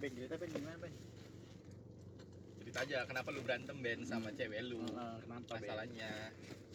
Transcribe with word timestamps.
Ben 0.00 0.16
cerita 0.16 0.34
Ben 0.40 0.48
gimana 0.48 0.76
Ben? 0.80 0.94
cerita 2.64 2.78
aja 2.88 3.04
kenapa 3.04 3.28
lu 3.36 3.44
berantem 3.44 3.76
Ben 3.84 4.00
sama 4.08 4.32
cewek 4.32 4.64
lu? 4.64 4.80
Eh, 4.80 5.16
kenapa 5.28 5.60
Ben? 5.60 5.68
masalahnya. 5.68 6.12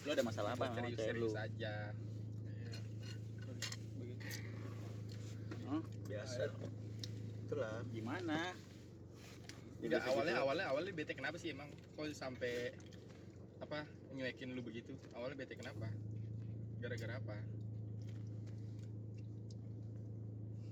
Lu 0.06 0.10
ada 0.14 0.22
masalah 0.22 0.50
apa 0.54 0.66
sama 0.70 0.78
serius 0.78 1.00
cewek 1.02 1.16
lu? 1.18 1.30
serius 1.34 1.42
aja. 1.42 1.76
Hah? 5.66 5.82
biasa. 6.06 6.44
Itulah. 7.50 7.76
Gimana? 7.90 8.40
Enggak, 9.82 10.06
awalnya 10.06 10.36
awalnya 10.46 10.66
awalnya 10.70 10.92
bete 10.94 11.18
kenapa 11.18 11.42
sih 11.42 11.50
emang? 11.50 11.74
Kok 11.98 12.06
sampai 12.14 12.78
apa 13.58 13.90
nyuekin 14.14 14.54
lu 14.54 14.62
begitu? 14.62 14.94
Awalnya 15.18 15.42
bete 15.42 15.58
kenapa? 15.58 15.90
Gara-gara 16.78 17.18
apa? 17.18 17.36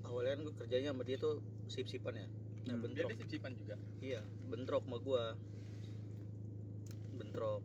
Awalnya 0.05 0.37
kan 0.37 0.41
gue 0.45 0.55
kerjanya 0.61 0.93
sama 0.93 1.01
dia 1.01 1.17
tuh 1.17 1.41
sip-sipan 1.65 2.13
ya 2.13 2.29
nah, 2.63 2.75
Hmm. 2.75 2.81
bentrok. 2.83 3.09
Dia 3.11 3.19
sip-sipan 3.19 3.51
juga? 3.59 3.75
Iya 3.99 4.21
bentrok 4.47 4.83
sama 4.85 4.97
gua. 5.01 5.23
Bentrok. 7.17 7.61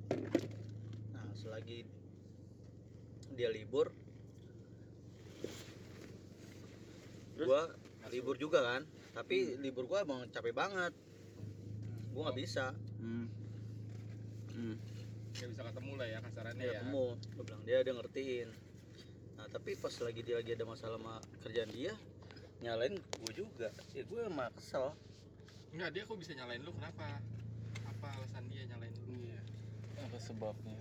Nah 1.14 1.27
selagi 1.36 1.84
dia 3.38 3.48
libur 3.54 3.92
gua 7.38 7.70
libur 8.10 8.34
juga 8.34 8.64
kan? 8.64 8.82
Tapi 9.14 9.60
libur 9.62 9.87
gua 9.87 10.02
emang 10.02 10.26
capek 10.32 10.54
banget. 10.56 10.92
Gua 12.10 12.30
nggak 12.30 12.38
bisa. 12.38 12.74
Hmm. 12.98 13.28
Hmm. 14.54 14.76
nggak 15.38 15.54
bisa 15.54 15.62
ketemu 15.70 15.92
lah 15.95 16.06
ya 16.10 16.18
kasarannya 16.18 16.66
ya. 16.66 16.73
ketemu. 16.82 17.06
Gua 17.37 17.45
bilang 17.46 17.62
dia 17.62 17.76
ada 17.84 17.90
ngertiin. 17.95 18.48
Nah 19.38 19.46
tapi 19.54 19.78
pas 19.78 19.95
lagi 20.02 20.20
dia 20.26 20.34
lagi 20.40 20.51
ada 20.56 20.66
masalah 20.66 20.98
sama 20.98 21.15
kerjaan 21.46 21.70
dia 21.70 21.95
nyalain 22.62 22.94
gua 22.98 23.32
juga. 23.34 23.68
Ya 23.94 24.02
gue 24.02 24.20
emang 24.26 24.50
kesel 24.58 24.94
Enggak, 25.68 25.90
dia 25.92 26.02
kok 26.08 26.16
bisa 26.16 26.32
nyalain 26.32 26.64
lu 26.64 26.72
kenapa? 26.72 27.20
Apa 27.84 28.06
alasan 28.18 28.45
dia 28.48 28.65
nyalain 28.73 28.95
lu? 29.04 29.15
Ya 29.28 29.40
Apa 30.09 30.16
sebabnya? 30.18 30.76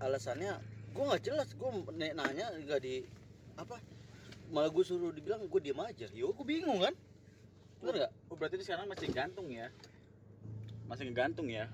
alasannya 0.00 0.56
gue 0.96 1.04
nggak 1.04 1.22
jelas. 1.22 1.48
Gue 1.52 1.68
nanya 1.92 2.46
nggak 2.56 2.80
di 2.80 3.04
apa? 3.60 3.76
Malah 4.50 4.72
gue 4.72 4.82
suruh 4.82 5.12
dibilang 5.12 5.44
gue 5.44 5.60
diem 5.60 5.78
aja. 5.78 6.08
Yo 6.16 6.32
gue 6.32 6.46
bingung 6.48 6.80
kan? 6.80 6.96
Bener 7.84 7.94
nggak? 8.04 8.12
Oh 8.32 8.36
berarti 8.40 8.56
dia 8.56 8.66
sekarang 8.72 8.88
masih 8.88 9.12
gantung 9.12 9.52
ya? 9.52 9.68
Masih 10.88 11.06
ngegantung 11.06 11.46
ya? 11.52 11.68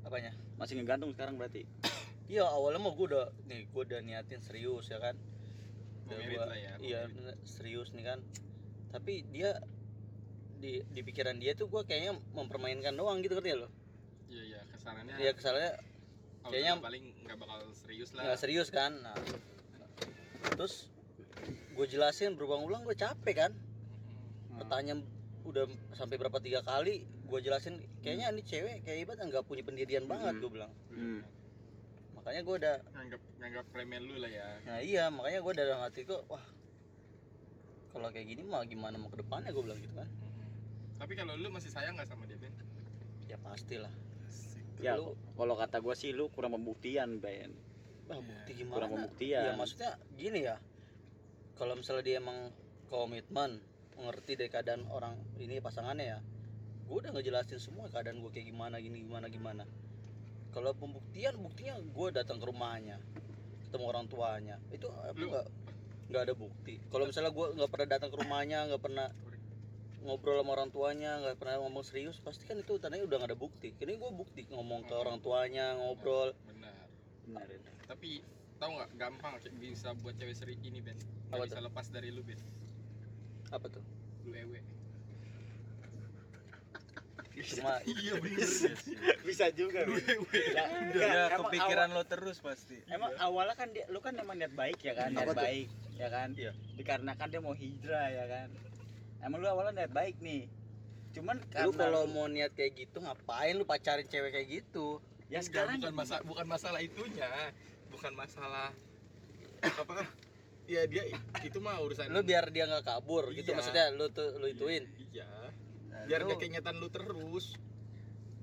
apanya? 0.00 0.32
Masih 0.58 0.80
ngegantung 0.80 1.12
sekarang 1.14 1.38
berarti? 1.38 1.62
iya 2.32 2.42
awalnya 2.48 2.82
mah 2.82 2.92
gue 2.96 3.06
udah 3.14 3.26
nih 3.46 3.68
gue 3.70 3.82
udah 3.84 4.00
niatin 4.02 4.40
serius 4.42 4.90
ya 4.90 4.98
kan 4.98 5.14
Udah 6.12 6.26
gua- 6.28 6.46
lah 6.46 6.58
ya, 6.58 6.72
iya 6.78 7.00
merit. 7.06 7.38
serius 7.44 7.88
nih 7.90 8.04
kan. 8.04 8.18
Tapi 8.90 9.22
dia 9.28 9.54
di 10.56 10.82
di 10.84 11.00
pikiran 11.00 11.36
dia 11.36 11.54
tuh 11.54 11.66
gue 11.66 11.82
kayaknya 11.82 12.12
mempermainkan 12.30 12.92
doang 12.92 13.18
gitu 13.18 13.32
ngerti 13.32 13.48
ya 13.48 13.58
lo 13.58 13.68
iya 14.28 14.42
iya 14.46 14.60
kasarannya 14.68 15.16
dia 15.16 15.32
kesalnya 15.32 15.70
kalau 16.38 16.52
kayaknya- 16.52 16.76
paling 16.78 17.04
nggak 17.18 17.38
bakal 17.38 17.58
serius 17.72 18.12
lah. 18.12 18.22
Nggak 18.22 18.38
serius 18.38 18.68
kan? 18.68 18.92
Nah. 18.98 19.16
Terus 20.52 20.92
gue 21.70 21.86
jelasin 21.88 22.34
berulang-ulang 22.34 22.82
gue 22.82 22.92
capek 22.94 23.34
kan? 23.38 23.52
Mm-mm. 23.52 24.58
pertanyaan 24.58 25.00
udah 25.42 25.64
sampai 25.90 26.14
berapa 26.14 26.36
tiga 26.38 26.60
kali 26.60 27.02
gue 27.02 27.38
jelasin 27.40 27.74
kayaknya 27.98 28.28
ini 28.28 28.42
cewek 28.42 28.84
kayak 28.84 28.98
ibarat 29.00 29.24
nggak 29.24 29.40
punya 29.42 29.62
pendirian 29.62 30.04
banget 30.04 30.34
Hmm. 30.34 30.42
gue 30.42 30.50
bilang. 30.52 30.72
Hmm. 30.90 31.20
Makanya 32.20 32.42
gue 32.44 32.56
udah 32.60 32.76
nganggap 32.92 33.20
nganggap 33.40 33.64
premen 33.72 34.02
lu 34.04 34.14
lah 34.20 34.28
ya. 34.28 34.46
Nah 34.68 34.78
iya 34.84 35.08
makanya 35.08 35.40
gue 35.40 35.52
dalam 35.56 35.78
hati 35.80 36.00
kok 36.04 36.22
wah 36.28 36.44
kalau 37.90 38.06
kayak 38.12 38.28
gini 38.28 38.44
mah 38.44 38.62
gimana 38.68 39.00
mau 39.00 39.08
ke 39.08 39.18
depannya? 39.18 39.50
Gue 39.50 39.64
bilang 39.64 39.80
gitu 39.80 39.94
kan. 39.96 40.08
Tapi 41.00 41.12
kalau 41.16 41.32
lu 41.34 41.48
masih 41.48 41.72
sayang 41.72 41.96
nggak 41.96 42.06
sama 42.12 42.28
dia 42.28 42.36
Ben? 42.36 42.52
Ya 43.24 43.40
pastilah. 43.40 43.90
Ya, 44.80 44.96
Lu- 44.96 45.16
kalau 45.36 45.60
kata 45.60 45.80
gua 45.84 45.92
sih 45.92 46.08
lu 46.16 46.32
kurang 46.32 46.56
pembuktian, 46.56 47.20
Ben. 47.20 47.52
wah 48.08 48.16
bukti 48.16 48.52
gimana? 48.56 48.74
Kurang 48.80 48.90
pembuktian. 48.96 49.44
ya 49.44 49.52
maksudnya 49.56 49.90
gini 50.16 50.44
ya. 50.44 50.56
Kalau 51.56 51.76
misalnya 51.76 52.04
dia 52.04 52.16
emang 52.20 52.48
komitmen 52.88 53.60
mengerti 54.00 54.34
dari 54.34 54.48
keadaan 54.48 54.88
orang 54.90 55.14
ini 55.36 55.60
pasangannya 55.60 56.06
ya 56.16 56.18
gue 56.90 56.98
udah 56.98 57.14
ngejelasin 57.14 57.62
semua 57.62 57.86
keadaan 57.86 58.18
gue 58.18 58.30
kayak 58.34 58.50
gimana 58.50 58.82
gini 58.82 59.06
gimana 59.06 59.30
gimana 59.30 59.62
kalau 60.50 60.70
pembuktian 60.74 61.34
buktinya 61.38 61.78
gue 61.78 62.08
datang 62.10 62.38
ke 62.38 62.46
rumahnya 62.46 62.98
ketemu 63.66 63.84
orang 63.86 64.06
tuanya. 64.10 64.56
Itu 64.74 64.90
apa 64.90 65.14
Lu- 65.14 65.30
nggak? 65.30 65.46
Nggak 66.10 66.22
ada 66.26 66.34
bukti. 66.34 66.74
Kalau 66.90 67.04
misalnya 67.06 67.30
gue 67.30 67.46
nggak 67.54 67.70
pernah 67.70 67.88
datang 67.88 68.10
ke 68.10 68.16
rumahnya 68.18 68.58
nggak 68.66 68.82
pernah 68.82 69.06
ngobrol 70.00 70.40
sama 70.40 70.50
orang 70.56 70.70
tuanya 70.72 71.20
nggak 71.20 71.36
pernah 71.36 71.60
ngomong 71.60 71.84
serius 71.84 72.16
pasti 72.24 72.48
kan 72.48 72.56
itu 72.56 72.80
tandanya 72.80 73.04
udah 73.06 73.16
nggak 73.22 73.30
ada 73.30 73.38
bukti. 73.38 73.70
Ini 73.78 73.94
gue 73.94 74.10
bukti 74.10 74.42
ngomong 74.50 74.90
ke 74.90 74.94
orang 74.96 75.22
tuanya 75.22 75.78
ngobrol. 75.78 76.34
Benar. 76.50 76.74
Benar 77.26 77.46
itu. 77.46 77.70
tapi 77.86 78.10
tahu 78.58 78.70
nggak 78.76 78.90
gampang 78.98 79.34
bisa 79.58 79.94
buat 79.98 80.14
cewek 80.18 80.34
seri 80.34 80.54
ini 80.62 80.82
Ben. 80.82 80.98
Nggak 81.30 81.38
Apa 81.38 81.46
bisa 81.46 81.58
tuh? 81.58 81.66
lepas 81.70 81.86
dari 81.90 82.08
lu 82.10 82.22
Ben. 82.26 82.38
Apa 83.50 83.66
tuh? 83.66 83.82
Lu 84.26 84.34
ewe 84.34 84.60
cuma 87.42 87.72
iya 87.92 88.12
bener 88.16 88.48
Bisa 89.28 89.46
juga. 89.52 89.84
Ya, 89.84 90.64
Ya, 90.92 91.22
kepikiran 91.32 91.92
lo 91.92 92.02
terus 92.04 92.38
pasti. 92.38 92.76
Emang 92.86 93.14
awalnya 93.16 93.54
kan 93.54 93.68
dia, 93.70 93.86
lu 93.88 94.00
kan 94.00 94.12
emang 94.14 94.36
niat 94.36 94.52
baik 94.52 94.80
ya 94.80 94.92
kan, 94.92 95.12
niat 95.12 95.24
Apa 95.24 95.32
tuh? 95.32 95.42
baik 95.44 95.68
ya 95.94 96.08
kan. 96.08 96.28
Iya. 96.34 96.52
Dikarenakan 96.74 97.26
dia 97.28 97.40
mau 97.40 97.54
hijrah 97.54 98.06
ya 98.08 98.24
kan. 98.26 98.48
Emang 99.20 99.38
lu 99.38 99.46
awalnya 99.46 99.84
niat 99.84 99.92
baik 99.92 100.18
nih. 100.18 100.48
Cuman 101.10 101.36
lu 101.42 101.70
kalau 101.72 102.06
mau 102.06 102.26
niat 102.26 102.54
kayak 102.54 102.72
gitu 102.76 103.00
ngapain 103.00 103.54
lu 103.54 103.64
pacarin 103.64 104.06
cewek 104.06 104.30
kayak 104.30 104.48
gitu 104.48 104.98
ya 105.26 105.38
Enggak, 105.38 105.46
sekarang 105.46 105.74
bukan 105.78 105.94
masalah 105.94 106.22
bukan 106.26 106.46
masalah 106.46 106.80
itunya 106.82 107.30
bukan 107.86 108.12
masalah 108.14 108.68
apa 109.82 110.06
ya 110.66 110.86
dia 110.86 111.02
itu 111.42 111.58
mah 111.58 111.78
urusan 111.78 112.10
lu 112.10 112.22
biar 112.22 112.50
dia 112.50 112.66
nggak 112.66 112.82
kabur 112.82 113.30
gitu 113.30 113.50
Iya. 113.50 113.56
maksudnya 113.58 113.84
lu 113.90 114.10
tuh 114.10 114.38
lu 114.38 114.46
ituin 114.46 114.90
iya 115.10 115.26
biar 116.02 116.20
nggak 116.22 116.38
keingetan 116.38 116.74
lu 116.76 116.88
terus 116.88 117.46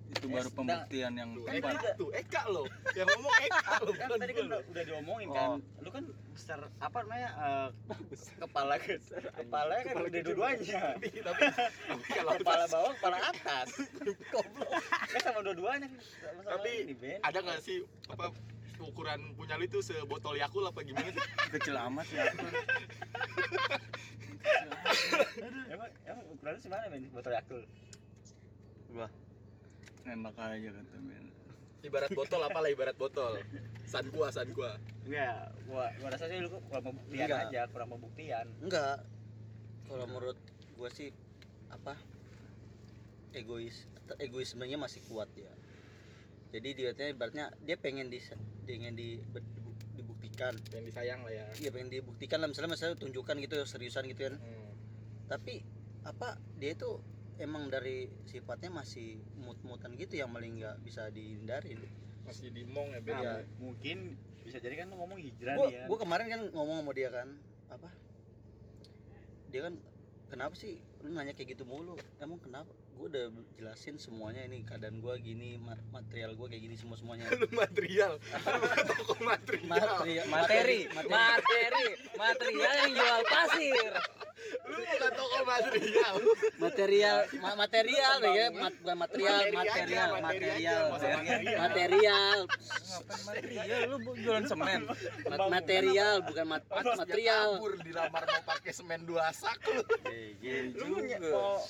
Itu 0.08 0.24
Eh, 0.24 0.32
baru 0.32 0.48
sedang- 0.48 0.56
pembuktian 0.58 1.14
yang 1.14 1.30
tuh 1.32 1.44
Kan 1.44 1.54
Eka 1.54 1.68
juga- 1.70 1.96
tuh 1.96 2.10
Eka 2.12 2.42
lo 2.48 2.64
yang 2.96 3.08
ngomong 3.10 3.34
Eka 3.40 3.74
lo 3.78 3.92
kan 4.00 4.08
tadi 4.16 4.32
kan 4.32 4.44
udah, 4.46 4.62
udah 4.66 4.84
diomongin 4.86 5.28
kan. 5.30 5.50
Lu 5.78 5.90
kan 5.90 6.04
besar 6.32 6.60
apa 6.80 6.98
namanya 7.04 7.30
eh, 7.36 7.68
kepala 8.38 8.76
kepala 8.80 9.74
kan 9.78 9.96
udah 10.00 10.22
dua-duanya. 10.24 10.80
tapi 10.96 11.08
tapi 11.12 11.44
tapi 11.52 12.08
kalau 12.18 12.32
kepala 12.36 12.66
bawah, 12.68 12.92
kepala 12.96 13.18
atas. 13.22 13.68
Goblok. 14.32 14.70
Kan 15.12 15.20
sama 15.22 15.40
dua-duanya 15.44 15.88
kan. 15.88 16.02
Tapi 16.48 16.72
ada 17.20 17.38
nggak 17.44 17.60
sih 17.60 17.78
apa 18.08 18.32
ukuran 18.80 19.36
punya 19.36 19.60
lu 19.60 19.66
itu 19.66 19.82
sebotol 19.82 20.40
Yakul 20.40 20.64
apa 20.64 20.80
gimana 20.82 21.10
sih 21.10 21.20
kecil 21.52 21.76
amat 21.76 22.08
ya. 22.08 22.24
Emang 25.74 25.90
emang 26.06 26.26
ukurannya 26.34 26.62
semana 26.62 26.90
Ben? 26.90 27.06
Botol 27.14 27.34
Yakult. 27.34 27.68
Wah. 28.96 29.12
Nembak 30.08 30.36
aja 30.40 30.70
kata 30.72 30.98
Ben. 31.04 31.26
ibarat 31.86 32.12
botol 32.12 32.42
apalah 32.44 32.68
ibarat 32.68 32.98
botol 33.00 33.38
san 33.88 34.04
gua 34.12 34.28
san 34.34 34.50
gua 34.52 34.76
Enggak, 35.08 35.56
gua 35.70 35.88
gua 36.02 36.10
rasa 36.12 36.28
sih 36.28 36.42
lu 36.44 36.52
kurang 36.68 36.84
pembuktian 36.92 37.28
Enggak. 37.30 37.48
aja, 37.48 37.62
kurang 37.72 37.90
pembuktian. 37.96 38.46
enggak 38.60 38.98
kalau 39.88 40.06
menurut 40.10 40.36
gua 40.76 40.90
sih 40.92 41.16
apa 41.72 41.96
egois 43.32 43.88
egoismenya 44.20 44.76
masih 44.76 45.00
kuat 45.08 45.32
ya 45.38 45.54
jadi 46.52 46.70
dia 46.76 46.90
tuh 46.92 47.08
ibaratnya 47.08 47.56
dia 47.64 47.80
pengen 47.80 48.12
di 48.12 48.20
pengen 48.68 48.98
di, 48.98 49.24
dibuktikan 50.38 50.78
yang 50.78 50.86
disayang 50.86 51.20
lah 51.26 51.34
ya 51.34 51.46
iya 51.58 51.70
pengen 51.74 51.90
dibuktikan 51.90 52.38
lah 52.38 52.48
misalnya 52.48 52.78
misalnya 52.78 52.96
tunjukkan 52.96 53.36
gitu 53.42 53.58
seriusan 53.66 54.06
gitu 54.06 54.22
kan 54.24 54.36
Hmm. 54.38 54.70
tapi 55.26 55.66
apa 56.06 56.38
dia 56.56 56.72
itu 56.72 57.02
emang 57.38 57.68
dari 57.68 58.06
sifatnya 58.24 58.70
masih 58.72 59.18
mut-mutan 59.36 59.98
gitu 59.98 60.14
yang 60.16 60.30
paling 60.30 60.62
nggak 60.62 60.78
bisa 60.82 61.10
dihindari 61.10 61.74
masih 62.24 62.54
di 62.54 62.64
mong 62.64 62.94
ya 62.94 63.02
Ben 63.02 63.14
Nah, 63.14 63.22
Iya. 63.24 63.34
mungkin 63.58 63.98
bisa 64.46 64.62
jadi 64.62 64.78
kan 64.78 64.88
lu 64.88 64.96
ngomong 64.96 65.18
hijrah 65.20 65.58
gua, 65.58 65.68
ya. 65.68 65.84
gua 65.90 65.98
kemarin 65.98 66.26
kan 66.30 66.42
ngomong 66.54 66.76
sama 66.80 66.92
dia 66.94 67.10
kan 67.10 67.28
apa 67.68 67.90
dia 69.50 69.62
kan 69.66 69.74
kenapa 70.30 70.54
sih 70.54 70.78
lu 71.02 71.12
nanya 71.12 71.34
kayak 71.34 71.58
gitu 71.58 71.66
mulu 71.66 71.98
emang 72.20 72.38
kenapa 72.38 72.70
gua 72.98 73.08
udah 73.08 73.26
jelasin 73.54 73.96
semuanya 73.96 74.42
ini 74.44 74.66
keadaan 74.66 74.98
gua 74.98 75.16
gini 75.16 75.56
ma- 75.56 75.78
material 75.94 76.34
gua 76.34 76.50
kayak 76.50 76.66
gini 76.66 76.76
semua 76.76 76.98
semuanya 76.98 77.30
lu 77.40 77.48
material 77.54 78.18
toko 78.98 79.14
material. 79.22 79.70
Material 79.70 80.26
Materi, 80.28 80.80
materi, 81.06 81.86
material 82.18 82.74
yang 82.84 82.94
jual 82.94 83.22
pasir. 83.24 83.92
Lu 84.68 84.78
bukan 84.78 85.12
toko 85.12 85.38
material. 85.44 86.14
material 86.58 87.18
ma- 87.42 87.58
material 87.58 88.16
ya. 88.24 88.46
mat, 88.54 88.74
bukan 88.80 88.98
material 88.98 89.34
Materi 89.38 89.50
aja, 89.50 89.64
material 89.68 90.08
materi 90.08 90.48
material 90.48 90.58
aja, 90.58 90.76
masa 90.88 91.08
material. 91.08 91.58
material 91.58 92.38
material 93.28 93.80
lu 93.88 93.98
jualan 94.18 94.46
semen? 94.46 94.82
Mat- 95.28 95.50
material 95.50 96.16
bukan 96.24 96.46
mat, 96.48 96.64
material. 96.96 97.48
kabur 97.58 97.74
dilamar 97.82 98.24
mau 98.24 98.44
pakai 98.46 98.74
semen 98.74 99.02
dua 99.04 99.26
sak 99.34 99.58
lu. 99.68 99.82
lu 100.78 100.86
mau 101.34 101.62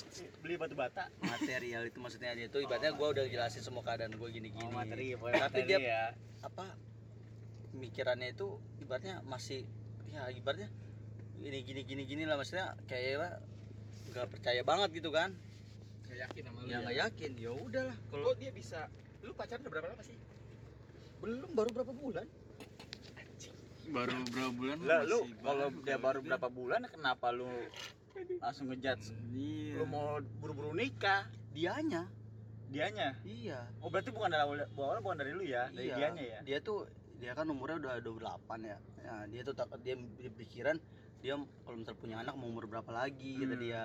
beli 0.44 0.54
batu 0.56 0.74
bata? 0.74 1.08
Material 1.18 1.82
itu 1.84 1.98
maksudnya 1.98 2.36
dia 2.36 2.46
itu 2.46 2.58
ibaratnya 2.60 2.92
gua 2.94 3.16
udah 3.16 3.24
jelasin 3.26 3.62
semua 3.64 3.82
keadaan 3.82 4.14
gua 4.14 4.28
gini-gini. 4.28 4.68
Oh, 4.68 4.72
materi 4.72 5.16
tapi 5.16 5.60
dia 5.64 5.78
ya. 5.78 6.04
apa 6.44 6.76
pemikirannya 7.72 8.32
itu 8.32 8.58
ibaratnya 8.80 9.20
masih 9.24 9.64
ya 10.08 10.28
ibaratnya 10.32 10.68
gini 11.38 11.58
gini 11.62 11.80
gini 11.86 12.02
gini 12.04 12.22
lah 12.26 12.36
maksudnya 12.38 12.74
kayak 12.90 13.42
nggak 14.10 14.26
percaya 14.28 14.62
banget 14.66 14.88
gitu 14.98 15.10
kan? 15.14 15.30
Gak 16.08 16.18
yakin 16.28 16.42
sama 16.48 16.58
lu. 16.64 16.68
ya 16.68 16.76
nggak 16.82 16.96
yakin. 17.06 17.30
Ya 17.38 17.50
udahlah. 17.54 17.96
Kalau 18.10 18.32
dia 18.34 18.50
bisa? 18.50 18.90
Lu 19.22 19.32
pacaran 19.36 19.62
udah 19.62 19.72
berapa 19.72 19.88
lama 19.94 20.02
sih? 20.02 20.18
belum 21.18 21.50
baru 21.54 21.70
berapa 21.74 21.92
bulan? 21.92 22.26
Baru 23.88 24.16
berapa 24.28 24.52
bulan 24.52 24.76
lah 24.84 25.00
lu 25.08 25.20
kalau 25.40 25.66
dia 25.80 25.96
baru 25.96 26.20
berapa 26.20 26.48
bulan 26.52 26.80
kenapa 26.92 27.32
lu 27.32 27.48
langsung 28.42 28.68
ngejudge? 28.68 29.16
Iya. 29.32 29.80
lu 29.80 29.84
mau 29.88 30.20
buru-buru 30.42 30.76
nikah? 30.76 31.24
Dianya. 31.56 32.04
Dianya? 32.68 33.16
Iya. 33.24 33.64
Oh 33.80 33.88
berarti 33.88 34.12
bukan 34.12 34.28
dari 34.28 34.44
awal 34.44 35.00
bukan 35.00 35.16
dari 35.16 35.32
lu 35.32 35.42
ya? 35.42 35.72
Dari 35.72 35.88
iya. 35.88 35.96
dianya 35.96 36.22
ya? 36.22 36.38
Dia 36.44 36.58
tuh 36.60 36.84
dia 37.18 37.32
kan 37.32 37.48
umurnya 37.48 37.80
udah 37.80 37.92
28 38.04 38.68
ya. 38.68 38.78
Ya 39.02 39.14
dia 39.32 39.40
tuh 39.42 39.54
tak 39.56 39.72
dia 39.80 39.96
pikiran 40.36 40.76
dia 41.18 41.34
kalau 41.62 41.76
misal 41.76 41.94
punya 41.94 42.16
anak 42.18 42.34
mau 42.34 42.46
umur 42.46 42.64
berapa 42.64 42.88
lagi 42.88 43.36
kata 43.36 43.50
Hmm. 43.50 43.60
dia. 43.60 43.84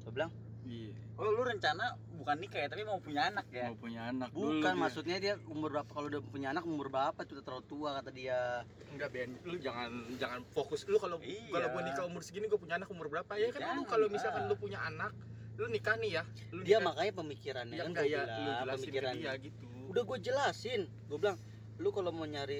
Gue 0.00 0.12
bilang 0.12 0.32
Iya. 0.64 0.96
oh 1.14 1.28
lu 1.28 1.44
rencana 1.44 1.92
bukan 2.14 2.36
nikah 2.40 2.56
ya 2.56 2.68
tapi 2.68 2.82
mau 2.82 2.96
punya 2.96 3.28
anak 3.28 3.44
ya? 3.52 3.68
Mau 3.68 3.76
punya 3.76 4.08
anak 4.08 4.32
dulu 4.32 4.48
bukan 4.56 4.64
dia. 4.70 4.80
maksudnya 4.80 5.16
dia 5.18 5.34
umur 5.46 5.68
berapa 5.70 5.90
kalau 5.90 6.08
udah 6.08 6.22
punya 6.24 6.48
anak 6.50 6.64
umur 6.64 6.88
berapa 6.88 7.20
tuh 7.20 7.36
udah 7.36 7.44
terlalu 7.44 7.64
tua 7.66 7.90
kata 7.94 8.10
dia. 8.10 8.64
Enggak 8.88 9.08
Ben, 9.12 9.30
lu 9.42 9.56
jangan 9.58 9.90
jangan 10.16 10.40
fokus. 10.48 10.86
Lu 10.86 10.96
kalau 10.96 11.20
Iya. 11.20 11.52
kalau 11.52 11.68
gua 11.68 11.82
nikah 11.82 12.04
umur 12.04 12.22
segini 12.22 12.46
gua 12.46 12.56
punya 12.56 12.78
anak 12.78 12.88
umur 12.88 13.06
berapa? 13.08 13.28
Ya 13.34 13.52
kan 13.52 13.76
lu 13.76 13.84
kalau 13.84 14.06
misalkan 14.08 14.48
lu 14.48 14.56
punya 14.56 14.80
anak 14.80 15.12
lu 15.54 15.68
nikah 15.68 15.94
nih 15.94 16.10
ya. 16.16 16.22
Lu 16.50 16.60
dia 16.62 16.80
nikah, 16.80 16.86
makanya 16.88 17.12
pemikirannya 17.14 17.74
ya 17.74 17.78
kan 17.78 17.90
enggak 17.92 18.04
gue 18.04 18.10
ya. 18.10 18.18
Lu 18.18 18.24
bilang 18.24 18.40
jelasin 18.56 18.64
ke 18.64 18.74
pemikiran 18.80 19.14
dia 19.14 19.32
gitu. 19.36 19.64
Udah 19.84 20.02
gue 20.02 20.18
jelasin. 20.18 20.80
Gue 21.04 21.18
bilang 21.20 21.36
lu 21.76 21.88
kalau 21.90 22.10
mau 22.10 22.24
nyari 22.24 22.58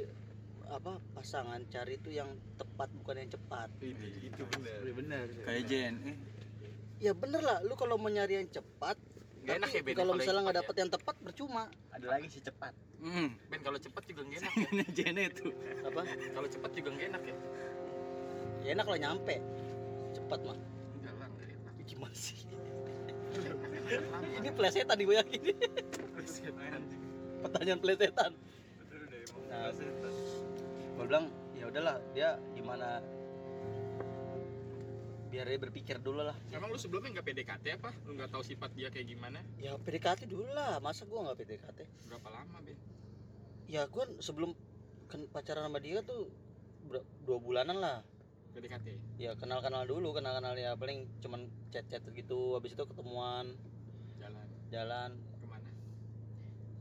apa 0.71 1.01
pasangan 1.13 1.61
cari 1.69 2.01
tuh 2.01 2.13
yang 2.13 2.31
tepat 2.57 2.89
bukan 3.03 3.25
yang 3.25 3.31
cepat. 3.33 3.69
Itu 3.81 4.07
itu 4.23 4.43
bener 4.55 4.81
bener 4.95 5.27
Kayak 5.45 5.65
Jen. 5.69 5.95
Eh, 6.07 6.17
ya 7.03 7.13
bener 7.13 7.41
lah 7.45 7.59
lu 7.65 7.75
kalau 7.77 8.01
mau 8.01 8.09
nyari 8.09 8.41
yang 8.41 8.49
cepat 8.49 8.97
Gak 9.45 9.61
enak 9.61 9.69
tapi 9.69 9.77
ya 9.77 9.85
Ben 9.85 9.97
kalau 10.01 10.13
misalnya 10.17 10.41
nggak 10.49 10.59
dapet 10.65 10.75
yang 10.81 10.91
tepat 10.91 11.15
percuma. 11.21 11.65
Ada 11.93 12.07
lagi 12.09 12.27
si 12.33 12.41
cepat. 12.41 12.73
Ya. 12.73 13.05
hmm. 13.05 13.29
Ben 13.53 13.61
kalau 13.61 13.77
cepat 13.77 14.03
juga 14.09 14.21
gak 14.25 14.41
enak 14.41 14.53
ya. 14.57 14.69
Ini 14.73 14.85
Jen 14.97 15.17
itu. 15.21 15.47
apa? 15.85 16.01
Kalau 16.09 16.49
cepat 16.49 16.71
juga 16.73 16.89
gak 16.97 17.07
enak 17.13 17.23
ya. 17.29 17.37
Ya 18.65 18.69
enak 18.73 18.85
kalau 18.89 18.99
nyampe. 19.05 19.37
Cepat 20.17 20.41
mah. 20.49 20.57
Enggak 20.97 21.15
lah 21.21 21.29
gimana 21.85 22.17
sih? 22.17 22.41
Ini 24.41 24.49
plesetan 24.57 24.97
gue 24.97 25.17
yakin 25.21 25.41
pertanyaan 27.45 27.81
plesetan 27.81 28.33
nah, 29.53 29.71
gue 30.95 31.05
bilang 31.11 31.27
ya 31.59 31.67
udahlah 31.67 31.99
dia 32.15 32.39
gimana? 32.55 33.03
Biar 35.35 35.51
dia 35.51 35.59
berpikir 35.59 35.99
dulu 35.99 36.23
lah. 36.23 36.37
Emang 36.55 36.71
lu 36.71 36.79
sebelumnya 36.79 37.19
nggak 37.19 37.27
PDKT 37.27 37.65
apa? 37.83 37.91
Lu 38.07 38.15
nggak 38.15 38.31
tahu 38.31 38.47
sifat 38.47 38.71
dia 38.79 38.87
kayak 38.95 39.11
gimana? 39.11 39.43
Ya 39.59 39.75
PDKT 39.75 40.31
dulu 40.31 40.47
lah. 40.55 40.79
Masa 40.79 41.03
gua 41.11 41.27
nggak 41.27 41.43
PDKT 41.43 41.79
berapa 42.07 42.29
lama 42.31 42.59
Ben 42.63 42.79
ya 43.65 43.89
gua 43.91 44.07
sebelum 44.21 44.55
pacaran 45.33 45.67
sama 45.67 45.83
dia 45.83 46.05
tuh 46.07 46.31
dua 47.27 47.39
bulanan 47.43 47.83
lah. 47.83 47.99
PDKT 48.55 49.19
ya 49.19 49.35
kenal 49.35 49.59
kenal 49.59 49.83
dulu 49.83 50.15
kenal 50.15 50.39
kenal 50.39 50.55
ya 50.55 50.79
paling 50.79 51.11
cuman 51.19 51.51
chat 51.75 51.83
chat 51.91 52.07
gitu. 52.15 52.55
Habis 52.55 52.79
itu 52.79 52.85
ketemuan. 52.87 53.59
Jalan. 54.23 54.47
Jalan 54.71 55.34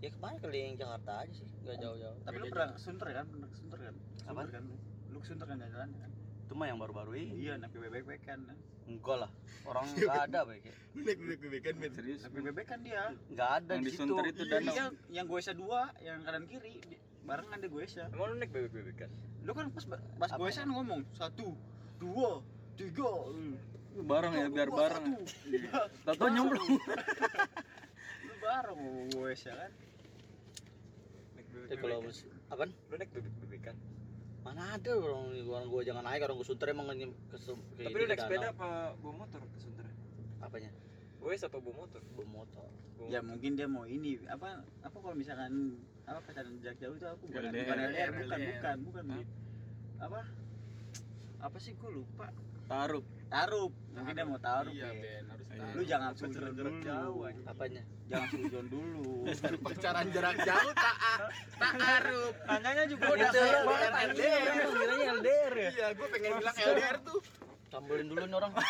ya 0.04 0.12
ke 0.12 0.20
mana 0.20 0.36
keliling 0.36 0.76
Jakarta 0.76 1.24
aja 1.24 1.32
sih 1.32 1.48
nggak 1.64 1.78
jauh 1.80 1.96
jauh 1.96 2.18
tapi 2.28 2.36
lu 2.36 2.46
pernah 2.52 2.76
sunter 2.76 3.08
kan 3.10 3.26
pernah 3.32 3.50
sunter 3.56 3.80
kan? 3.80 3.96
Apa? 4.28 4.40
Kan? 4.52 4.64
Lu 5.08 5.20
sunter 5.24 5.46
kan 5.48 5.58
jalan 5.58 5.90
kan? 5.96 6.10
Itu 6.44 6.54
mah 6.60 6.68
yang 6.68 6.76
baru-baru 6.76 7.12
ini. 7.16 7.48
Iya 7.48 7.54
naik 7.56 7.72
bebek 7.72 8.20
kan. 8.28 8.40
Enggak 8.84 9.18
lah 9.24 9.32
orang 9.64 9.88
nggak 9.96 10.22
ada 10.28 10.40
baik 10.44 10.64
lu 10.92 11.00
naik 11.08 11.20
bebek 11.24 11.40
bebekan 11.40 11.74
Ben 11.80 11.92
Serius. 11.96 12.20
naik 12.28 12.44
bebek 12.52 12.66
kan 12.68 12.80
dia. 12.84 13.16
Nggak 13.32 13.50
ada 13.64 13.72
Yang 13.80 13.84
di 13.88 13.92
situ. 13.96 14.02
Sunter 14.04 14.26
itu 14.28 14.44
iya, 14.44 14.52
danau. 14.52 14.74
iya, 14.76 14.86
yang 15.08 15.26
goesnya 15.32 15.56
dua 15.56 15.82
yang 16.04 16.20
kanan 16.22 16.44
kiri 16.52 16.74
barengan 17.24 17.58
dia 17.64 17.70
goesnya 17.72 18.06
emang 18.12 18.28
lu 18.28 18.36
naik 18.36 18.52
bebek 18.52 18.72
bebekan 18.76 19.10
lu 19.48 19.52
kan 19.56 19.72
pas 19.72 19.86
pas 20.20 20.30
goesnya 20.36 20.68
ngomong 20.68 21.08
satu 21.16 21.56
dua 21.96 22.44
tiga 22.76 23.08
Hmm. 23.32 23.56
Bareng 24.10 24.34
ya 24.34 24.50
biar 24.50 24.74
bareng. 24.74 25.06
Iya. 25.46 25.86
Tahu 26.02 26.26
nyemplung. 26.28 26.66
lu 28.28 28.34
bareng 28.42 28.82
goesnya 29.14 29.54
kan 29.56 29.72
ya 31.54 31.76
kalau 31.78 31.98
mis- 32.02 32.26
apa 32.48 32.64
lu 32.66 32.96
naik 32.96 33.10
bebek 33.10 33.34
bebekan 33.40 33.76
mana 34.44 34.76
ada 34.76 34.92
orang 34.94 35.24
orang 35.40 35.66
gua 35.68 35.82
jangan 35.82 36.04
naik 36.04 36.22
orang 36.22 36.36
gua 36.36 36.46
sunter 36.46 36.68
emang 36.70 36.88
ke, 36.90 37.08
ke, 37.30 37.38
Tapi 37.80 37.96
lu 37.96 38.06
naik 38.06 38.20
sepeda 38.20 38.40
danau. 38.44 38.54
apa 38.54 38.68
bawa 39.00 39.14
motor 39.18 39.40
ke 39.40 39.58
Sunter? 39.58 39.86
apanya 40.40 40.72
Wes 41.20 41.42
apa 41.42 41.58
bawa 41.58 41.76
motor? 41.80 42.02
bawa 42.12 42.28
motor 42.36 42.68
ya 43.04 43.20
motor. 43.20 43.24
mungkin 43.26 43.52
dia 43.56 43.68
mau 43.68 43.86
ini 43.86 44.20
apa 44.28 44.48
apa 44.82 44.98
kalau 44.98 45.16
misalkan 45.16 45.80
apa 46.04 46.20
pacaran 46.20 46.54
jarak 46.60 46.78
jauh 46.78 46.94
itu 46.94 47.06
aku 47.06 47.24
bukan 47.32 47.44
LDR. 47.48 47.64
bukan 47.64 47.78
LDR 47.80 48.10
bukan 48.12 48.40
bukan 48.44 48.76
bukan 48.84 49.06
apa 50.00 50.20
apa 51.40 51.58
sih 51.60 51.72
gue 51.74 51.92
lupa 51.94 52.28
Taruh. 52.64 53.04
Taruh 53.28 53.70
mungkin 53.94 54.14
dia 54.14 54.26
mau 54.26 54.38
taruh 54.38 54.74
iya 54.74 54.90
ya. 54.90 55.00
Ben 55.00 55.24
harus 55.26 55.46
Iya. 55.46 55.58
taruh. 55.62 55.74
lu 55.74 55.84
jangan 55.86 56.12
sujon 56.14 56.32
jarak 56.34 56.54
dulu. 56.74 56.82
jauh 56.82 57.22
aja. 57.24 57.42
apanya? 57.48 57.82
Jangan 58.10 58.30
sujon 58.30 58.66
dulu. 58.68 59.14
Pacaran 59.66 60.08
jarak 60.10 60.38
jauh 60.42 60.72
tak 60.84 60.96
tak 61.56 61.74
arup 61.78 62.36
tanyanya 62.44 62.84
juga 62.86 63.06
udah 63.10 63.30
kayak 63.32 63.62
banget 63.64 63.92
LDR 63.94 64.56
LDR 65.18 65.54
ya. 65.56 65.70
Iya 65.72 65.88
gua 65.94 66.08
pengen 66.10 66.32
bilang 66.38 66.56
LDR 66.56 66.98
tuh. 67.02 67.20
Tambulin 67.70 68.06
dulu 68.06 68.24
nih 68.24 68.36
orang. 68.38 68.52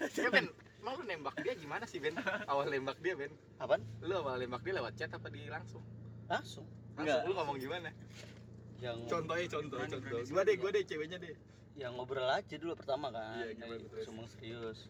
Ya 0.00 0.32
Ben 0.32 0.48
mau 0.80 0.96
lu 0.96 1.04
nembak 1.04 1.36
dia 1.44 1.52
gimana 1.52 1.84
sih 1.84 2.00
Ben? 2.00 2.16
Awal 2.48 2.72
nembak 2.72 2.96
dia 3.04 3.12
Ben. 3.12 3.28
Apaan? 3.60 3.84
lu 4.00 4.16
awal 4.16 4.40
nembak 4.40 4.64
dia 4.64 4.80
lewat 4.80 4.96
chat 4.96 5.12
apa 5.12 5.28
di 5.28 5.44
langsung? 5.44 5.84
Langsung. 6.24 6.64
Langsung 6.96 7.20
lu 7.28 7.32
ngomong 7.36 7.60
gimana? 7.60 7.92
Yang 8.80 8.96
contohnya 9.12 9.44
contoh 9.52 9.76
contoh. 9.76 10.20
Gua 10.32 10.40
deh 10.40 10.56
gua 10.56 10.70
deh 10.72 10.82
ceweknya 10.88 11.20
deh 11.20 11.36
yang 11.80 11.96
ngobrol 11.96 12.28
aja 12.28 12.54
dulu 12.54 12.76
pertama 12.76 13.08
kan 13.08 13.40
Iya? 13.42 14.04
Sumeng 14.04 14.28
serius 14.30 14.86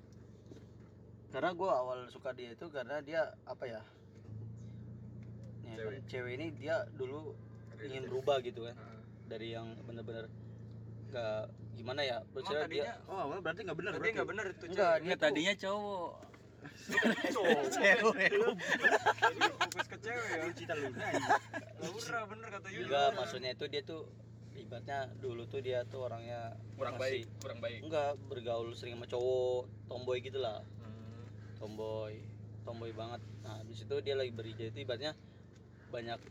Karena 1.31 1.54
gua 1.54 1.78
awal 1.78 2.11
suka 2.11 2.35
dia 2.35 2.50
itu 2.50 2.66
karena 2.66 2.99
dia 2.99 3.30
apa 3.44 3.62
ya 3.64 3.78
ya, 5.62 5.78
Cewek. 5.78 5.87
kan, 5.88 6.02
cewek 6.04 6.32
ini 6.35 6.47
dia 6.52 6.76
dulu 6.92 7.38
ingin 7.78 8.02
berubah 8.04 8.42
gitu 8.42 8.66
kan 8.66 8.75
Ah. 8.75 8.99
dari 9.25 9.54
yang 9.54 9.78
bener-bener 9.80 10.26
gak 11.09 11.47
gimana 11.73 12.02
ya 12.02 12.18
Emang 12.20 12.35
Maksudnya 12.37 12.66
dia 12.66 12.90
oh 13.06 13.38
berarti 13.38 13.61
nggak 13.62 13.78
bener 13.78 13.90
berarti 13.90 14.02
berarti 14.02 14.16
nggak 14.16 14.28
bener 14.28 14.47
itu 14.49 14.64
Enggak, 14.66 14.92
cewek. 14.92 15.06
dia 15.06 15.16
tadinya 15.16 15.54
cowok. 15.56 16.12
cewek 17.70 18.30
fokus 19.56 19.87
ke 19.87 19.97
cewek 19.97 20.28
ya. 20.28 20.42
cita 20.52 20.75
lu 20.75 20.88
Laura 21.80 22.20
bener 22.26 22.49
kata 22.50 22.68
Yudi. 22.68 22.82
enggak 22.85 23.09
maksudnya 23.14 23.50
itu 23.52 23.64
dia 23.66 23.82
tuh 23.82 24.02
ibaratnya 24.70 25.10
dulu 25.18 25.42
tuh 25.50 25.58
dia 25.58 25.82
tuh 25.82 26.06
orangnya 26.06 26.54
kurang 26.78 26.94
masih- 26.94 27.26
baik 27.26 27.42
kurang 27.42 27.58
baik. 27.58 27.78
Enggak 27.82 28.10
bergaul 28.30 28.70
sering 28.70 28.94
sama 28.94 29.10
cowok 29.10 29.66
tomboy 29.90 30.22
gitu 30.22 30.38
lah. 30.38 30.62
Hmm. 30.62 31.26
tomboy 31.58 32.22
tomboy 32.62 32.94
banget. 32.94 33.18
Nah 33.42 33.58
habis 33.58 33.82
itu 33.82 33.96
dia 33.98 34.14
lagi 34.14 34.30
berhijrah 34.30 34.70
itu 34.70 34.86
ibaratnya 34.86 35.18
banyak 35.90 36.22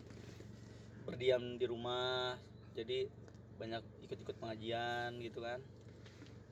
berdiam 1.04 1.60
di 1.60 1.66
rumah 1.68 2.40
jadi 2.80 3.12
banyak 3.60 3.84
ikut-ikut 4.08 4.40
pengajian 4.40 5.20
gitu 5.20 5.44
kan. 5.44 5.60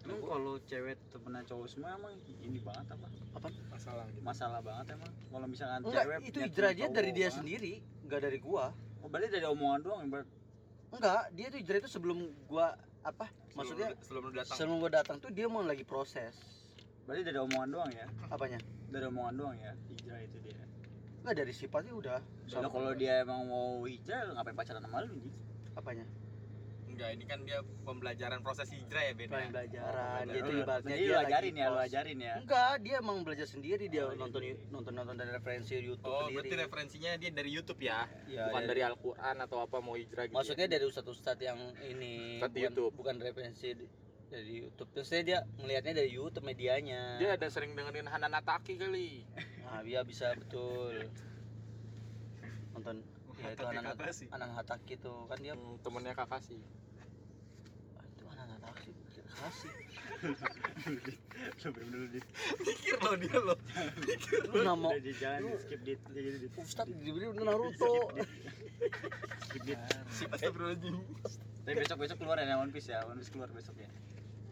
Emang 0.04 0.20
kalau 0.28 0.60
cewek 0.68 1.00
temenan 1.08 1.48
cowok 1.48 1.68
semua 1.72 1.96
emang 1.96 2.20
ini 2.44 2.60
banget 2.60 3.00
apa? 3.00 3.08
Masalah 3.72 4.04
gitu. 4.12 4.20
Masalah 4.28 4.60
banget 4.60 5.00
emang. 5.00 5.12
Kalau 5.32 5.48
misalkan 5.48 5.80
enggak 5.88 6.04
cewek 6.04 6.18
itu 6.28 6.38
hijrah 6.44 6.72
dia 6.76 6.88
dari 6.92 7.12
dia 7.16 7.30
sendiri 7.32 7.80
enggak 8.04 8.28
dari 8.28 8.44
gua. 8.44 8.76
Oh 9.00 9.08
berarti 9.08 9.40
dari 9.40 9.48
omongan 9.48 9.80
doang 9.88 10.04
Bert? 10.12 10.28
Enggak 10.98 11.22
dia 11.38 11.48
tuh 11.54 11.60
hijrah 11.62 11.80
itu 11.80 11.90
sebelum 11.90 12.18
gua 12.50 12.74
apa 13.06 13.30
maksudnya 13.56 13.96
sebelum, 14.04 14.22
lu 14.28 14.32
datang. 14.36 14.56
sebelum 14.58 14.76
gua 14.84 14.92
datang 14.92 15.16
tuh 15.22 15.30
dia 15.32 15.46
mau 15.48 15.64
lagi 15.64 15.86
proses. 15.88 16.34
Berarti 17.08 17.24
dari 17.24 17.40
omongan 17.40 17.70
doang 17.72 17.92
ya? 17.96 18.06
Apanya? 18.28 18.60
Dari 18.92 19.06
omongan 19.08 19.34
doang 19.40 19.56
ya? 19.56 19.72
Hijrah 19.88 20.20
itu 20.20 20.38
dia. 20.44 20.60
Enggak 21.24 21.36
dari 21.40 21.54
sifatnya 21.56 21.94
udah. 21.96 22.20
Soalnya 22.52 22.68
kalau 22.68 22.92
dia 22.98 23.24
emang 23.24 23.48
mau 23.48 23.88
hijrah 23.88 24.36
ngapain 24.36 24.56
pacaran 24.58 24.84
sama 24.84 25.08
lu 25.08 25.16
Ji? 25.24 25.32
apanya 25.78 26.06
enggak 26.98 27.12
ini 27.14 27.24
kan 27.24 27.40
dia 27.42 27.60
pembelajaran 27.84 28.40
proses 28.42 28.68
hijrah 28.68 29.04
ya 29.04 29.14
pengen 29.14 29.30
ya? 29.30 29.48
belajaran 29.48 30.18
Oh, 30.20 30.26
dia 30.28 30.42
Lu- 30.42 30.58
ibaratnya 30.58 30.90
jadi 30.90 30.98
dia 30.98 31.08
lu 31.08 31.14
lagi 31.14 31.30
ajarin 31.30 31.54
ya 31.54 31.68
lu 31.68 31.78
ajarin 31.80 32.18
ya 32.20 32.34
enggak 32.36 32.72
dia 32.82 32.96
emang 32.98 33.18
belajar 33.22 33.46
sendiri 33.46 33.86
dia 33.86 34.02
Oh, 34.02 34.10
iya. 34.10 34.18
nonton 34.18 34.42
nonton 34.68 34.94
nonton 34.94 35.16
dari 35.16 35.32
referensi 35.32 35.78
YouTube 35.78 36.02
Oh, 36.04 36.26
sendiri 36.26 36.34
berarti 36.36 36.56
referensinya 36.60 37.12
dia 37.16 37.30
dari 37.30 37.50
YouTube 37.52 37.80
ya? 37.80 38.10
Ya, 38.26 38.50
Bukan 38.50 38.62
ya. 38.62 38.68
dari 38.68 38.82
Al-Qur'an 38.84 39.38
atau 39.40 39.58
apa 39.60 39.78
mau 39.78 39.94
hijrah 39.94 40.26
gitu. 40.26 40.34
maksudnya 40.34 40.66
dari 40.68 40.84
ustadz-ustadz 40.84 41.40
yang 41.40 41.60
ini 41.80 42.42
Ustadz 42.42 42.50
bukan, 42.52 42.66
YouTube. 42.66 42.94
bukan 42.96 43.16
referensi 43.20 43.68
dari 44.28 44.54
YouTube 44.60 44.90
terusnya 44.92 45.22
dia 45.22 45.40
ngelihatnya 45.56 45.94
dari 45.96 46.10
YouTube 46.12 46.44
medianya 46.44 47.00
ya? 47.16 47.20
Dia 47.20 47.30
ada 47.38 47.48
sering 47.48 47.72
dengerin 47.72 48.06
Hanan 48.06 48.34
Ataki 48.34 48.76
kali. 48.76 49.22
nah 49.62 49.80
dia 49.82 50.02
bisa 50.02 50.34
betul 50.34 50.98
nonton 52.74 52.96
ya 53.38 53.54
itu 53.54 53.64
anak 53.64 53.94
anak 54.32 54.50
Hataki 54.56 54.98
tuh 54.98 55.30
kan 55.30 55.38
dia 55.38 55.54
Hmm, 55.54 55.78
temennya 55.80 56.12
Kakashi. 56.12 56.58
Lu 60.18 61.70
bener 61.74 61.88
dulu 61.94 62.08
dit. 62.10 62.26
Mikir 62.66 62.98
lo 63.06 63.12
dia 63.22 63.38
lo. 63.38 63.56
lu 64.50 64.58
nggak 64.66 64.78
mau 64.78 64.90
Udah, 64.90 65.02
Dit, 65.02 65.18
jangan 65.22 65.42
di 65.46 65.58
skip 65.62 65.82
dit. 65.86 66.00
Dit. 66.10 66.52
Ustadz 66.58 66.98
dibeli 67.06 67.26
udah 67.30 67.44
Naruto. 67.46 67.94
Skip 69.46 69.62
dit. 69.66 69.80
Astagfirullahaladzim. 70.34 70.98
tapi 71.68 71.84
besok 71.84 71.98
besok 72.00 72.18
keluar 72.24 72.40
ya 72.40 72.56
One 72.58 72.72
Piece 72.74 72.90
ya. 72.90 73.06
One 73.06 73.20
Piece 73.22 73.30
keluar 73.30 73.50
besok 73.54 73.76
ya. 73.78 73.90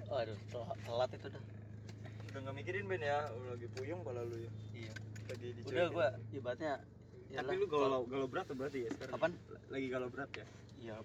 Aduh 0.06 0.38
telat, 0.86 1.10
itu 1.18 1.28
dah. 1.34 1.44
Udah 2.30 2.40
nggak 2.46 2.56
mikirin 2.62 2.86
Ben 2.86 3.02
ya, 3.02 3.26
lagi 3.50 3.68
puyeng 3.74 4.06
pala 4.06 4.22
lu 4.22 4.38
ya. 4.38 4.52
iya. 4.76 4.94
Lagi 5.26 5.48
dicuekin. 5.58 5.74
udah 5.74 5.86
gua 5.90 6.08
ibaratnya 6.30 6.78
tapi 7.36 7.52
yalah, 7.52 7.58
lu 7.58 7.68
galau 7.68 8.02
galau 8.06 8.28
berat 8.30 8.46
tuh 8.46 8.56
berarti 8.56 8.86
ya 8.86 8.90
sekarang? 8.94 9.14
Kapan? 9.18 9.32
lagi 9.74 9.88
galau 9.90 10.10
berat 10.14 10.30
ya? 10.38 10.46
Ya 10.80 10.96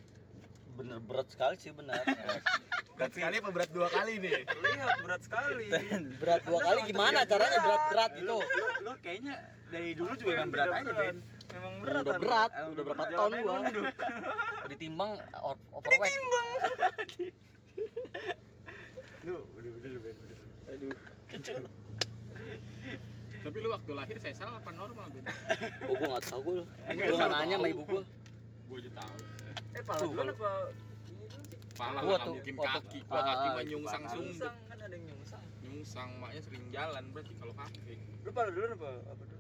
bener 0.73 0.99
berat 1.01 1.29
sekali 1.29 1.57
sih 1.57 1.71
benar 1.71 2.01
Berat 3.01 3.17
sekali 3.17 3.41
apa 3.41 3.49
berat 3.49 3.71
dua 3.73 3.89
kali 3.89 4.21
nih? 4.21 4.45
Lihat 4.45 4.97
berat 5.01 5.23
sekali. 5.25 5.73
berat 6.21 6.43
dua 6.45 6.61
kali 6.61 6.81
gimana 6.85 7.25
caranya 7.25 7.59
berat 7.59 7.83
berat 7.89 8.11
itu 8.13 8.37
lu 8.81 8.93
kayaknya 9.01 9.35
dari 9.69 9.91
dulu 9.97 10.13
juga 10.15 10.31
emang 10.37 10.51
berat 10.51 10.69
aja 10.71 10.93
Ben 10.93 11.17
Memang 11.51 11.73
Emang 11.73 11.75
berat. 11.81 11.97
udah 11.97 12.13
kan? 12.13 12.21
berat 12.21 12.51
udah 12.69 12.83
berapa 12.85 13.05
Jawabannya 13.09 13.41
gua 13.41 13.89
ditimbang 14.71 15.13
overweight 15.73 16.13
lu 19.23 19.37
udah 19.49 19.71
bener 19.81 19.97
Ben 19.99 20.15
bener. 20.15 20.39
aduh 20.69 20.93
Tapi 23.41 23.57
lu 23.57 23.69
waktu 23.73 23.91
lahir 23.97 24.17
saya 24.21 24.35
salah 24.37 24.61
apa 24.61 24.71
normal 24.71 25.07
Ben? 25.09 25.25
oh 25.89 25.95
gua 25.97 26.07
nggak 26.13 26.25
tahu 26.29 26.41
gua 26.45 26.65
gua 26.85 27.27
nanya 27.33 27.57
sama 27.57 27.69
ibu 27.69 27.83
gua 27.87 28.03
Gua 28.69 28.77
aja 28.77 28.91
tahu. 28.93 29.17
Eh 29.71 29.83
pala 29.83 29.99
Tuh, 29.99 30.09
duluan 30.09 30.27
kalau- 30.29 30.37
apa? 30.37 30.53
Pala 31.73 31.99
Gua 32.03 32.17
tuh, 32.19 32.33
mungkin 32.35 32.55
kaki. 32.57 32.99
Gua 33.03 33.21
kaki 33.21 33.33
Ah, 33.41 33.51
mah 33.51 33.63
itu 33.63 33.71
nyungsang. 33.71 34.03
Nyungsang 34.05 34.57
kan 34.63 34.77
ada 34.77 34.91
yang 34.91 35.05
nyungsang. 35.07 35.43
Nyungsang 35.61 36.11
maknya 36.19 36.41
sering 36.43 36.65
jalan 36.69 37.05
berarti 37.11 37.33
kalau 37.35 37.55
kaki. 37.55 37.95
Lu 38.21 38.31
pala 38.31 38.49
duluan 38.51 38.73
apa? 38.75 38.91
Apa 39.07 39.23
dulu? 39.23 39.39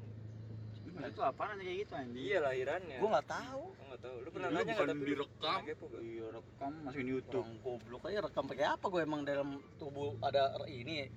itu 1.01 1.23
apaan 1.23 1.55
aja 1.55 1.65
kayak 1.65 1.79
gitu 1.81 1.95
anjing 1.95 2.21
Iya 2.21 2.39
lahirannya. 2.43 2.97
gua 3.01 3.09
nggak 3.11 3.29
tahu 3.31 3.63
Gua 3.71 3.85
nggak 3.89 4.01
tahu. 4.01 4.17
Lu 4.21 4.29
pernah 4.31 4.49
Lu 4.49 4.55
nanya 4.55 4.65
bukan 4.67 4.77
nggak 4.77 4.91
tapi 4.93 5.09
direkam. 5.09 5.41
pernah 5.41 6.03
iya 6.03 6.27
rekam 6.31 6.73
masukin 6.83 7.01
di 7.01 7.11
YouTube 7.11 7.41
orang 7.41 7.59
goblok 7.63 8.03
aja 8.05 8.19
rekam 8.21 8.45
pakai 8.45 8.67
apa 8.69 8.85
gua 8.85 9.01
emang 9.01 9.21
dalam 9.23 9.49
tubuh 9.79 10.11
ada 10.21 10.43
ini 10.67 11.09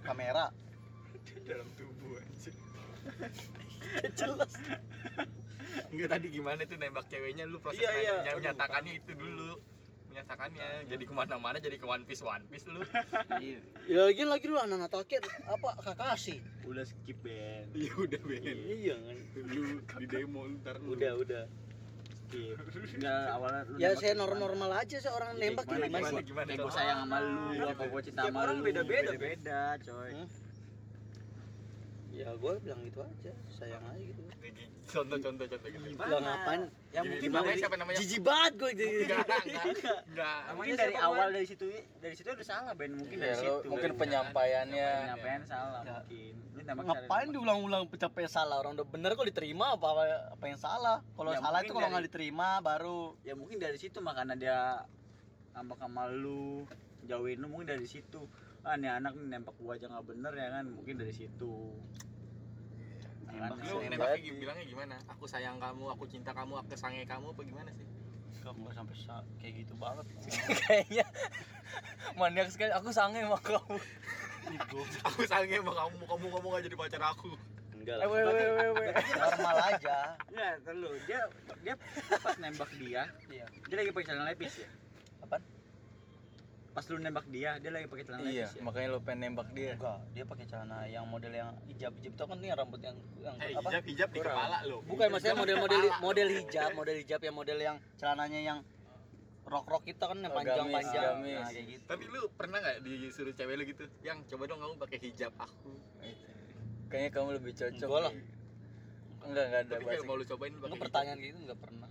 kamera 0.00 0.44
dalam 1.48 1.68
tubuh 1.74 2.12
aja. 2.16 2.50
jelas 4.18 4.52
Enggak 5.86 6.08
tadi 6.10 6.26
gimana 6.28 6.60
tuh 6.62 6.76
nembak 6.76 7.04
ceweknya? 7.06 7.44
Lu 7.44 7.58
proses 7.58 7.78
Iya, 7.78 7.90
iya. 7.94 8.14
nanya- 8.18 8.36
menyatakannya 8.36 8.92
itu 8.94 9.12
dulu. 9.12 9.52
Menyatakannya 10.08 10.66
jadi 10.86 11.02
ke 11.02 11.12
mana-mana 11.12 11.56
jadi 11.58 11.76
ke 11.76 11.84
One 11.84 12.04
Piece 12.04 12.22
One 12.22 12.44
Piece 12.46 12.64
lu. 12.64 12.80
Iya. 13.36 13.58
Ya 13.86 14.00
lagi 14.04 14.22
lagi 14.24 14.46
lu 14.46 14.56
anak 14.56 14.88
takir. 14.88 15.20
Apa 15.44 15.76
kakashi? 15.78 16.40
Udah 16.62 16.82
skip 16.82 17.20
Ben 17.20 17.68
iya 17.72 17.92
udah 17.94 18.20
Ben 18.20 18.56
iya 18.58 18.96
kan. 18.96 19.16
Lu 19.44 19.62
di 19.94 20.06
demo 20.06 20.40
ntar 20.56 20.76
lu. 20.78 20.94
Udah 20.94 21.12
udah. 21.16 21.44
Skip. 22.26 22.56
Enggak 22.96 23.22
awalnya 23.30 23.60
lu 23.66 23.76
ya 23.76 23.90
saya 23.92 24.10
gimana? 24.10 24.20
normal 24.24 24.40
normal 24.48 24.70
aja 24.80 24.96
sih 24.96 25.12
orang 25.12 25.30
Ya, 25.36 25.40
nembak 25.44 25.64
gimana, 25.64 25.84
gimana? 25.84 26.00
Gimana, 26.00 26.16
sih 26.16 26.24
gimana, 26.24 26.48
gue 26.56 26.72
sayang 26.72 26.98
sama 26.98 27.16
lu 27.20 27.64
apa 27.68 27.84
gue 27.86 28.00
cinta 28.02 28.20
Tiap 28.20 28.26
sama 28.26 28.38
orang 28.40 28.56
lu. 28.56 28.64
beda-beda, 28.64 29.10
Ben. 29.10 29.20
beda 29.20 29.60
coy. 29.78 30.12
Ya 32.16 32.32
gue 32.32 32.52
bilang 32.58 32.80
gitu 32.80 32.98
aja 33.00 33.32
sayang 33.52 33.84
aja 33.92 34.00
gitu. 34.00 34.20
Contoh 34.86 35.18
contoh 35.18 35.44
contoh 35.44 35.68
gitu. 35.68 35.84
Gimana? 35.92 36.08
Lah 36.08 36.20
ngapain 36.22 36.62
ya 36.88 37.00
mungkin 37.02 37.28
namanya 37.28 37.50
dari, 37.50 37.60
siapa 37.60 37.76
namanya? 37.76 37.98
jijik 38.00 38.20
banget 38.22 38.52
gue 38.56 38.70
gitu 38.72 38.84
enggak 39.04 39.18
enggak 39.20 39.42
enggak. 39.44 40.38
Mungkin 40.56 40.72
Namanya 40.72 40.74
dari 40.78 40.94
awal 40.96 41.28
dari 41.30 41.46
situ 41.46 41.64
dari 42.00 42.14
situ 42.16 42.28
udah 42.30 42.46
salah 42.46 42.72
Ben. 42.72 42.92
Mungkin 42.94 43.16
Ya, 43.16 43.24
dari 43.28 43.44
lu- 43.44 43.60
situ. 43.60 43.68
mungkin 43.68 43.90
Ben. 43.92 44.00
penyampaiannya. 44.00 44.90
Penyampaian 45.04 45.42
salah 45.44 45.80
Ya. 45.82 45.96
mungkin. 46.00 46.34
Ngapain 46.66 47.28
diulang-ulang 47.30 47.82
capek 47.88 48.26
salah? 48.26 48.56
Orang 48.58 48.74
udah 48.74 48.86
bener 48.88 49.12
kok 49.12 49.22
diterima 49.24 49.76
apa 49.76 49.86
apa 50.32 50.44
yang 50.44 50.56
salah? 50.56 51.04
Kalau 51.12 51.30
Ya, 51.30 51.38
salah 51.38 51.60
mungkin 51.60 51.66
itu 51.66 51.74
kalau 51.74 51.88
nggak 51.92 52.04
diterima 52.08 52.48
baru. 52.58 53.00
Ya 53.22 53.34
mungkin 53.36 53.56
dari 53.56 53.76
situ 53.76 53.98
makanya 54.00 54.34
dia 54.34 54.58
ngambek 55.52 55.78
sama 55.78 56.08
lu 56.08 56.64
jauhin 57.04 57.38
lu 57.38 57.46
mungkin 57.46 57.70
dari 57.70 57.86
situ 57.86 58.26
ah 58.66 58.74
nih 58.74 58.90
anak 58.92 59.14
nih 59.14 59.26
nembak 59.32 59.54
gua 59.56 59.72
aja 59.72 59.86
nggak 59.86 60.04
bener 60.04 60.32
ya 60.34 60.48
kan 60.50 60.64
mungkin 60.68 60.94
dari 60.96 61.12
situ 61.12 61.54
Nembak 63.26 63.58
lu 63.60 63.78
nembaknya 63.80 64.16
banget. 64.16 64.38
bilangnya 64.38 64.64
gimana 64.64 64.94
aku 65.06 65.24
sayang 65.24 65.56
kamu 65.56 65.84
aku 65.88 66.04
cinta 66.04 66.30
kamu 66.30 66.56
aku 66.56 66.74
sange 66.74 67.04
kamu 67.04 67.30
apa 67.30 67.42
gimana 67.42 67.70
sih 67.70 67.86
enggak 68.36 68.72
sampai 68.72 68.94
sa- 68.96 69.26
kayak 69.36 69.54
gitu 69.60 69.74
banget 69.76 70.06
Kayaknya 70.62 71.04
maniak 72.14 72.48
sekali. 72.48 72.70
Aku 72.72 72.88
sange 72.90 73.18
sama 73.18 73.34
kamu. 73.36 73.76
aku 75.02 75.22
sange 75.24 75.56
sama 75.56 75.72
kamu 75.74 75.96
kamu 76.04 76.26
kamu 76.30 76.46
gak 76.48 76.62
jadi 76.64 76.76
pacar 76.76 77.02
aku 77.04 77.30
enggak 77.72 77.96
Eh, 77.98 78.08
weh, 78.08 78.22
weh, 78.24 78.48
weh, 78.48 78.70
weh. 78.72 78.90
normal 79.12 79.56
aja 79.64 79.96
ya 80.28 80.48
terlalu 80.60 80.94
dia 81.04 81.20
dia 81.60 81.74
pas 82.16 82.34
nembak 82.36 82.70
dia 82.72 83.02
iya 83.26 83.46
dia 83.62 83.76
lagi 83.76 83.90
pakai 83.90 84.06
celana 84.06 84.26
lepis 84.28 84.54
ya? 84.56 84.68
Pas 86.76 86.84
lu 86.86 87.00
nembak 87.00 87.24
dia 87.26 87.56
dia 87.56 87.70
lagi 87.72 87.88
pakai 87.88 88.04
celana 88.04 88.28
Iya, 88.28 88.46
ya 88.46 88.60
makanya 88.60 88.88
lo 88.90 89.00
pengen 89.00 89.20
nembak 89.24 89.48
dia. 89.50 89.72
enggak 89.74 89.96
dia 90.12 90.24
pakai 90.24 90.44
celana 90.44 90.84
yang 90.84 91.04
model 91.04 91.32
yang 91.32 91.50
hijab 91.64 91.92
hijab 91.96 92.12
itu 92.12 92.22
kan 92.22 92.36
nih 92.36 92.50
rambut 92.52 92.80
yang 92.82 92.96
yang 93.16 93.34
eh 93.38 93.50
apa 93.50 93.68
hijab 93.70 93.84
hijab 93.86 94.08
di 94.10 94.18
Kurang. 94.20 94.36
kepala 94.36 94.58
lo 94.62 94.76
bukan 94.84 95.06
maksudnya 95.08 95.36
model-model 95.36 95.80
Kepala. 95.80 96.02
model 96.02 96.28
hijab 96.30 96.70
model 96.74 96.96
hijab 96.98 97.20
yang 97.22 97.34
model 97.34 97.58
yang 97.58 97.76
celananya 97.96 98.40
yang 98.42 98.58
rok 99.42 99.64
rok 99.64 99.82
kita 99.82 100.04
kan 100.04 100.18
yang 100.18 100.28
Oh, 100.28 100.36
panjang 100.36 100.58
gamis, 100.60 100.74
panjang 100.76 101.02
gamis. 101.16 101.38
nah, 101.38 101.48
kayak 101.48 101.66
gitu 101.70 101.84
tapi 101.86 102.02
lu 102.04 102.20
pernah 102.30 102.58
nggak 102.60 102.76
disuruh 102.84 103.32
cewek 103.32 103.54
lu 103.54 103.64
gitu 103.64 103.84
yang 104.02 104.18
coba 104.26 104.42
dong 104.44 104.58
kamu 104.60 104.74
pakai 104.78 104.98
hijab 105.00 105.32
aku 105.34 105.72
Kayaknya 106.86 107.10
kamu 107.10 107.28
lebih 107.34 107.52
cocok. 107.52 107.82
Enggak 107.82 107.98
lah. 107.98 108.12
Enggak, 109.24 109.44
enggak 109.44 109.60
ada 109.60 109.72
tapi 109.72 109.84
kalau 109.88 110.04
mau 110.04 110.14
lu 110.14 110.24
cobain 110.24 110.52
lu 110.52 110.60
pakai 110.62 110.78
pertanyaan 110.78 111.18
gitu 111.18 111.38
enggak 111.40 111.58
pernah 111.58 111.85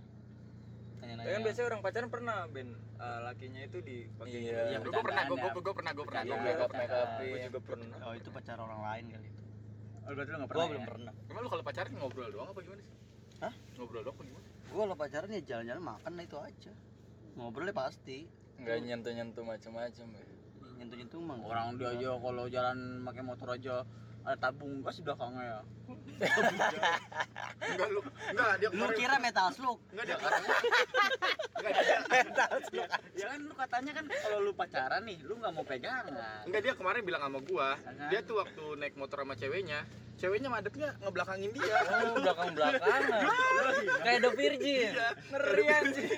Ya 1.06 1.32
kan 1.32 1.42
biasanya 1.42 1.66
orang 1.66 1.80
pacaran 1.80 2.08
pernah 2.08 2.36
Ben 2.46 2.68
eh, 2.74 3.18
lakinya 3.22 3.60
itu 3.62 3.78
dipakai 3.80 4.38
Iya. 4.42 4.58
Iya, 4.66 4.78
Gua- 4.80 4.90
gua 4.90 5.02
pernah 5.02 5.22
gua 5.22 5.36
bercandaan 5.36 5.52
gua 5.52 5.62
gua 5.62 5.74
pernah 5.74 5.92
gua 5.92 6.04
pernah 6.04 6.22
Iya, 6.22 6.28
gua 6.28 6.38
Make 6.38 6.50
pernah 6.50 6.64
up, 6.64 6.72
make 6.72 6.92
up. 6.92 7.08
Gua 7.16 7.38
juga 7.40 7.60
pernah. 7.62 7.96
oh 8.00 8.14
itu 8.14 8.28
pacar 8.30 8.56
orang 8.58 8.80
lain 8.82 9.04
kali 9.08 9.26
itu 9.26 9.42
oh, 9.96 10.10
berarti 10.12 10.30
lu 10.30 10.36
gua 10.36 10.46
pernah 10.46 10.66
belum 10.66 10.76
ya? 10.76 10.86
pernah 10.86 11.12
Emang 11.26 11.40
lu 11.40 11.48
kalau 11.48 11.64
pacaran 11.64 11.92
ngobrol 11.94 12.28
doang 12.28 12.48
apa 12.48 12.60
gimana 12.60 12.82
sih? 12.82 12.96
Hah? 13.38 13.54
Ngobrol 13.76 14.02
doang 14.02 14.14
apa 14.14 14.22
gimana? 14.24 14.46
gua 14.66 14.82
kalau 14.82 14.96
pacaran 14.96 15.28
ya 15.30 15.40
jalan-jalan 15.44 15.82
makan 15.84 16.12
lah 16.12 16.24
itu 16.24 16.36
aja 16.36 16.72
ngobrolnya 17.34 17.74
pasti 17.74 18.18
Enggak 18.56 18.76
nyentuh-nyentuh 18.82 19.44
macam-macam 19.44 20.06
ya. 20.10 20.24
nyentuh-nyentuh 20.76 21.20
mah 21.20 21.36
orang 21.40 21.76
dia 21.76 21.88
aja 21.90 22.08
kalau 22.14 22.44
jalan 22.46 22.78
pakai 23.02 23.22
motor 23.22 23.48
aja 23.50 23.74
ada 24.26 24.36
tabung 24.42 24.82
gas 24.82 24.98
di 24.98 25.02
belakangnya 25.06 25.42
ya 25.46 25.58
Enggak 27.56 27.88
lu, 27.92 28.00
enggak 28.32 28.52
dia 28.56 28.68
lu 28.72 28.86
kira 28.96 29.16
metal 29.20 29.48
slug 29.52 29.78
enggak 29.92 30.04
dia 30.08 30.16
katanya. 30.16 30.48
Enggak 31.60 31.72
dia. 31.76 32.86
ya 33.20 33.26
kan 33.28 33.40
lu 33.44 33.54
katanya 33.54 33.92
kan 34.00 34.04
kalau 34.08 34.38
lu 34.40 34.52
pacaran 34.56 35.02
nih 35.04 35.18
lu 35.24 35.36
nggak 35.36 35.52
mau 35.52 35.64
pegangan 35.64 36.16
Enggak 36.48 36.60
dia 36.64 36.72
kemarin 36.72 37.02
bilang 37.04 37.22
sama 37.26 37.38
gua, 37.44 37.76
dia 38.08 38.20
tuh 38.24 38.40
waktu 38.40 38.64
naik 38.80 38.96
motor 38.96 39.24
sama 39.24 39.36
ceweknya, 39.36 39.84
ceweknya 40.16 40.48
madepnya 40.48 40.96
ngebelakangin 41.04 41.50
dia. 41.52 41.76
Oh, 41.84 42.16
belakang-belakangan. 42.16 43.22
Kayak 44.08 44.20
The 44.24 44.30
Virgin. 44.32 44.90
Ngeri 45.36 45.64
anjing. 45.68 46.10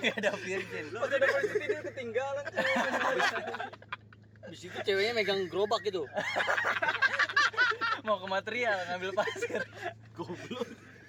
Kayak 0.00 0.16
ada 0.16 0.30
virgin 0.40 0.84
Pas 0.96 1.10
udah 1.12 1.28
posisi 1.28 1.64
dia 1.66 1.80
ketinggalan. 1.84 2.44
di 4.50 4.58
situ 4.58 4.74
ceweknya 4.82 5.14
megang 5.14 5.46
gerobak 5.46 5.78
gitu 5.86 6.10
Mau 8.04 8.16
ke 8.16 8.26
material 8.28 8.78
ngambil 8.88 9.10
pasir. 9.12 9.60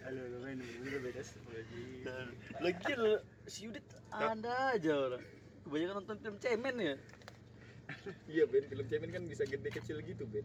halo 0.01 0.21
lu 0.27 0.37
main 0.43 0.57
dulu 0.59 0.97
beda 1.07 1.21
lagi 2.59 2.91
lu 2.97 3.13
si 3.47 3.69
Yudit 3.69 3.85
ada 4.11 4.75
aja 4.75 4.91
orang. 4.97 5.23
Kebanyakan 5.63 5.95
nonton 6.03 6.17
film 6.19 6.35
cemen 6.41 6.75
ya? 6.79 6.95
Iya 8.31 8.43
Ben, 8.47 8.63
film 8.71 8.85
cemen 8.87 9.09
kan 9.11 9.23
bisa 9.27 9.43
gede 9.47 9.69
kecil 9.71 9.99
gitu 10.03 10.23
Ben. 10.27 10.43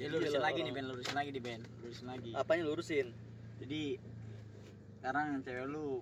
ya 0.00 0.08
lurusin 0.08 0.40
lagi 0.40 0.60
nih. 0.64 0.72
Ben 0.72 0.86
lurusin 0.88 1.16
lagi 1.16 1.30
nih 1.36 1.42
Ben. 1.42 1.60
Lurusin 1.84 2.06
lagi. 2.08 2.30
Apanya 2.32 2.62
lurusin 2.64 3.12
jadi 3.60 3.98
sekarang 5.00 5.42
cewek 5.42 5.66
lu 5.68 6.00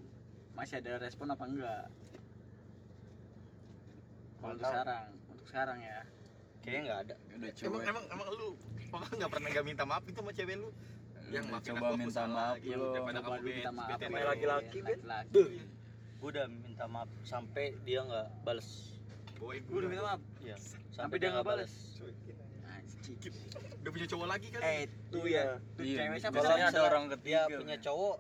masih 0.54 0.78
ada 0.84 1.00
respon 1.00 1.32
apa 1.32 1.44
enggak? 1.48 1.84
Kalau 4.40 4.54
untuk 4.56 4.68
sekarang, 4.68 5.04
untuk 5.32 5.46
sekarang 5.48 5.78
ya. 5.80 5.98
kayaknya 6.60 6.80
nggak 6.86 7.00
ada. 7.08 7.14
Udah 7.40 7.50
Emang 7.64 7.82
emang 7.88 8.04
emang 8.12 8.28
lu 8.36 8.48
pokoknya 8.90 9.14
nggak 9.16 9.30
pernah 9.30 9.48
nggak 9.50 9.66
minta 9.66 9.84
maaf 9.84 10.02
itu 10.04 10.18
sama 10.18 10.32
cewek 10.32 10.56
lu? 10.56 10.68
Yang 11.30 11.44
Udah 11.46 11.52
maafin 11.52 11.68
coba 11.68 11.78
aku, 11.78 11.86
aku 11.86 11.96
minta 11.96 12.14
salah, 12.16 12.34
maaf 12.50 12.56
gitu, 12.58 12.74
lu. 12.76 12.86
daripada 12.90 13.14
Coba 13.16 13.28
kamu 13.30 13.40
minta 13.40 13.60
bet- 13.62 13.72
maaf 13.72 13.88
aku. 13.92 14.14
laki-laki, 14.26 14.78
Ben. 14.80 14.98
Laki-laki. 15.00 15.44
gue 16.20 16.28
udah 16.28 16.46
minta 16.48 16.84
maaf 16.84 17.08
sampai 17.22 17.64
dia 17.80 18.00
nggak 18.02 18.26
bales 18.42 18.68
Bawain 19.34 19.62
Gue 19.64 19.78
udah 19.78 19.88
minta 19.88 20.04
maaf. 20.04 20.20
Iya, 20.38 20.56
Sampai 20.90 21.16
dia 21.16 21.28
nggak 21.30 21.46
bales. 21.46 21.72
Anjing. 22.66 23.16
Udah 23.80 23.90
punya 23.90 24.06
cowok 24.06 24.26
lagi 24.28 24.46
kan? 24.50 24.60
Eh, 24.60 24.78
itu 24.84 25.18
Iya. 25.22 25.40
ya. 25.40 25.44
Tuh 25.72 25.82
Iya, 25.82 25.96
cewek 25.98 26.18
siapa? 26.20 26.34
biasanya 26.36 26.66
ada 26.68 26.80
orang 26.84 27.04
dia 27.06 27.12
ketiga 27.16 27.40
punya 27.56 27.76
cowok 27.80 28.16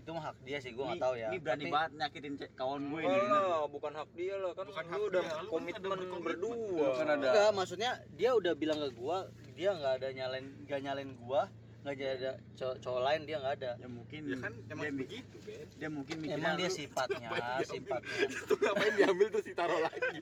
itu 0.00 0.10
mah 0.10 0.24
hak 0.24 0.36
dia 0.40 0.58
sih 0.58 0.70
gue 0.70 0.80
nggak 0.82 0.98
tahu 0.98 1.14
ya. 1.14 1.28
Ini 1.28 1.38
berani 1.38 1.60
Tapi- 1.62 1.70
banget 1.70 1.90
nyakitin 1.94 2.32
kawan 2.54 2.80
gue 2.82 3.00
ini. 3.00 3.12
Oh 3.12 3.28
lah, 3.28 3.62
bukan 3.66 3.92
hak 3.94 4.10
dia 4.12 4.34
lah 4.34 4.52
kan 4.52 4.64
Bukan 4.64 4.84
lu 4.84 4.90
hak 4.90 5.00
udah 5.04 5.20
dia, 5.20 5.30
lu 5.30 5.36
kan 5.36 5.44
komitmen 5.46 5.98
berdua. 6.18 6.56
Lu 6.56 6.92
kan 6.94 7.06
ada 7.06 7.26
enggak 7.26 7.50
maksudnya 7.52 7.90
dia 8.10 8.30
udah 8.32 8.52
bilang 8.54 8.78
ke 8.78 8.88
gua 8.92 9.18
dia 9.52 9.70
nggak 9.70 9.92
ada 9.96 10.08
nyalain 10.10 10.46
nggak 10.64 10.80
nyalain 10.80 11.12
gua 11.18 11.42
nggak 11.80 11.96
ada 11.96 12.32
cowok, 12.54 12.76
cowok 12.78 13.00
lain 13.02 13.20
dia 13.24 13.36
nggak 13.38 13.54
ada. 13.56 13.70
Ya 13.76 13.88
mungkin 13.88 14.20
Ya 14.22 14.36
kan 14.38 14.52
emang 14.68 14.84
dia, 14.86 14.92
begitu, 14.98 15.36
Ben. 15.40 15.66
dia 15.76 15.88
mungkin 15.88 16.16
mikirnya 16.18 16.36
emang 16.38 16.54
dia 16.54 16.68
lu- 16.68 16.76
sifatnya 16.76 17.28
Ngapain 17.32 17.64
sifatnya. 17.64 18.14
Itu 18.26 18.54
ngapain 18.56 18.92
diambil 18.94 19.26
tuh 19.30 19.40
si 19.40 19.52
taruh 19.52 19.80
lagi? 19.80 20.18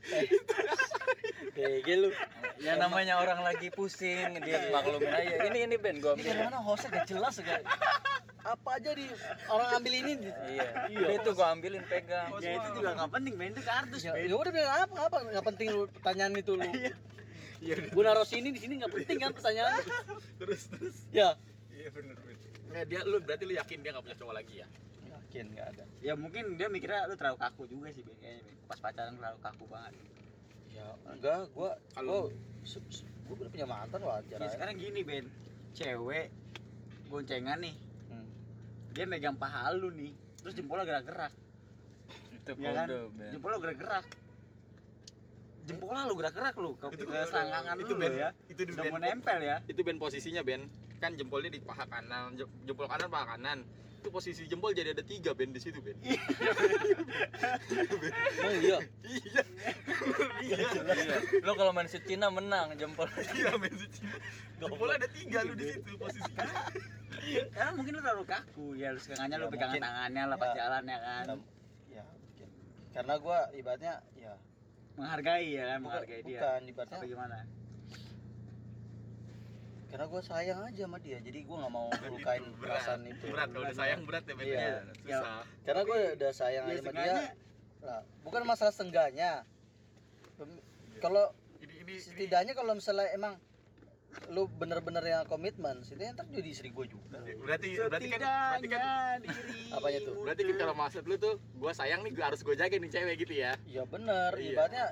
kayak 1.53 1.79
gitu. 1.83 2.09
Ya 2.59 2.73
namanya 2.77 3.19
orang 3.19 3.43
lagi 3.43 3.71
pusing 3.71 4.39
dia 4.39 4.71
maklumin 4.71 5.11
aja. 5.11 5.35
Ini 5.47 5.59
ini 5.67 5.77
Ben 5.77 5.99
gua 5.99 6.15
ini 6.15 6.27
ambil. 6.27 6.47
karena 6.47 6.59
hostnya 6.61 6.89
gak 6.93 7.07
jelas 7.07 7.35
gak 7.39 7.63
apa 8.51 8.69
aja 8.75 8.91
di 8.91 9.05
orang 9.47 9.69
ambil 9.75 9.93
ini 9.95 10.13
di- 10.19 10.35
iya 10.91 11.09
itu 11.15 11.31
gua 11.31 11.53
ambilin 11.53 11.85
pegang 11.85 12.33
Ya 12.39 12.51
itu 12.55 12.69
juga 12.75 12.89
nggak 12.95 13.11
penting, 13.11 13.35
Ben 13.35 13.51
itu 13.51 13.63
kardus, 13.63 14.03
ya, 14.03 14.13
ya 14.15 14.33
udah 14.33 14.49
bilang 14.49 14.73
apa 14.83 14.97
apa 15.05 15.17
nggak 15.27 15.45
penting 15.47 15.67
lu 15.69 15.85
pertanyaan 15.91 16.33
itu 16.35 16.53
lu 16.55 16.65
Iya, 17.59 17.75
gua 17.91 18.03
naruh 18.07 18.23
sini 18.25 18.49
di 18.49 18.59
sini 18.59 18.79
nggak 18.79 18.93
penting 18.93 19.19
kan 19.19 19.31
pertanyaan 19.33 19.83
terus 20.37 20.63
terus. 20.69 20.97
ya 21.11 21.35
Iya 21.69 21.91
benar 21.91 22.17
benar. 22.17 22.37
Nah, 22.69 22.83
dia 22.85 23.01
lu 23.03 23.17
berarti 23.19 23.45
lu 23.45 23.55
yakin 23.55 23.79
dia 23.79 23.91
nggak 23.91 24.05
punya 24.05 24.17
cowok 24.17 24.35
lagi 24.35 24.55
ya? 24.57 24.67
yakin 25.05 25.45
nggak 25.51 25.67
ada 25.69 25.85
Ya 25.99 26.13
mungkin 26.15 26.55
dia 26.55 26.69
mikirnya 26.69 27.05
lu 27.05 27.15
terlalu 27.15 27.37
kaku 27.37 27.63
juga 27.67 27.91
sih, 27.91 28.01
Ben. 28.01 28.15
Kayaknya 28.17 28.43
pas 28.65 28.79
pacaran 28.79 29.15
terlalu 29.15 29.39
kaku 29.41 29.65
banget. 29.67 29.93
ya 30.69 30.87
enggak 31.07 31.41
gua 31.51 31.71
Kalau- 31.91 32.31
gua 32.31 32.39
se- 32.63 32.85
gua 33.25 33.35
udah 33.37 33.51
punya 33.51 33.67
mantan 33.67 34.01
wajar 34.01 34.39
Ya 34.39 34.49
sekarang 34.49 34.75
gini, 34.77 35.01
Ben. 35.03 35.27
Cewek 35.73 36.31
goncengan 37.07 37.59
nih. 37.59 37.75
Dia 38.91 39.05
megang 39.05 39.35
paha 39.35 39.71
lu 39.73 39.89
nih, 39.91 40.11
terus 40.39 40.55
jempolnya 40.55 40.85
gerak-gerak. 40.85 41.33
itu 42.31 42.51
Ya 42.57 42.73
kan? 42.73 42.87
kode 42.87 42.99
Ben. 43.15 43.31
Jempolnya 43.31 43.59
gerak-gerak. 43.61 44.05
Jempolnya 45.65 46.03
lu 46.03 46.15
gerak-gerak 46.17 46.55
lu 46.57 46.71
ke, 46.75 46.87
Itu- 46.91 47.05
ke 47.05 47.19
selangkangan 47.27 47.77
itu 47.77 47.87
lu 47.87 48.01
Ben 48.01 48.13
ya. 48.15 48.29
Itu 48.47 48.61
di 48.63 48.73
mau 48.73 48.97
nempel 48.97 49.39
ya. 49.39 49.57
itu 49.65 49.81
Ben 49.83 49.97
posisinya 49.97 50.41
Ben. 50.41 50.65
Kan 50.99 51.15
jempolnya 51.15 51.47
di 51.49 51.61
paha 51.61 51.85
kanan 51.85 52.35
jem- 52.35 52.51
jempol 52.65 52.89
kanan 52.89 53.07
paha 53.07 53.37
kanan. 53.37 53.59
Itu 53.99 54.09
posisi 54.09 54.47
jempol 54.47 54.73
jadi 54.73 54.91
ada 54.91 55.03
tiga 55.03 55.31
Ben 55.31 55.53
di 55.53 55.61
situ 55.61 55.79
Ben. 55.79 55.95
Emang 56.01 56.17
iya. 58.65 58.79
Iya. 59.05 59.43
Iya. 60.41 60.65
Iya. 60.89 61.17
Lo 61.43 61.53
kalau 61.53 61.71
main 61.71 61.87
si 61.87 62.01
Cina 62.01 62.31
menang 62.31 62.73
jempol. 62.75 63.05
Iya 63.31 63.53
si 63.71 63.87
Cina. 63.93 64.17
jempolnya 64.59 64.97
ada 64.97 65.09
tiga 65.09 65.39
lu 65.45 65.53
di 65.53 65.69
situ 65.69 65.91
posisinya 65.95 66.47
Karena 67.49 67.71
mungkin 67.73 67.93
lu 67.95 68.01
terlalu 68.01 68.25
kaku. 68.25 68.67
Ya 68.75 68.89
lu 68.91 68.99
lu 68.99 69.09
Ya, 69.09 69.17
pegangan 69.47 69.51
mungkin. 69.71 69.83
tangannya 69.83 70.23
lah 70.25 70.37
pas 70.37 70.49
Ya. 70.49 70.57
jalan 70.57 70.83
ya 70.85 70.99
kan. 70.99 71.25
ya 71.89 72.03
mungkin 72.05 72.49
karena 72.91 73.15
gua 73.17 73.39
ibaratnya 73.53 73.95
ya 74.15 74.33
Menghargai 74.95 75.49
ya 75.49 75.65
kan, 75.65 75.79
bukan, 75.79 75.95
menghargai 75.95 76.21
dia. 76.23 76.39
bukan 76.39 76.61
ibaratnya 76.67 76.99
Apa 76.99 77.07
gimana? 77.07 77.39
karena 79.89 80.05
gua 80.05 80.21
sayang 80.21 80.61
aja 80.63 80.83
sama 80.85 80.99
dia 80.99 81.17
jadi 81.19 81.39
gua 81.43 81.57
nggak 81.59 81.73
mau 81.73 81.89
melukain 82.05 82.45
perasaan 82.55 83.01
itu 83.05 83.25
berat 83.27 83.49
kalau 83.49 83.65
udah 83.65 83.73
sayang 83.75 84.01
berat 84.05 84.23
ya 84.23 84.35
Iya. 84.37 84.61
ya 84.61 84.77
susah 85.17 85.41
karena 85.65 85.81
gua 85.83 85.97
udah 86.13 86.33
sayang 86.35 86.65
Ya 86.65 86.71
aja 86.71 86.81
sama 86.83 86.93
dia 86.93 87.15
lah 87.81 88.01
bukan 88.21 88.43
masalah 88.45 88.75
sengganya 88.75 89.33
Pem- 90.37 90.61
kalau 90.99 91.25
ini 91.59 91.73
ini 91.79 91.89
ini 91.89 91.95
setidaknya 91.99 92.53
kalau 92.53 92.77
misalnya 92.77 93.09
emang 93.11 93.41
lu 94.29 94.51
bener-bener 94.51 95.01
yang 95.01 95.23
komitmen 95.25 95.81
setidaknya 95.81 96.13
ntar 96.15 96.27
jadi 96.29 96.49
istri 96.49 96.69
gua 96.69 96.85
juga. 96.85 97.19
Berarti 97.19 97.69
berarti 97.79 98.07
kan 98.09 98.21
berarti 98.21 98.69
kan 98.69 99.19
Apanya 99.71 99.99
tuh? 100.03 100.15
berarti 100.21 100.43
kan 100.45 100.57
kalau 100.59 100.75
maksud 100.75 101.03
lu 101.05 101.17
tuh 101.17 101.35
gua 101.55 101.71
sayang 101.71 102.03
nih 102.03 102.13
gua 102.13 102.25
harus 102.29 102.41
gua 102.41 102.55
jaga 102.55 102.75
nih 102.75 102.89
cewek 102.89 103.15
gitu 103.21 103.35
ya? 103.35 103.53
Ya 103.65 103.83
bener. 103.85 104.31
Iya. 104.35 104.53
ibaratnya 104.53 104.85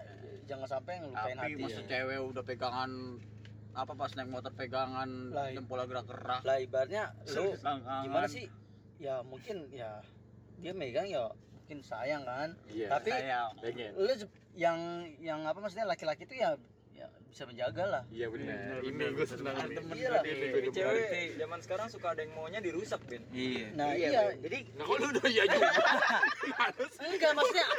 jangan 0.46 0.68
sampai 0.70 0.92
ngelukain 1.00 1.36
tapi 1.36 1.52
hati 1.52 1.60
masa 1.60 1.74
ya. 1.76 1.86
cewek 1.88 2.18
udah 2.24 2.42
pegangan 2.42 2.90
apa 3.72 3.92
pas 3.92 4.10
naik 4.14 4.30
motor 4.30 4.52
pegangan 4.54 5.10
Lah, 5.30 5.52
jempolnya 5.52 5.84
gerak-gerak. 5.84 6.40
lah 6.40 6.56
ibaratnya 6.56 7.04
lu 7.28 7.52
gimana 8.02 8.26
sih? 8.26 8.46
Ya 8.96 9.20
mungkin 9.20 9.68
ya 9.68 10.00
dia 10.56 10.72
megang 10.72 11.04
ya 11.04 11.28
mungkin 11.52 11.82
sayang 11.82 12.24
kan. 12.24 12.56
Iya. 12.66 12.88
Tapi 12.88 13.10
Sayang. 13.10 13.50
pengen. 13.60 13.90
lu 13.94 14.12
yang 14.56 14.78
yang 15.18 15.44
apa 15.44 15.60
maksudnya 15.60 15.84
laki-laki 15.84 16.24
itu 16.24 16.38
ya 16.38 16.56
bisa 17.26 17.42
menjaga 17.44 17.84
lah. 17.84 18.02
Iya 18.08 18.26
benar. 18.28 18.56
Bener, 18.56 18.78
ini 18.82 19.04
bener. 19.12 19.26
senang 19.26 19.56
nih 19.58 19.76
Temen 19.76 19.94
Iya 19.94 20.08
lah. 20.08 20.22
Cewek 20.68 21.28
zaman 21.36 21.58
sekarang 21.60 21.86
suka 21.88 22.06
ada 22.12 22.20
yang 22.20 22.32
maunya 22.32 22.60
dirusak, 22.60 23.00
Ben. 23.04 23.22
iya. 23.30 23.66
Nah 23.74 23.92
Iya, 23.92 24.08
iya, 24.08 24.22
jadi 24.40 24.58
nah 24.72 24.84
kok 24.84 24.96
lu 24.96 25.06
udah 25.10 25.26
iya 25.26 25.44
juga? 25.44 25.68
Enggak 27.06 27.30
maksudnya. 27.32 27.66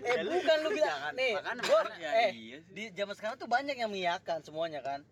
Eh 0.00 0.24
bukan 0.24 0.56
lu 0.64 0.70
bilang 0.72 1.12
nih 1.12 1.36
gua 1.60 1.84
eh 2.00 2.32
iya 2.32 2.56
di 2.72 2.88
zaman 2.90 3.12
sekarang 3.12 3.36
tuh 3.36 3.44
banyak 3.44 3.76
yang 3.76 3.92
mengiyakan 3.92 4.40
semuanya 4.40 4.80
kan. 4.80 5.04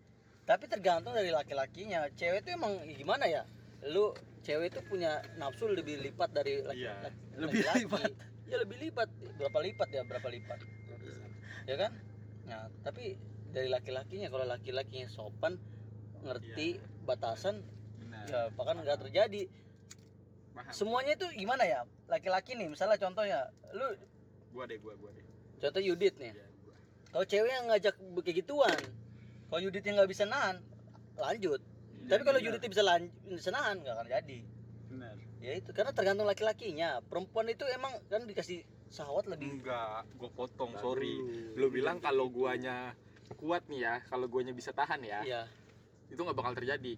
Tapi 0.43 0.65
tergantung 0.65 1.13
dari 1.13 1.29
laki-lakinya. 1.29 2.09
Cewek 2.11 2.41
tuh 2.41 2.57
emang 2.57 2.73
gimana 2.89 3.29
ya? 3.29 3.45
Lu 3.85 4.17
cewek 4.41 4.73
itu 4.73 4.81
punya 4.81 5.21
nafsu 5.37 5.69
lebih 5.69 6.01
lipat 6.01 6.33
dari 6.33 6.65
laki, 6.65 6.81
Iya. 6.81 6.93
laki- 7.05 7.21
Lebih 7.37 7.61
laki-laki. 7.61 7.85
lipat. 7.85 8.11
ya 8.49 8.57
lebih 8.57 8.77
lipat. 8.81 9.07
Berapa 9.37 9.59
lipat 9.61 9.89
ya? 9.93 10.01
Berapa 10.01 10.27
lipat? 10.27 10.59
Ya 11.69 11.75
kan 11.77 11.91
nah 12.49 12.65
tapi 12.81 13.15
dari 13.49 13.69
laki-lakinya 13.69 14.27
kalau 14.29 14.45
laki-lakinya 14.45 15.09
sopan 15.09 15.57
ngerti 16.21 16.77
batasan 17.05 17.63
Benar. 18.01 18.25
ya 18.29 18.41
bahkan 18.53 18.81
nggak 18.83 18.99
terjadi. 19.07 19.49
Paham. 20.53 20.73
Semuanya 20.73 21.15
itu 21.15 21.25
gimana 21.37 21.63
ya? 21.63 21.85
Laki-laki 22.09 22.57
nih 22.57 22.67
misalnya 22.69 22.99
contohnya 22.99 23.49
lu 23.73 23.87
gua 24.53 24.65
deh 24.65 24.77
gua 24.81 24.93
gua 24.97 25.09
deh. 25.13 25.25
contoh 25.59 25.81
Yudit 25.81 26.15
nih. 26.17 26.33
Iya, 26.33 26.45
gua. 26.65 26.75
kalau 27.13 27.25
cewek 27.25 27.51
yang 27.51 27.65
ngajak 27.69 27.95
kayak 27.97 28.35
gituan 28.43 28.79
kalau 29.49 29.61
Yuditnya 29.61 29.91
nggak 30.01 30.11
bisa 30.11 30.23
nahan 30.29 30.57
lanjut. 31.17 31.61
Tapi 32.09 32.21
kalau 32.25 32.39
benar. 32.41 32.47
Yuditnya 32.49 32.69
bisa 32.69 32.83
bisa 33.29 33.49
nahan 33.49 33.75
nggak 33.81 33.95
akan 33.97 34.07
jadi. 34.09 34.39
Benar. 34.89 35.15
ya 35.39 35.53
itu 35.55 35.69
karena 35.71 35.91
tergantung 35.93 36.27
laki-lakinya. 36.27 36.99
Perempuan 37.05 37.47
itu 37.47 37.63
emang 37.69 37.93
kan 38.09 38.25
dikasih 38.25 38.65
syahwat 38.89 39.25
lebih 39.29 39.61
enggak 39.61 40.05
gua 40.17 40.29
potong 40.33 40.73
sorry. 40.81 41.15
Lu 41.53 41.69
bilang 41.69 42.01
kalau 42.01 42.27
guanya 42.29 42.93
kuat 43.37 43.61
nih 43.69 43.85
ya 43.85 43.93
kalau 44.09 44.25
guanya 44.25 44.51
bisa 44.57 44.73
tahan 44.73 45.05
ya 45.05 45.21
iya. 45.21 45.41
itu 46.09 46.17
nggak 46.17 46.37
bakal 46.37 46.57
terjadi. 46.57 46.97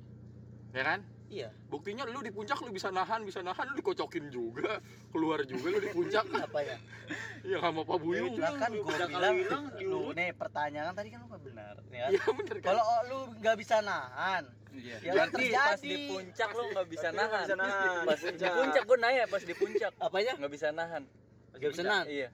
Ya 0.71 0.83
kan? 0.87 1.03
Iya. 1.31 1.49
Buktinya 1.71 2.03
lu 2.07 2.19
di 2.19 2.31
puncak 2.31 2.59
lu 2.59 2.75
bisa 2.75 2.91
nahan 2.91 3.23
bisa 3.23 3.39
nahan 3.39 3.71
lu 3.71 3.75
dikocokin 3.79 4.27
juga 4.27 4.83
keluar 5.15 5.43
juga 5.47 5.67
lu 5.75 5.79
di 5.79 5.91
puncak. 5.91 6.27
Apa 6.47 6.59
ya? 6.63 6.77
Ya 7.47 7.57
sama 7.63 7.87
Pak 7.87 7.97
Buyung. 8.03 8.35
lah 8.35 8.55
kan 8.59 8.71
gue 8.71 8.83
bilang 8.83 9.35
hilang, 9.39 9.65
lu 9.79 10.11
nih 10.11 10.31
pertanyaan 10.35 10.91
tadi 10.91 11.07
kan 11.11 11.23
lu 11.23 11.27
nggak 11.31 11.43
benar 11.43 11.75
ya 11.91 12.07
kan? 12.07 12.11
iya 12.11 12.23
bener 12.35 12.57
kan? 12.59 12.67
Kalau 12.71 12.83
oh, 12.83 13.01
lu 13.07 13.19
nggak 13.39 13.55
bisa 13.59 13.75
nahan 13.83 14.43
iya. 14.75 14.95
ya 15.03 15.11
berarti 15.11 15.43
terjadi. 15.51 15.67
pas 15.67 15.81
di 15.83 15.95
puncak 16.07 16.49
lo 16.55 16.63
bisa 16.87 17.07
lu 17.11 17.15
nggak 17.15 17.19
nahan. 17.19 17.43
bisa 17.43 17.55
nahan. 17.59 18.03
pas 18.07 18.19
di 18.19 18.49
puncak 18.51 18.83
gue 18.87 18.97
nanya 18.99 19.23
pas 19.27 19.43
di 19.43 19.53
puncak. 19.55 19.91
Apanya? 19.99 20.33
Nggak 20.35 20.51
bisa 20.51 20.67
nahan 20.75 21.03
bisa 21.59 21.83
nahan 21.83 22.05
iya 22.07 22.29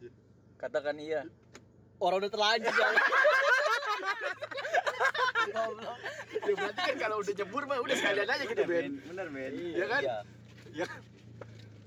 katakan 0.57 0.95
iya 1.01 1.21
orang 1.97 2.17
udah 2.21 2.31
terlanjur 2.31 2.73
ya 2.73 2.87
ya 6.47 6.53
berarti 6.53 6.81
kan 6.81 6.95
kalau 6.99 7.17
udah 7.23 7.33
jebur 7.33 7.63
mah 7.65 7.79
udah 7.81 7.95
sekalian 7.95 8.29
aja 8.29 8.43
gitu 8.45 8.63
Ben 8.67 8.99
Benar, 9.07 9.27
Ben. 9.31 9.51
Iya 9.55 9.85
kan? 9.87 10.01
Iya. 10.03 10.17
Iya. 10.75 10.87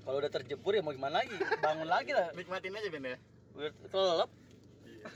kalau 0.01 0.17
udah 0.17 0.31
terjebur 0.33 0.73
ya 0.73 0.81
mau 0.81 0.91
gimana 0.91 1.21
lagi 1.21 1.37
bangun 1.61 1.87
lagi 1.87 2.11
lah 2.11 2.27
nikmatin 2.35 2.75
aja 2.75 2.89
Ben 2.89 3.05
ya 3.05 3.17
udah 3.55 3.71
kelelep 3.89 4.31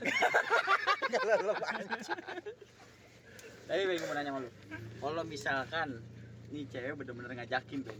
Tapi 3.66 3.82
Ben 3.82 3.98
gue 3.98 4.06
mau 4.06 4.14
nanya 4.14 4.30
sama 4.30 4.46
lu. 4.46 4.50
Kalau 5.02 5.22
misalkan 5.26 5.88
nih 6.54 6.70
cewek 6.70 6.94
bener-bener 7.02 7.34
ngajakin 7.34 7.82
Ben. 7.82 7.98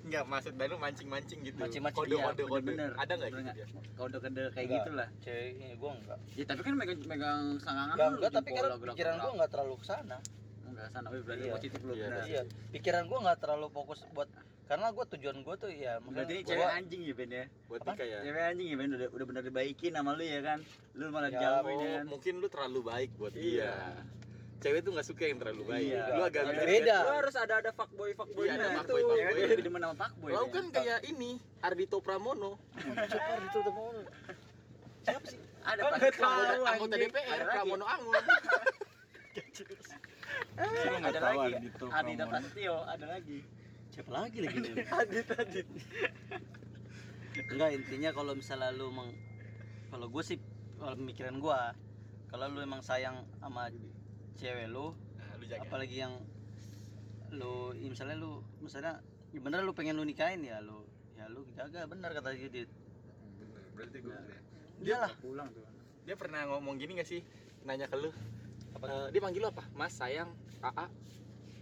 Enggak 0.00 0.24
maksud 0.24 0.52
Ben 0.54 0.66
lu 0.66 0.76
mancing-mancing 0.76 1.38
gitu 1.42 1.56
Mancing-mancing, 1.56 2.00
kode 2.00 2.12
Iya, 2.12 2.24
kode 2.24 2.42
kode 2.44 2.62
bener-bener. 2.64 2.90
ada 2.94 3.12
nggak 3.12 3.30
Bener 3.30 3.42
gitu 3.44 3.52
dia 3.54 3.66
Kode-kode 3.94 4.42
kayak 4.48 4.56
Enggak. 4.60 4.78
gitu 4.78 4.90
lah. 4.92 5.08
cewek 5.18 5.46
ini 5.52 5.66
gue 5.74 5.90
enggak 5.92 6.18
Ya 6.32 6.44
tapi 6.44 6.60
kan 6.60 6.72
megang 6.74 7.00
megang 7.04 7.40
selangkangan 7.58 7.94
enggak, 7.94 8.08
lu, 8.08 8.16
enggak 8.16 8.32
tapi 8.32 8.48
kan 8.50 8.62
pikiran 8.88 9.14
gue 9.16 9.30
enggak 9.32 9.50
terlalu 9.50 9.74
ke 9.74 9.84
sana 9.84 10.16
enggak 10.64 10.86
sana 10.88 11.06
berarti 11.08 11.40
Iya. 11.40 11.52
positif 11.52 11.80
lu 11.80 11.92
Iya, 11.92 12.06
benar. 12.06 12.22
iya 12.24 12.40
pikiran 12.70 13.02
gue 13.04 13.18
nggak 13.20 13.38
terlalu 13.38 13.66
fokus 13.68 14.00
buat 14.10 14.28
karena 14.64 14.86
gue 14.90 15.04
tujuan 15.08 15.36
gue 15.38 15.54
tuh 15.56 15.70
ya 15.70 15.92
berarti 15.98 16.12
maksudnya 16.28 16.44
cewek 16.46 16.60
gua- 16.62 16.76
anjing 16.76 17.00
ya 17.02 17.14
Ben 17.14 17.30
ya 17.32 17.44
buat 17.66 17.80
Apa? 17.80 17.90
nikah 17.90 18.06
ya 18.06 18.18
cewek 18.20 18.42
anjing 18.46 18.66
ya 18.68 18.76
Ben 18.76 18.90
udah 18.92 19.08
udah 19.10 19.26
bener 19.26 19.42
dibaikin 19.42 19.92
sama 19.92 20.10
lu 20.12 20.22
ya 20.22 20.40
kan 20.42 20.58
lu 20.92 21.04
malah 21.08 21.28
ya 21.28 21.40
jauhin 21.40 21.76
ya 21.78 21.90
kan 21.90 22.04
mungkin 22.06 22.34
lu 22.36 22.46
terlalu 22.46 22.80
baik 22.82 23.10
buat 23.14 23.32
Iya. 23.32 23.40
dia 23.40 23.72
cewek 24.58 24.80
tuh 24.80 24.90
nggak 24.90 25.06
suka 25.06 25.22
yang 25.24 25.38
terlalu 25.38 25.62
baik 25.64 25.86
Iya. 25.88 26.02
lu 26.10 26.22
agak 26.24 26.42
Beda. 26.44 26.62
Beda. 26.64 26.96
Lu 27.00 27.12
harus 27.16 27.34
ada 27.36 27.54
ada 27.56 27.70
fuckboy 27.70 28.10
fuckboy 28.12 28.44
Iya, 28.44 28.52
ada 28.52 28.64
gitu. 28.64 28.76
fuckboy, 28.76 29.00
cewek 29.00 29.14
fuckboy. 29.14 29.38
tuh 29.38 29.48
lebih 29.48 29.64
demen 29.64 29.80
sama 29.80 29.96
fuckboy 29.96 30.30
Lu 30.30 30.46
kan 30.48 30.64
kayak 30.68 30.98
ini 31.04 31.30
Ardito 31.60 31.98
Pramono 31.98 32.52
itu 32.76 33.56
udah 33.56 33.72
mau 33.72 33.90
siapa 35.00 35.26
sih 35.26 35.38
ada 35.60 35.80
Oh, 35.80 35.90
nggak 35.90 36.12
tahu, 36.12 36.62
anggota. 36.64 36.94
DPR 36.96 37.22
Ada 37.28 37.44
lagi. 37.44 37.54
Pramono 37.54 37.84
Angun 37.84 38.14
ada 41.00 41.20
lagi 41.20 41.54
Adita 41.88 42.24
Prasetyo 42.26 42.76
ada 42.84 43.06
lagi 43.06 43.38
siapa 43.88 44.10
lagi 44.12 44.38
lagi 44.40 44.58
nih 44.58 44.74
Adit 44.92 45.28
adit. 45.32 45.66
enggak 47.46 47.70
intinya 47.72 48.10
kalau 48.10 48.32
misalnya 48.32 48.70
lu 48.70 48.88
emang 48.88 49.14
kalau 49.88 50.06
gue 50.06 50.22
sih 50.24 50.38
kalau 50.76 50.94
pemikiran 50.94 51.38
gue 51.38 51.60
kalau 52.28 52.44
lu 52.48 52.60
emang 52.60 52.80
sayang 52.80 53.22
sama 53.38 53.70
cewek 54.38 54.66
lu 54.70 54.94
nah, 55.18 55.34
lu 55.36 55.44
jaga. 55.50 55.62
apalagi 55.66 55.96
yang 55.98 56.14
lu 57.34 57.74
ya 57.76 57.88
misalnya 57.92 58.16
lu 58.16 58.40
misalnya 58.64 59.02
ya 59.34 59.40
bener 59.42 59.60
lu 59.66 59.76
pengen 59.76 59.98
lu 59.98 60.06
nikahin 60.06 60.40
ya 60.46 60.62
lu 60.64 60.86
ya 61.18 61.28
lu 61.28 61.44
jaga 61.52 61.84
bener 61.84 62.14
kata 62.16 62.32
Yudit 62.32 62.70
Bener, 63.38 63.62
berarti 63.76 63.98
gue 64.00 64.14
bener 64.14 64.30
ya. 64.30 64.40
iyalah 64.78 65.12
pulang 65.18 65.48
tuh. 65.50 65.66
Dia 66.06 66.16
pernah 66.16 66.40
ngomong 66.48 66.80
gini 66.80 66.96
gak 66.96 67.10
sih? 67.10 67.20
Nanya 67.66 67.90
ke 67.90 67.98
lu. 68.00 68.08
Apa? 68.78 68.84
Eh, 68.86 69.06
dia 69.12 69.20
panggil 69.20 69.42
lu 69.44 69.48
apa? 69.50 69.66
Mas 69.76 69.92
sayang 69.92 70.30
aa 70.64 70.86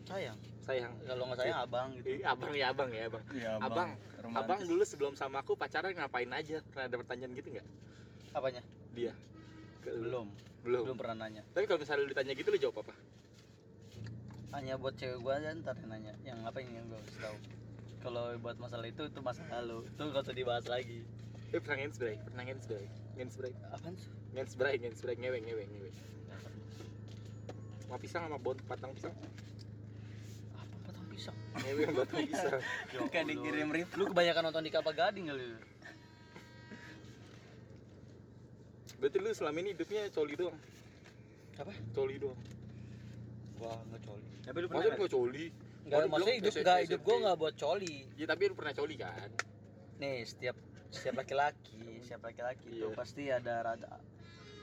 sayang. 0.07 0.39
Sayang. 0.63 0.93
Kalau 1.03 1.27
nggak 1.31 1.41
sayang 1.43 1.59
abang 1.67 1.89
gitu. 1.99 2.07
Ih, 2.15 2.23
abang 2.23 2.53
ya 2.55 2.67
abang 2.71 2.91
ya 2.95 3.11
abang. 3.11 3.25
Iya, 3.35 3.51
abang. 3.59 3.91
Abang 4.35 4.61
dulu 4.63 4.83
sebelum 4.87 5.15
sama 5.15 5.43
aku 5.43 5.55
pacaran 5.59 5.95
ngapain 5.95 6.31
aja? 6.31 6.63
Pernah 6.71 6.85
ada 6.91 6.97
pertanyaan 6.99 7.33
gitu 7.35 7.49
nggak? 7.55 7.67
Apanya? 8.35 8.63
Dia? 8.95 9.13
Belum. 9.87 10.27
belum. 10.67 10.83
Belum 10.91 10.97
pernah 10.99 11.17
nanya. 11.27 11.43
Tapi 11.55 11.65
kalau 11.71 11.79
misalnya 11.79 12.03
lu 12.03 12.11
ditanya 12.11 12.33
gitu 12.35 12.49
lu 12.51 12.59
jawab 12.59 12.77
apa? 12.83 12.95
Hanya 14.59 14.75
buat 14.81 14.95
cewek 14.99 15.19
gua 15.23 15.39
aja 15.39 15.55
ntar 15.55 15.77
yang 15.79 15.91
nanya. 15.95 16.13
Yang 16.27 16.39
apa 16.43 16.59
yang 16.59 16.87
gua 16.91 16.99
kasih 17.07 17.21
tahu 17.23 17.39
kalau 18.07 18.31
buat 18.39 18.55
masalah 18.63 18.87
itu 18.87 19.03
itu 19.11 19.19
masa 19.19 19.43
lalu 19.51 19.83
itu 19.83 20.03
gak 20.15 20.23
usah 20.23 20.37
dibahas 20.37 20.67
lagi. 20.71 21.03
Eh 21.51 21.59
pernah 21.59 21.83
ngensbray 21.83 22.15
pernah 22.23 22.43
ngensbray 22.47 22.87
ngensbray 23.19 23.53
apaan 23.75 23.95
sih? 23.99 24.11
Ngensbray 24.31 24.79
ngensbray 24.79 25.15
ngewe 25.19 25.39
ngewe 25.43 25.65
ngewe 25.67 25.91
sama 27.87 27.99
pisang 28.03 28.23
sama 28.27 28.39
bon 28.39 28.59
patang 28.67 28.91
pisang? 28.95 29.15
Apa 30.59 30.75
potong 30.87 31.07
pisang? 31.15 31.37
Batang 31.95 32.19
pisang. 32.27 32.61
Kan 33.15 33.31
dikirim 33.31 33.71
rip 33.71 33.91
lu 33.95 34.11
kebanyakan 34.11 34.43
nonton 34.51 34.63
di 34.67 34.71
Kelapa 34.75 34.91
Gading 34.91 35.31
kali 35.31 35.47
berarti 38.97 39.17
lu 39.19 39.31
selama 39.31 39.59
ini 39.61 39.71
hidupnya 39.73 40.03
coli 40.09 40.35
doang 40.35 40.57
apa 41.57 41.73
coli 41.93 42.17
doang 42.17 42.41
wah 43.57 43.79
nggak 43.83 44.03
coli 44.03 44.29
tapi 44.43 44.57
lu 44.57 44.67
pernah 44.67 44.81
masa 44.81 44.89
nggak? 44.89 44.99
nggak 44.99 45.13
coli 45.13 45.47
nggak 45.87 45.99
lu 45.99 46.09
maksudnya 46.09 46.37
hidup 46.37 46.53
SMP. 46.53 46.63
nggak 46.63 46.79
hidup 46.83 47.01
gua 47.01 47.17
nggak 47.21 47.37
buat 47.37 47.55
coli 47.57 47.97
ya 48.17 48.25
tapi 48.27 48.43
lu 48.45 48.55
pernah 48.55 48.75
coli 48.75 48.95
kan 48.97 49.31
nih 49.97 50.19
setiap 50.25 50.57
setiap 50.89 51.15
laki-laki 51.17 51.85
setiap 52.01 52.23
laki-laki 52.23 52.69
itu 52.71 52.87
Iya. 52.87 52.97
pasti 52.97 53.23
ada 53.29 53.55
rada 53.63 53.97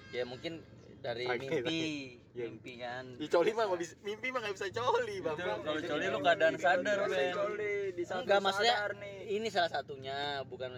ya 0.09 0.23
mungkin 0.23 0.61
dari 0.99 1.25
Lagi, 1.25 1.47
mimpi 1.47 1.83
Iya. 2.33 2.49
mimpi 2.49 2.73
kan 2.79 3.05
ya 3.17 3.27
coli 3.29 3.49
mah 3.51 3.65
nggak 3.67 3.79
bisa 3.79 3.93
mimpi 4.01 4.27
mah 4.29 4.39
nggak 4.41 4.55
bisa 4.55 4.65
coli 4.71 5.15
bang 5.19 5.35
Itu 5.35 5.45
kalau 5.61 5.81
coli 5.83 6.05
lu 6.07 6.19
keadaan 6.19 6.55
sadar 6.57 6.97
Coli, 6.99 7.13
Ben 7.13 7.33
Coli 7.33 7.73
di 7.93 8.03
Enggak, 8.03 8.39
maksudnya 8.41 8.75
sadar 8.75 8.93
nih. 8.97 9.17
ini 9.31 9.47
salah 9.49 9.71
satunya 9.71 10.17
bukan 10.43 10.69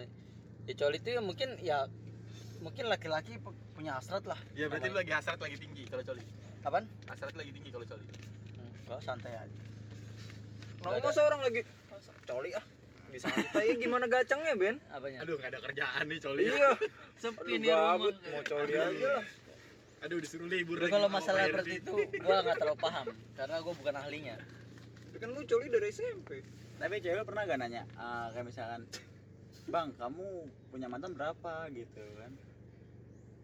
ya 0.66 0.74
coli 0.74 0.96
itu 0.98 1.08
ya 1.10 1.20
mungkin 1.20 1.48
ya 1.58 1.78
mungkin 2.66 2.84
laki-laki 2.90 3.38
pu- 3.38 3.54
punya 3.78 3.94
hasrat 3.94 4.26
lah. 4.26 4.34
Ya 4.58 4.66
berarti 4.66 4.90
lu 4.90 4.98
lagi 4.98 5.14
hasrat 5.14 5.38
lagi 5.38 5.54
tinggi 5.54 5.86
kalau 5.86 6.02
coli. 6.02 6.22
Apaan? 6.66 6.84
Hasrat 7.06 7.34
lagi 7.38 7.50
tinggi 7.54 7.70
kalau 7.70 7.86
coli. 7.86 8.04
Enggak 8.82 9.00
santai 9.06 9.32
aja. 9.38 9.58
Nah, 10.82 10.98
masa 10.98 11.20
orang 11.22 11.40
lagi 11.46 11.60
coli 12.26 12.50
ah. 12.58 12.64
Bisa 13.14 13.30
santai 13.30 13.78
gimana 13.78 14.10
gacangnya, 14.10 14.58
Ben? 14.58 14.76
apanya? 14.90 15.22
Aduh 15.22 15.38
nggak 15.38 15.50
ada 15.54 15.60
kerjaan 15.62 16.04
nih 16.10 16.18
coli. 16.18 16.42
Iya. 16.50 16.70
sepi 17.22 17.54
Lu 17.54 17.62
gabut 17.62 18.16
mau 18.34 18.42
coli 18.42 18.74
aja 18.74 19.08
lah. 19.22 19.26
aduh 19.96 20.20
disuruh 20.20 20.44
libur 20.46 20.76
lagi, 20.76 20.92
kalau 20.92 21.08
masalah 21.08 21.48
seperti 21.48 21.80
itu 21.82 21.94
gua 22.20 22.44
nggak 22.44 22.60
terlalu 22.60 22.78
paham 22.78 23.06
karena 23.32 23.56
gua 23.64 23.74
bukan 23.78 23.94
ahlinya. 23.96 24.36
Kan 25.16 25.28
lu 25.32 25.42
coli 25.46 25.66
dari 25.70 25.88
SMP. 25.88 26.30
tapi 26.76 27.00
cewek 27.00 27.24
pernah 27.24 27.48
gak 27.48 27.56
nanya 27.56 27.88
ah, 27.96 28.28
kayak 28.36 28.52
misalkan 28.52 28.84
bang 29.64 29.88
kamu 29.96 30.44
punya 30.68 30.92
mantan 30.92 31.16
berapa? 31.16 31.72
gitu 31.72 32.04
kan 32.20 32.28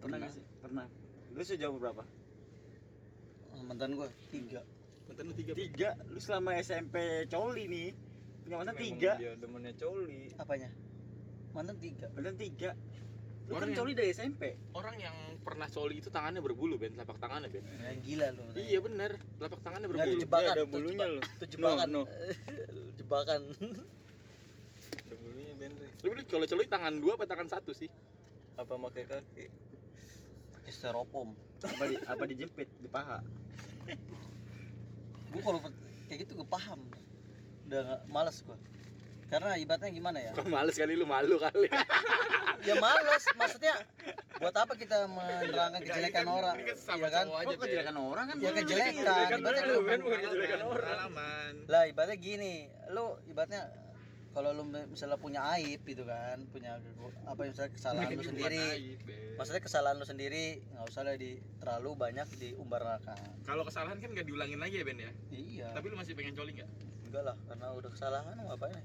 pernah 0.03 0.19
Pernah. 0.19 0.19
gak 0.21 0.33
sih? 0.35 0.45
Pernah. 0.59 0.87
Lu 1.33 1.43
sejauh 1.43 1.79
berapa? 1.79 2.03
Mantan 3.63 3.95
gua 3.95 4.09
tiga. 4.29 4.61
Mantan 5.07 5.25
lu 5.25 5.35
tiga 5.35 5.53
tiga. 5.55 5.89
Lu 6.09 6.19
selama 6.19 6.59
SMP 6.59 6.97
coli 7.27 7.65
nih 7.67 7.89
punya 8.43 8.57
mantan 8.59 8.75
Memang 8.75 8.87
tiga. 8.91 9.13
Dia 9.17 9.33
demennya 9.39 9.73
coli. 9.77 10.21
apanya? 10.35 10.69
Mantan 11.53 11.77
tiga. 11.79 12.07
Mantan 12.11 12.35
tiga. 12.35 12.71
Lu 13.43 13.59
Orang 13.59 13.71
kan 13.71 13.79
coli 13.79 13.93
dari 13.93 14.11
SMP 14.11 14.55
orang 14.73 14.97
yang 14.99 15.17
pernah 15.43 15.67
coli 15.67 15.99
itu 15.99 16.09
tangannya 16.09 16.39
berbulu 16.39 16.75
ben. 16.77 16.95
Telapak 16.95 17.19
tangannya 17.19 17.49
ben. 17.49 17.63
Ya, 17.67 17.91
gila 17.99 18.27
lu 18.35 18.43
iya 18.57 18.79
bener. 18.79 19.11
Telapak 19.39 19.61
tangannya 19.61 19.87
Nggak, 19.87 19.99
berbulu. 19.99 20.15
itu 20.15 20.25
jebakan 20.25 20.47
ada 20.49 20.63
itu 20.63 20.71
bulunya 20.71 21.07
loh. 21.09 21.23
itu 21.23 21.45
jebakan. 21.51 21.87
No, 21.89 22.03
jebakan. 22.99 23.41
Ada 25.03 25.15
bulunya 25.19 25.55
Ben. 25.57 25.73
Lu 26.03 26.11
kalau 26.25 26.47
coli 26.47 26.67
tangan 26.67 26.93
dua 26.99 27.13
apa 27.15 27.25
tangan 27.27 27.49
satu 27.49 27.71
sih? 27.73 27.91
Apa 28.55 28.75
pakai 28.81 29.05
kaki? 29.07 29.45
Styrofoam 30.71 31.35
apa 31.63 31.83
di 31.87 31.97
apa 32.07 32.23
dijepit? 32.27 32.69
Di 32.79 32.89
paha. 32.91 33.19
Gua 35.33 35.41
kalau 35.43 35.59
kayak 36.11 36.19
gitu 36.29 36.33
gue 36.43 36.49
paham. 36.49 36.81
Udah 37.71 37.81
gak, 37.83 38.01
males 38.11 38.37
gua. 38.45 38.59
Karena 39.33 39.57
ibaratnya 39.57 39.91
gimana 39.97 40.19
ya? 40.21 40.31
Kok 40.37 40.45
males 40.45 40.77
kali 40.77 40.93
lu? 40.93 41.09
Malu 41.09 41.41
kali. 41.41 41.69
Ya 42.63 42.79
males. 42.79 43.27
Maksudnya 43.35 43.75
buat 44.39 44.55
apa 44.55 44.79
kita 44.79 45.11
menerangkan 45.11 45.83
kejelekan 45.83 46.31
orang? 46.31 46.55
ini 46.63 46.71
kan 46.71 46.79
sama 46.79 46.99
ya 47.03 47.09
kan? 47.11 47.25
aja 47.35 47.55
kok 47.59 47.63
kejelekan 47.67 47.97
orang 47.99 48.25
kan? 48.31 48.37
Ya 48.39 48.51
kejelekan. 48.55 48.93
Kejelekan 49.03 49.39
ibaratnya 49.43 49.65
lu, 49.67 49.75
bukan 49.83 50.01
kejelekan 50.07 50.61
orang. 50.63 51.11
lah 51.67 51.83
ibaratnya 51.91 52.19
gini. 52.23 52.55
Lu 52.95 53.19
ibaratnya 53.27 53.67
kalau 54.33 54.51
lu 54.57 54.65
misalnya 54.89 55.21
punya 55.21 55.45
aib 55.57 55.85
gitu 55.85 56.09
kan 56.09 56.41
punya 56.49 56.81
apa 57.29 57.41
misalnya 57.45 57.73
kesalahan 57.77 58.11
lu 58.17 58.25
sendiri 58.33 58.97
maksudnya 59.37 59.63
kesalahan 59.63 59.97
lu 60.01 60.07
sendiri 60.09 60.65
nggak 60.73 60.85
usah 60.89 61.05
lah 61.05 61.15
di 61.21 61.37
terlalu 61.61 61.91
banyak 61.97 62.29
diumbarkan 62.41 63.33
kalau 63.45 63.63
kesalahan 63.69 64.01
kan 64.01 64.09
nggak 64.13 64.27
diulangin 64.27 64.59
lagi 64.63 64.81
ya 64.81 64.85
Ben 64.87 64.99
ya? 64.99 65.13
Iya. 65.35 65.69
Tapi 65.75 65.87
lu 65.91 65.97
masih 65.99 66.15
pengen 66.15 66.35
coli 66.39 66.53
nggak? 66.57 66.71
Enggak 67.11 67.23
lah 67.27 67.37
karena 67.51 67.67
udah 67.77 67.91
kesalahan 67.91 68.37
ngapain 68.39 68.75
ya? 68.75 68.85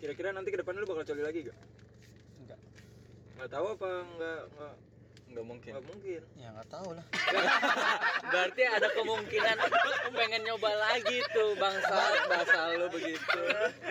Kira-kira 0.00 0.28
nanti 0.34 0.48
ke 0.50 0.58
depan 0.60 0.74
lu 0.76 0.88
bakal 0.88 1.04
coli 1.06 1.22
lagi 1.22 1.40
gak? 1.46 1.58
enggak 2.42 2.60
Enggak 3.38 3.48
tahu 3.52 3.66
apa 3.76 3.88
enggak 4.14 4.40
enggak 4.50 4.74
Nggak 5.34 5.46
mungkin. 5.50 5.70
enggak 5.74 5.86
mungkin. 5.90 6.20
ya 6.38 6.48
nggak 6.54 6.68
tahu 6.70 6.88
lah 6.94 7.04
Berarti 8.32 8.62
ada 8.70 8.88
kemungkinan 8.94 9.56
lu 9.58 10.10
pengen 10.14 10.40
nyoba 10.46 10.70
lagi 10.78 11.18
tuh 11.34 11.58
bangsat 11.58 12.14
bahasa 12.30 12.58
lu 12.78 12.86
begitu. 12.86 13.40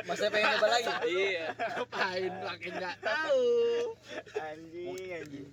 masih 0.07 0.31
pengen 0.31 0.49
coba 0.55 0.67
lagi 0.71 0.91
Iya. 1.03 1.45
ngapain 1.51 2.33
makin 2.47 2.71
nggak 2.79 2.97
tahu 3.03 3.43
anjing 4.39 5.07
anjing 5.19 5.47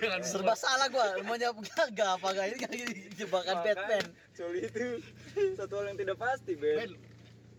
jangan 0.00 0.22
serba 0.24 0.54
salah 0.56 0.88
gua 0.88 1.18
mau 1.26 1.36
jawab 1.36 1.60
gak 1.92 2.10
apa 2.16 2.28
gak 2.32 2.46
ini 2.54 2.56
kan 2.62 2.70
jebakan 3.18 3.56
Batman 3.60 4.06
Coli 4.32 4.60
itu 4.64 4.86
satu 5.60 5.72
hal 5.76 5.92
yang 5.92 5.98
tidak 6.00 6.16
pasti, 6.16 6.56
Ben. 6.56 6.88
Ben 6.88 6.92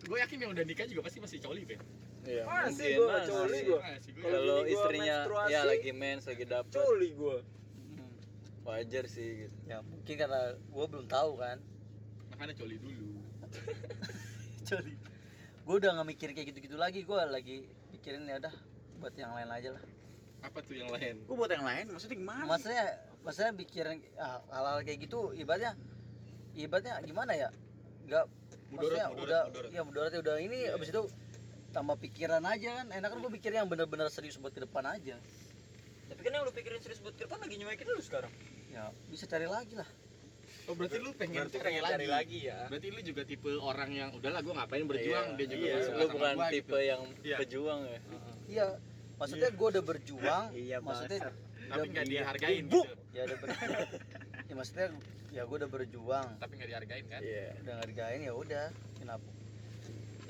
gue 0.02 0.18
yakin 0.18 0.38
yang 0.42 0.52
udah 0.58 0.66
nikah 0.66 0.90
juga 0.90 1.06
pasti 1.06 1.22
masih 1.22 1.38
coli 1.38 1.62
Ben 1.62 1.78
Iya. 2.22 2.44
Masih 2.46 2.90
gua 3.02 3.08
masih. 3.18 3.32
coli 3.34 3.60
gua. 3.66 3.80
Kalau 4.22 4.58
istrinya 4.70 5.18
ya 5.50 5.62
lagi 5.66 5.92
mens 5.92 6.24
lagi 6.30 6.46
dapet 6.46 6.74
Coli 6.74 7.10
gua. 7.18 7.38
Hmm. 7.42 8.14
wajar 8.62 9.10
sih 9.10 9.50
gitu. 9.50 9.56
ya 9.66 9.82
mungkin 9.82 10.14
karena 10.22 10.54
gua 10.70 10.86
belum 10.86 11.10
tahu 11.10 11.42
kan 11.42 11.58
makanya 12.30 12.54
coli 12.62 12.78
dulu 12.78 13.18
jadi 14.70 14.94
gua 15.66 15.76
udah 15.82 15.90
nggak 15.98 16.08
mikir 16.14 16.30
kayak 16.38 16.48
gitu-gitu 16.54 16.78
lagi 16.78 17.02
gua 17.02 17.26
lagi 17.26 17.66
mikirin 17.90 18.30
ya 18.30 18.38
udah 18.38 18.54
buat 19.02 19.18
yang 19.18 19.34
lain 19.34 19.50
aja 19.50 19.70
lah 19.74 19.84
apa 20.46 20.58
tuh 20.62 20.78
yang 20.78 20.94
lain 20.94 21.26
gua 21.26 21.36
buat 21.42 21.52
yang 21.52 21.66
lain 21.66 21.86
maksudnya 21.90 22.18
gimana 22.22 22.44
maksudnya 22.46 22.86
maksudnya 23.26 23.52
pikiran 23.58 23.98
ah, 24.22 24.40
hal-hal 24.54 24.78
kayak 24.86 25.00
gitu 25.10 25.34
ibaratnya 25.34 25.74
ibaratnya 26.54 26.94
gimana 27.02 27.34
ya 27.34 27.50
nggak 28.06 28.26
maksudnya 28.72 29.06
Mudarat, 29.10 29.26
udah 29.26 29.42
mudarat, 29.50 29.70
ya 29.74 29.82
mudaratnya 29.84 30.20
udah 30.22 30.36
ini 30.38 30.60
Iya. 30.70 30.78
abis 30.78 30.90
itu 30.94 31.04
tambah 31.72 31.96
pikiran 31.98 32.44
aja 32.44 32.70
kan 32.78 32.88
enak 32.90 33.08
kan 33.08 33.18
gue 33.18 33.32
pikir 33.34 33.52
yang 33.54 33.66
bener-bener 33.66 34.08
serius 34.08 34.36
buat 34.36 34.52
ke 34.52 34.62
depan 34.62 34.84
aja 34.86 35.16
Tapi 36.06 36.20
kan 36.22 36.32
yang 36.34 36.44
lu 36.44 36.52
pikirin 36.52 36.78
serius 36.78 37.00
buat 37.00 37.14
ke 37.14 37.24
depan 37.24 37.40
lagi 37.40 37.56
nyuekin 37.56 37.88
lu 37.88 38.00
sekarang. 38.00 38.32
ya 38.68 38.92
bisa 39.08 39.24
cari 39.26 39.46
lagi 39.46 39.74
lah 39.74 39.88
Oh 40.64 40.76
berarti 40.76 40.98
lu 40.98 41.10
pengen 41.12 41.42
Berarti 41.42 41.58
cari 41.58 41.66
pengen 41.66 41.82
lagi. 41.82 41.94
cari 41.96 42.08
lagi 42.08 42.40
ya. 42.44 42.60
Berarti 42.68 42.88
lu 42.88 43.02
juga 43.02 43.22
tipe 43.24 43.50
orang 43.56 43.90
yang 43.90 44.10
udahlah 44.14 44.40
gua 44.40 44.54
ngapain 44.62 44.86
berjuang 44.86 45.26
Iya, 45.28 45.36
dia 45.36 45.48
juga 45.48 45.66
iya. 45.66 45.76
nggak 45.82 45.96
lu 45.98 46.08
bukan 46.12 46.36
gua, 46.38 46.48
tipe 46.48 46.68
gitu. 46.70 46.78
yang 46.78 47.02
Iya. 47.22 47.38
pejuang 47.40 47.80
ya 47.82 48.00
iya 48.48 48.68
maksudnya 49.18 49.50
gue 49.50 49.68
udah 49.70 49.84
berjuang 49.84 50.44
Iya, 50.62 50.78
maksudnya 50.80 51.20
Tapi 51.64 51.86
nggak 51.88 52.06
dihargain 52.06 52.64
Bu. 52.66 52.82
gitu. 52.84 52.94
ya 53.10 53.22
udah 53.24 53.38
berjuang 53.40 53.80
ya 54.50 54.54
maksudnya 54.54 54.88
ya 55.30 55.42
gue 55.42 55.58
udah 55.58 55.70
berjuang 55.72 56.28
Tapi 56.38 56.52
nggak 56.54 56.70
dihargain 56.70 57.06
kan? 57.08 57.22
iya 57.22 57.48
udah 57.58 57.74
ngerjain 57.80 58.20
ya 58.22 58.34
udah 58.36 58.66
kenapa 58.98 59.28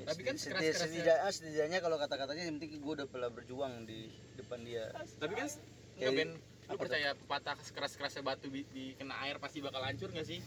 Tapi 0.04 0.20
kan 0.20 0.34
setidak- 0.34 0.62
sekeras-kerasnya- 0.62 0.78
setidaknya 0.98 1.30
setidaknya 1.30 1.78
kalau 1.78 1.96
kata-katanya 1.96 2.42
yang 2.42 2.56
penting 2.56 2.70
gue 2.76 2.92
udah 2.94 3.06
pernah 3.06 3.28
berjuang 3.28 3.72
di 3.82 4.00
depan 4.34 4.60
dia. 4.62 4.90
Tapi 5.16 5.32
kan 5.34 5.48
Kayak- 5.92 6.14
Ben, 6.14 6.30
lu 6.64 6.76
percaya 6.76 7.08
pepatah 7.12 7.56
sekeras 7.60 7.92
kerasnya 7.94 8.22
batu 8.22 8.46
di, 8.46 8.64
di 8.66 8.84
kena 8.92 9.14
air 9.20 9.36
pasti 9.36 9.60
bakal 9.60 9.80
hancur 9.80 10.08
nggak 10.08 10.24
sih? 10.24 10.40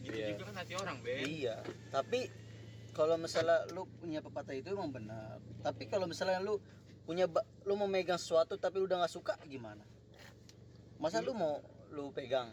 Gitu 0.00 0.12
Iya. 0.12 0.26
juga 0.32 0.44
kan 0.46 0.56
hati 0.58 0.74
orang 0.74 0.96
Ben. 1.00 1.24
iya. 1.24 1.56
Tapi 1.88 2.28
kalau 2.92 3.16
misalnya 3.16 3.64
lu 3.68 3.88
punya 3.94 4.20
pepatah 4.20 4.52
itu 4.52 4.70
emang 4.70 4.88
benar. 4.88 5.40
Tapi 5.60 5.84
kalau 5.84 6.04
misalnya 6.04 6.38
lu 6.38 6.60
punya 7.02 7.24
lu 7.62 7.74
mau 7.74 7.86
megang 7.86 8.16
sesuatu 8.16 8.54
tapi 8.54 8.78
udah 8.78 8.98
nggak 8.98 9.12
suka 9.12 9.34
gimana? 9.44 9.82
Masa 10.96 11.20
lu 11.20 11.32
mau 11.32 11.58
lu 11.90 12.10
pegang? 12.10 12.52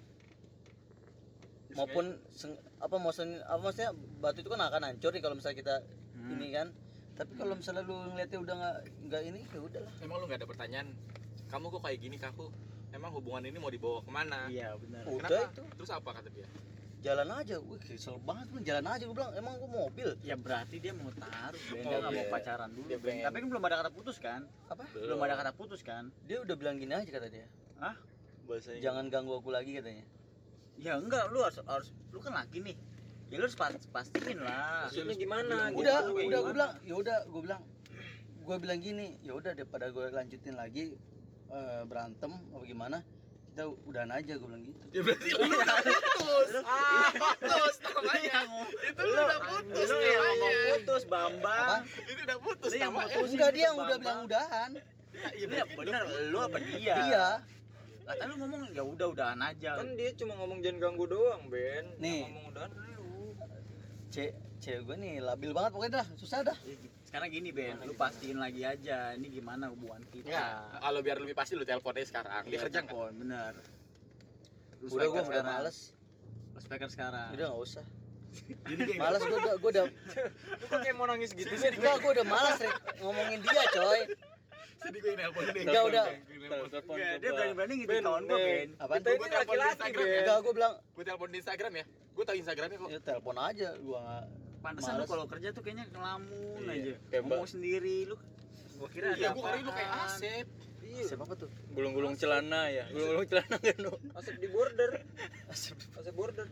Maupun 1.73 2.05
seng- 2.31 2.53
apa 2.77 2.95
maksudnya 2.95 3.41
apa 3.43 3.57
maksudnya 3.59 3.91
batu 4.19 4.39
itu 4.39 4.49
kan 4.49 4.61
akan 4.61 4.81
hancur 4.85 5.09
nih 5.09 5.19
kalau 5.19 5.33
misalnya 5.33 5.57
kita 5.57 5.75
Hmm. 6.23 6.33
ini 6.33 6.47
kan 6.49 6.67
tapi 7.13 7.31
kalau 7.35 7.53
misalnya 7.53 7.83
lu 7.83 7.95
ngeliatnya 8.07 8.39
udah 8.39 8.55
nggak 8.55 8.75
nggak 9.05 9.21
ini 9.23 9.41
ya 9.45 9.59
udahlah 9.59 9.93
Emang 9.99 10.17
lu 10.17 10.25
nggak 10.25 10.39
ada 10.39 10.47
pertanyaan? 10.47 10.87
Kamu 11.45 11.65
kok 11.69 11.81
kayak 11.81 11.99
gini 11.99 12.17
kaku? 12.17 12.49
Emang 12.89 13.11
hubungan 13.11 13.43
ini 13.43 13.53
mau 13.55 13.69
dibawa 13.69 13.99
ke 13.99 14.09
mana? 14.09 14.47
Iya 14.47 14.73
benar. 14.75 15.03
udah 15.03 15.29
Kenapa? 15.29 15.41
itu 15.51 15.63
Terus 15.75 15.91
apa 15.91 16.09
kata 16.11 16.29
dia? 16.29 16.47
jalan 17.03 17.27
aja 17.29 17.59
wih 17.59 17.75
kesel 17.77 18.15
banget 18.17 18.47
lu 18.49 18.63
jalan 18.63 18.85
aja 18.87 19.03
gue 19.03 19.11
bilang 19.11 19.35
emang 19.35 19.59
gue 19.59 19.67
mobil 19.67 20.09
Ya 20.23 20.33
berarti 20.33 20.79
dia 20.79 20.95
mau 20.95 21.11
taruh, 21.11 21.59
Ben. 21.67 21.83
Dia 21.83 21.97
nggak 21.99 22.13
mau 22.13 22.25
pacaran 22.31 22.69
dulu. 22.71 22.87
Dia 22.87 22.95
Ben. 22.95 23.03
pengen- 23.03 23.25
Tapi 23.27 23.35
kan 23.35 23.47
belum 23.51 23.63
ada 23.63 23.75
kata 23.77 23.91
putus 23.91 24.17
kan? 24.17 24.41
apa 24.65 24.83
Belum 24.89 25.19
ada 25.19 25.35
kata 25.35 25.51
putus 25.51 25.81
kan? 25.81 26.03
dia 26.23 26.39
udah 26.39 26.55
bilang 26.55 26.79
gini 26.79 26.93
aja 26.93 27.09
kata 27.09 27.27
dia 27.27 27.45
bahasanya 28.43 28.79
jangan 28.81 29.05
ganggu 29.07 29.35
aku 29.35 29.49
lagi 29.49 29.71
katanya 29.73 30.03
Ya 30.73 30.95
enggak, 30.95 31.27
lu 31.29 31.39
harus 31.39 31.59
harus 31.61 31.91
lu 32.09 32.17
kan 32.17 32.33
laki 32.33 32.57
nih. 32.59 32.73
Ya 33.33 33.41
lu 33.41 33.43
harus 33.43 33.57
pas- 33.57 33.89
pastiin 33.89 34.37
lah. 34.37 34.85
maksudnya 34.85 35.15
gimana 35.15 35.55
udah 35.71 35.97
gitu? 36.05 36.21
udah 36.21 36.39
gue 36.39 36.53
bilang 36.53 36.71
ya 36.79 36.93
udah 36.95 37.17
gue 37.25 37.41
bilang 37.41 37.61
gue 38.39 38.57
bilang 38.59 38.79
gini 38.79 39.07
ya 39.19 39.33
udah 39.33 39.51
daripada 39.51 39.89
gue 39.89 40.05
lanjutin 40.07 40.53
lagi 40.53 40.93
eh, 41.49 41.81
berantem 41.83 42.29
apa 42.29 42.61
gimana 42.63 42.97
kita 43.47 43.63
udahan 43.83 44.11
aja 44.11 44.33
gue 44.33 44.47
bilang 44.47 44.61
gitu 44.61 44.83
Ya 44.87 45.01
berarti 45.01 45.29
lu 45.31 45.45
udah 45.47 45.77
putus. 45.81 46.47
Ah, 46.63 47.09
putus 47.09 47.75
namanya. 47.83 48.39
Itu 48.83 49.01
lu 49.03 49.13
udah 49.15 49.39
putus 49.43 49.87
Lu 49.87 49.97
yang 49.99 50.21
ngomong 50.23 50.53
putus, 50.67 51.03
Bambang. 51.03 51.81
apa 51.81 52.01
Itu 52.03 52.21
udah 52.21 52.37
putus 52.39 52.69
Lu 52.69 52.77
yang 52.77 52.93
putus. 52.93 53.27
enggak 53.27 53.49
dia 53.51 53.63
yang 53.63 53.77
udah 53.79 53.97
bilang 53.97 54.19
udahan 54.23 54.71
Iya 55.13 55.45
benar, 55.71 56.01
lu 56.27 56.37
apa 56.37 56.57
dia? 56.59 56.95
iya 57.03 57.27
Kata 58.03 58.23
lu 58.27 58.35
ngomong 58.35 58.61
ya 58.69 58.83
udah 58.83 59.07
udahan 59.07 59.39
aja. 59.39 59.69
Kan 59.75 59.95
dia 59.95 60.11
cuma 60.13 60.35
ngomong 60.35 60.59
jangan 60.59 60.77
ganggu 60.83 61.05
doang, 61.07 61.47
Ben. 61.47 61.85
Nih. 61.97 62.27
ngomong 62.27 62.45
udah 62.51 62.67
cek 64.13 64.31
cewek 64.61 64.81
gue 64.85 64.95
nih 64.95 65.13
labil 65.19 65.51
banget 65.51 65.71
pokoknya 65.73 65.93
dah 65.95 66.07
susah 66.15 66.39
dah 66.43 66.57
Sekarang 67.03 67.29
gini 67.29 67.49
Ben, 67.49 67.77
lu 67.79 67.93
pastiin 67.93 68.37
lagi 68.37 68.61
aja 68.63 69.13
ini 69.13 69.29
gimana 69.29 69.69
hubungan 69.69 70.01
kita. 70.07 70.29
Enggak, 70.29 70.81
kalau 70.81 70.99
biar 70.99 71.17
lebih 71.19 71.35
pasti 71.35 71.53
lu 71.53 71.61
telepon 71.61 71.93
aja 71.93 72.09
sekarang. 72.09 72.41
Dia 72.41 72.49
Iya, 72.49 72.59
kerja 72.65 72.79
nggak? 72.81 73.09
bener. 73.15 73.53
Lu 74.81 74.87
udah 74.89 74.97
gue 75.03 75.13
udah 75.13 75.23
sekarang. 75.23 75.53
males 75.53 75.77
Lu 76.49 76.59
speaker 76.59 76.89
sekarang. 76.89 77.27
udah 77.31 77.45
nggak 77.47 77.61
usah 77.61 77.85
Jadi 78.65 78.93
males 78.97 79.21
gue 79.21 79.37
udah 79.37 79.55
gue 79.55 79.69
udah 79.71 79.85
Lu 80.57 80.65
kok 80.65 80.79
kayak 80.79 80.95
mau 80.95 81.05
nangis 81.05 81.31
gitu 81.31 81.53
sih? 81.53 81.69
gue 81.69 82.11
udah 82.11 82.25
males 82.25 82.57
Rick, 82.57 82.73
ngomongin 82.97 83.39
dia 83.41 83.63
coy 83.71 83.99
Jadi 84.83 84.97
gue 84.99 85.13
nelpon 85.13 85.41
deh. 85.45 85.63
Enggak, 85.63 85.83
udah. 85.85 86.05
telepon 86.65 86.95
dia 86.97 87.29
berani-berani 87.29 87.73
gitu 87.77 87.91
kawan 87.97 88.23
gua, 88.23 88.37
Ben. 88.37 88.69
Tuh 88.69 89.11
ini 89.13 89.17
Gua 89.17 89.27
telepon 89.27 89.27
di 89.27 89.35
laki-laki, 89.35 89.69
Instagram 89.69 90.03
Ben. 90.03 90.09
ya. 90.09 90.19
enggak 90.21 90.37
gue 90.39 90.53
bilang 90.53 90.73
Gue 90.89 91.03
telepon 91.03 91.27
di 91.27 91.37
Instagram 91.37 91.71
ya. 91.73 91.85
Gue 92.13 92.23
tahu 92.23 92.35
Instagramnya 92.35 92.77
kok. 92.77 92.89
ya 92.89 92.99
telepon 93.01 93.35
aja 93.37 93.69
gue 93.75 93.99
nggak 93.99 94.25
Pantesan 94.61 94.93
lu 94.95 95.03
kalau 95.03 95.25
kerja 95.25 95.47
tuh 95.49 95.59
kayaknya 95.59 95.85
ngelamun 95.89 96.61
Iya, 96.63 96.95
aja. 97.03 97.19
Ngomong 97.19 97.47
sendiri 97.49 97.95
lu. 98.05 98.15
Gua 98.73 98.87
kira 98.87 99.05
ada 99.09 99.17
Iya, 99.17 99.29
gue 99.29 99.41
kira 99.41 99.57
lu 99.59 99.71
kayak. 99.71 99.91
Asep. 100.05 100.47
siapa 100.83 101.23
apa 101.23 101.33
tuh 101.35 101.49
gulung-gulung 101.73 102.13
celana 102.13 102.69
ya 102.69 102.85
gulung-gulung 102.87 103.25
celana 103.25 103.57
kan 103.57 103.77
lu 103.79 103.97
Asep 104.13 104.35
di 104.37 104.45
border. 104.45 105.01
Asep 105.49 105.73
border. 106.13 106.45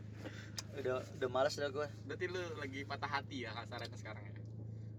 udah 0.73 0.97
udah 1.13 1.29
males 1.29 1.53
dah 1.53 1.67
gue 1.67 1.85
Berarti 2.03 2.25
lu 2.25 2.41
lagi 2.55 2.81
patah 2.81 3.11
hati 3.11 3.43
ya 3.43 3.53
kasarannya 3.53 3.93
sekarang 3.93 4.23
ya. 4.23 4.33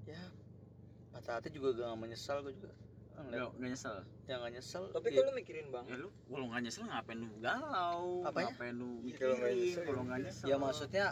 ya 0.09 0.23
patah 1.11 1.35
hati 1.37 1.49
juga 1.51 1.75
gak 1.75 1.97
menyesal 1.97 2.39
gue 2.41 2.55
juga 2.55 2.71
Enggak, 3.23 3.33
Enggak, 3.33 3.51
enggak 3.53 3.71
nyesel. 3.71 3.97
ya 4.23 4.35
gak 4.37 4.51
nyesel. 4.53 4.83
Tapi 4.89 5.07
Ya, 5.07 5.13
kalau 5.13 5.25
lu 5.25 5.35
mikirin 5.35 5.67
bang, 5.69 5.85
Ya 5.85 5.97
lu 5.97 6.09
kalau 6.25 6.45
nggak 6.47 6.61
nyesel 6.63 6.83
ngapain 6.85 7.19
lu 7.19 7.29
galau? 7.39 8.03
Apanya? 8.23 8.47
Ngapain 8.49 8.75
lu 8.75 8.91
Kalau 9.13 9.33
nggak 9.33 9.41
mikirin? 9.41 9.57
nyesel, 9.57 9.83
Kalau 9.85 10.03
nggak 10.03 10.19
nyesel. 10.21 10.47
ya 10.47 10.57
maksudnya 10.57 11.07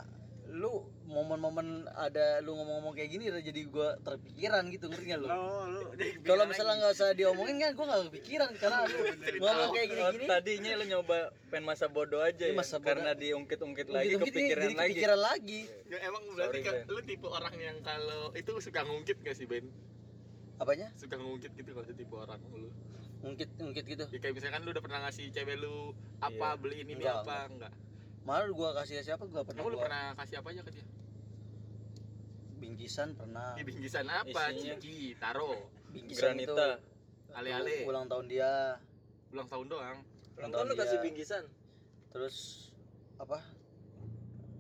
lu 0.51 0.73
momen-momen 1.07 1.67
ada 1.89 2.43
lu 2.43 2.51
ngomong-ngomong 2.53 2.91
kayak 2.93 3.07
gini 3.09 3.31
udah 3.31 3.39
jadi 3.41 3.63
gue 3.65 3.89
terpikiran 4.03 4.67
gitu 4.69 4.91
ngerti 4.91 5.07
gak 5.09 5.21
lu? 5.21 5.27
Oh, 5.27 5.63
lu 5.65 5.81
kalau 6.21 6.43
misalnya 6.45 6.75
nggak 6.77 6.93
usah 6.93 7.15
diomongin 7.15 7.57
kan 7.57 7.71
gue 7.71 7.87
gak 7.87 8.03
kepikiran. 8.11 8.51
Karena 8.57 8.79
lu 8.83 8.99
ngomong 9.39 9.69
kayak 9.71 9.87
Oh, 9.87 9.91
gini-gini. 10.11 10.25
Tadinya 10.27 10.71
lu 10.75 10.85
nyoba 10.89 11.19
pengen 11.47 11.65
masa 11.65 11.87
bodoh 11.87 12.19
aja 12.21 12.35
Iya, 12.41 12.51
ya 12.51 12.59
masa 12.59 12.77
karena 12.81 13.15
diungkit-ungkit 13.15 13.87
lagi 13.89 14.11
ini 14.11 14.19
kepikiran 14.21 14.71
lagi 14.73 14.91
kepikiran 14.91 15.21
lagi. 15.21 15.61
Ya, 15.87 15.99
emang 16.03 16.23
berarti 16.29 16.51
Sorry, 16.53 16.67
kan 16.67 16.75
lu 16.89 17.01
tipe 17.01 17.27
orang 17.29 17.55
yang 17.57 17.79
kalau 17.81 18.23
itu 18.33 18.53
suka 18.57 18.81
ngungkit 18.83 19.17
gak 19.21 19.35
sih 19.35 19.47
Ben? 19.47 19.71
Apanya 20.61 20.93
Suka 20.95 21.17
ngungkit 21.17 21.53
gitu 21.55 21.71
kalau 21.73 21.89
tipe 21.89 22.15
orang 22.15 22.41
lu. 22.51 22.69
ungkit 23.21 23.49
ungkit 23.57 23.85
gitu 23.87 24.05
Ya 24.07 24.19
kayak 24.19 24.35
misalkan 24.35 24.61
lu 24.63 24.71
udah 24.71 24.81
pernah 24.81 25.01
ngasih 25.03 25.29
cewek 25.31 25.57
lu 25.57 25.93
apa 26.19 26.37
Iya. 26.47 26.61
beli 26.61 26.77
ini 26.79 26.93
ini 26.95 27.01
Enggak, 27.01 27.17
apa 27.23 27.37
enggak? 27.49 27.73
malah 28.21 28.45
gue 28.47 28.69
kasih 28.77 28.97
siapa 29.01 29.25
gue 29.25 29.41
pernah 29.41 29.59
Emang 29.59 29.67
lu 29.67 29.77
gua 29.77 29.85
pernah 29.85 30.05
kasih 30.15 30.37
apa 30.37 30.49
aja 30.51 30.61
ke 30.61 30.71
dia? 30.71 30.87
bingkisan 32.57 33.09
pernah 33.15 33.57
Di 33.57 33.63
bingkisan 33.63 34.05
apa? 34.05 34.41
Isinya. 34.53 34.77
Cici, 34.77 35.17
taro, 35.17 35.73
bingkisan 35.89 36.37
itu 36.37 36.53
granita 36.53 36.77
ale-ale, 37.33 37.85
ulang 37.85 38.05
tahun 38.05 38.27
dia 38.27 38.77
ulang 39.31 39.49
tahun 39.49 39.67
doang. 39.67 39.99
ulang 40.37 40.51
tahun 40.51 40.65
lu 40.67 40.75
kasih 40.77 40.99
bingkisan. 41.01 41.45
terus 42.11 42.69
apa 43.17 43.41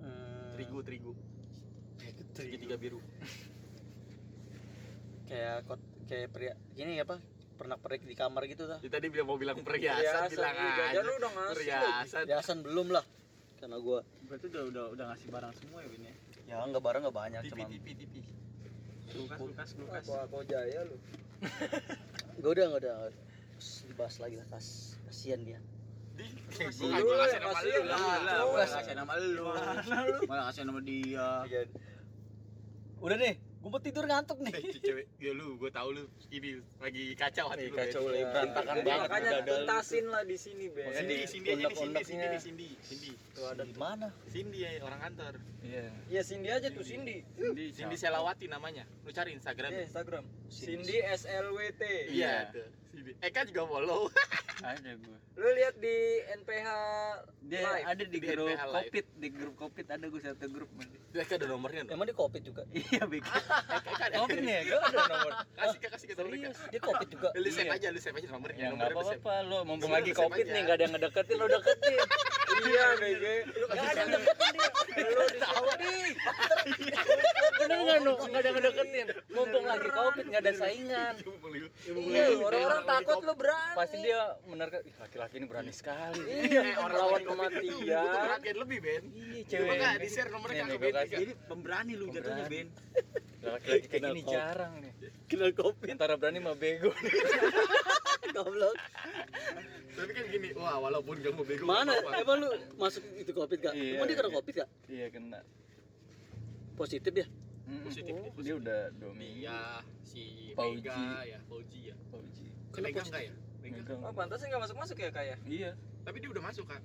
Hmm, 0.00 0.56
Terigu, 0.56 0.80
terigu. 0.80 1.12
Segitiga 2.32 2.76
biru. 2.76 3.04
kayak 5.26 5.62
kot 5.64 5.80
kayak 6.10 6.28
pria 6.34 6.54
gini 6.74 6.98
apa 6.98 7.22
pernah 7.54 7.76
perik 7.76 8.02
di 8.02 8.16
kamar 8.16 8.42
gitu 8.48 8.66
tuh 8.66 8.80
Ya, 8.80 8.88
tadi 8.90 9.06
bilang 9.08 9.28
mau 9.28 9.36
bilang 9.36 9.60
perhiasan, 9.60 10.00
Perhiasan, 10.00 10.30
bilang 10.32 10.54
iya, 10.54 10.64
aja. 10.66 10.82
jajan 10.90 11.02
lu 11.04 11.12
udah 11.14 11.30
ngasih 11.30 11.54
Perhiasan. 11.54 12.24
Hiasan 12.26 12.58
belum 12.66 12.86
lah 12.90 13.04
karena 13.60 13.76
gua 13.78 13.98
Berarti 14.26 14.46
udah 14.48 14.62
udah 14.66 14.84
udah 14.90 15.04
ngasih 15.12 15.28
barang 15.28 15.52
semua 15.54 15.78
ya 15.84 15.88
Ben 15.88 16.02
ya. 16.02 16.14
ya 16.48 16.54
nggak 16.64 16.82
barang 16.82 17.00
nggak 17.04 17.16
banyak 17.16 17.40
TV, 17.44 17.50
cuman 17.52 17.68
TV, 17.70 17.86
TV. 17.94 18.14
Lukas, 19.10 19.38
Lukas, 19.38 19.68
Lukas. 19.76 20.04
Apa 20.08 20.24
kau 20.26 20.42
jaya 20.42 20.80
lu? 20.82 20.96
gak 22.36 22.50
udah 22.50 22.64
nggak 22.68 22.80
udah 22.80 22.96
Terus 23.54 23.68
dibahas 23.86 24.16
lagi 24.18 24.34
lah 24.40 24.46
kas 24.48 24.66
kasihan 25.04 25.40
dia 25.42 25.60
Di, 26.16 26.24
Kasih 26.52 26.88
gua 27.00 27.24
nama 27.28 27.60
lu 27.60 27.84
lah. 27.84 28.68
kasih 28.68 28.94
nama 28.96 29.12
lu. 29.20 29.44
Malah 30.24 30.44
kasih 30.52 30.62
nama 30.64 30.80
dia. 30.80 31.28
Iya. 31.44 31.60
udah 33.00 33.16
deh 33.16 33.34
gua 33.60 33.70
mau 33.70 33.80
tidur 33.80 34.04
ngantuk 34.08 34.40
nih 34.40 34.52
Eh, 34.56 34.80
cewek, 34.80 35.06
ya 35.20 35.32
lu, 35.36 35.60
gue 35.60 35.68
tau 35.68 35.92
lu 35.92 36.08
ini 36.32 36.64
lagi 36.80 37.12
kacau 37.12 37.52
hati 37.52 37.68
lu. 37.68 37.76
kacau 37.76 38.08
lagi 38.08 38.24
berantakan 38.24 38.74
Jadi 38.74 38.88
banget 38.88 39.04
makanya 39.04 39.30
tuntasin 39.44 40.04
lah 40.08 40.22
di 40.24 40.36
sini. 40.36 40.64
Makanya 40.72 40.96
Cindy, 40.96 41.14
di 41.14 41.26
Cindy 41.28 41.48
aja 41.50 41.60
Cindy, 41.60 41.68
Cindy 41.68 41.84
undang-undangnya. 41.84 42.26
nih, 42.26 42.40
Cindy, 42.40 42.68
Cindy. 42.80 43.10
tuh 43.36 43.44
ada 43.46 43.62
di 43.62 43.74
mana 43.76 44.06
Cindy 44.26 44.58
ya, 44.58 44.70
orang 44.80 45.00
kantor. 45.02 45.34
iya 45.60 45.84
Ya 46.08 46.20
Cindy 46.24 46.48
aja 46.48 46.68
tuh 46.72 46.80
Cindy. 46.80 47.16
Cindy, 47.36 47.64
Cindy 47.70 47.96
Selawati 47.96 48.46
namanya. 48.48 48.88
Lu 49.04 49.12
cari 49.12 49.36
Instagram. 49.36 49.70
Ya 49.70 49.84
Instagram. 49.84 50.24
Cindy. 50.50 50.98
SLWT. 51.00 51.82
Iya, 52.10 52.50
tuh. 52.50 52.66
Cindy. 52.90 53.12
Eka 53.16 53.46
juga 53.46 53.62
follow. 53.64 54.10
Ada 54.60 54.92
gua. 54.98 55.16
Lu 55.32 55.48
lihat 55.48 55.72
di 55.74 55.96
NPH 56.36 56.68
Dia 57.42 57.64
Live. 57.64 57.86
ada 57.86 58.02
di 58.02 58.12
Di 58.12 58.18
grup 58.20 58.44
NPH 58.44 58.60
Live. 58.62 58.76
Kopit, 58.84 59.06
di 59.16 59.28
grup 59.30 59.54
Kopit 59.56 59.86
ada 59.88 60.04
gua 60.04 60.20
satu 60.20 60.46
grup. 60.46 60.68
Man. 60.70 60.84
Eka 61.10 61.34
ada 61.34 61.46
nomornya 61.46 61.80
dong. 61.82 61.96
emang 61.96 62.04
dia 62.04 62.14
covid 62.14 62.42
juga 62.44 62.62
Iya, 62.76 63.02
bikin. 63.04 63.24
Eka, 63.24 63.76
Eka 63.88 64.04
ada. 64.04 64.16
Covid 64.20 64.38
nih 64.38 64.52
ya 64.52 64.62
gua 64.68 64.78
ada 64.84 64.98
nomor 65.08 65.32
Kasih 65.58 65.78
ke 65.78 65.88
kasih 65.88 66.06
ke 66.06 66.14
nomor 66.14 66.32
Eka. 66.34 66.50
dia 66.68 66.80
covid 66.82 67.08
juga 67.08 67.28
Lu 67.32 67.48
save 67.48 67.64
Iya. 67.64 67.72
aja, 67.72 67.88
lu 67.88 67.98
save 67.98 68.16
aja 68.16 68.28
nomornya. 68.28 68.58
ya 68.58 68.68
nggak 68.68 68.76
Nomornya 68.84 68.92
lu 68.92 69.08
save. 69.08 69.22
apa-apa 69.22 69.64
mumpung 69.64 69.88
Lu 69.88 69.96
lagi 69.96 70.10
save 70.10 70.20
covid 70.20 70.44
aja. 70.44 70.52
nih 70.52 70.60
nggak 70.60 70.76
ada 70.76 70.84
yang 70.84 70.92
ngedeketin 70.92 71.36
lo 71.36 71.46
deketin 71.48 71.94
Iya, 72.60 72.86
BG. 72.98 73.24
Lu 73.48 73.64
kasih 73.64 73.80
Nggak 73.80 73.88
ada 73.88 73.96
tahu. 73.96 74.02
yang 74.02 74.10
deketin 74.12 74.52
dia. 74.52 74.68
Lu 75.08 75.22
di 75.24 75.38
tahu 75.40 75.66
nih 75.72 76.10
Bener 77.56 77.78
nggak 77.78 77.98
nu 77.98 78.12
nggak 78.18 78.40
ada 78.40 78.50
ngedeketin 78.50 79.06
mumpung 79.30 79.64
lagi 79.64 79.88
covid 79.90 80.24
nggak 80.40 80.48
ada 80.48 80.52
saingan 80.56 81.14
Iya, 81.90 82.24
orang-orang 82.38 82.82
takut 82.82 83.18
lu 83.20 83.34
berani. 83.34 83.74
pasti 83.74 83.96
dia 84.00 84.20
menerka 84.44 84.78
"Ih, 84.80 84.94
laki-laki 84.96 85.34
ini 85.36 85.46
berani 85.46 85.70
sekali 85.70 86.22
Eh, 86.24 86.74
orang 86.74 86.96
lawan 86.98 87.22
kematian 87.22 87.76
butuh 87.76 88.18
perhatian 88.18 88.56
lebih 88.58 88.78
Ben 88.80 89.02
iya 89.08 89.40
coba 89.42 89.50
cewek 89.52 89.74
nggak 89.76 89.94
di 89.94 90.08
share 90.08 90.30
nomornya 90.30 90.64
ke 90.66 90.76
Ben. 90.76 90.92
Jadi 91.04 91.32
pemberani 91.42 91.92
lu 91.94 92.04
jatuhnya 92.08 92.44
Ben. 92.46 92.66
laki-laki 93.40 93.86
kayak 93.86 94.02
gini 94.06 94.22
jarang 94.22 94.72
nih 94.78 94.92
Kena 95.26 95.46
covid. 95.52 95.86
antara 95.88 96.14
berani 96.14 96.38
sama 96.38 96.54
bego 96.54 96.90
Goblok. 98.30 98.76
tapi 99.90 100.10
kan 100.12 100.24
gini 100.26 100.48
wah 100.54 100.78
walaupun 100.78 101.18
kamu 101.18 101.42
bego 101.42 101.64
Mana? 101.64 101.92
Emang 102.14 102.36
lu 102.38 102.48
masuk 102.76 103.02
itu 103.14 103.30
covid 103.30 103.58
gak? 103.60 103.74
Iya, 103.74 103.96
Emang 103.96 104.06
dia 104.06 104.16
kena 104.16 104.26
iya. 104.26 104.36
covid 104.36 104.54
gak? 104.54 104.68
iya 104.86 105.06
kena 105.08 105.40
Positif 106.74 107.12
ya? 107.12 107.26
Positif, 107.80 108.12
Oh, 108.12 108.22
positif. 108.28 108.42
dia 108.42 108.54
udah 108.56 108.80
dua 108.92 109.12
minggu 109.12 109.40
Iya, 109.40 109.60
si 110.02 110.22
Fauji. 110.52 110.82
Mega 110.82 111.00
ya, 111.22 111.38
Fauji 111.44 111.80
ya. 111.86 111.96
Fauji 112.08 112.46
Megang 112.76 113.06
enggak 113.06 113.22
ya? 113.22 113.34
Megang. 113.60 113.82
Megang. 113.82 114.00
Oh, 114.02 114.12
pantasnya 114.12 114.46
nggak 114.48 114.62
masuk-masuk 114.64 114.96
ya 114.96 115.10
kayak. 115.10 115.38
iya 115.44 115.70
Tapi 116.00 116.16
dia 116.18 116.30
udah 116.30 116.42
masuk, 116.42 116.64
Kak. 116.64 116.82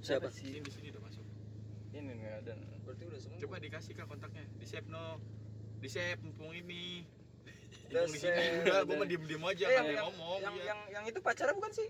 Siapa? 0.00 0.28
Sini 0.28 0.58
di 0.58 0.68
sini 0.68 0.90
udah 0.90 1.02
masuk. 1.02 1.24
ini 1.92 2.08
nggak 2.10 2.34
ada 2.42 2.52
Berarti 2.82 3.02
udah 3.06 3.20
semua. 3.20 3.38
Coba 3.38 3.56
dikasih 3.58 3.92
Kak 3.94 4.06
kontaknya. 4.06 4.44
Di 4.56 4.66
save 4.66 4.88
no. 4.88 5.20
Di 5.78 5.88
save 5.88 6.18
mumpung 6.18 6.50
ini. 6.50 7.04
Udah 7.86 8.02
Mumpung 8.02 8.10
di 8.10 8.18
sini. 8.18 8.32
save. 8.34 8.64
Udah, 8.64 8.80
gua 8.82 8.94
mah 8.96 9.06
diem-diem 9.06 9.44
aja 9.44 9.64
Eh, 9.64 9.72
yang, 9.72 9.86
yang, 9.86 10.04
ngomong. 10.06 10.38
yang, 10.40 10.54
iya. 10.54 10.64
yang, 10.66 10.80
yang 10.90 11.04
itu 11.06 11.18
pacarnya 11.20 11.54
bukan 11.54 11.72
sih? 11.72 11.88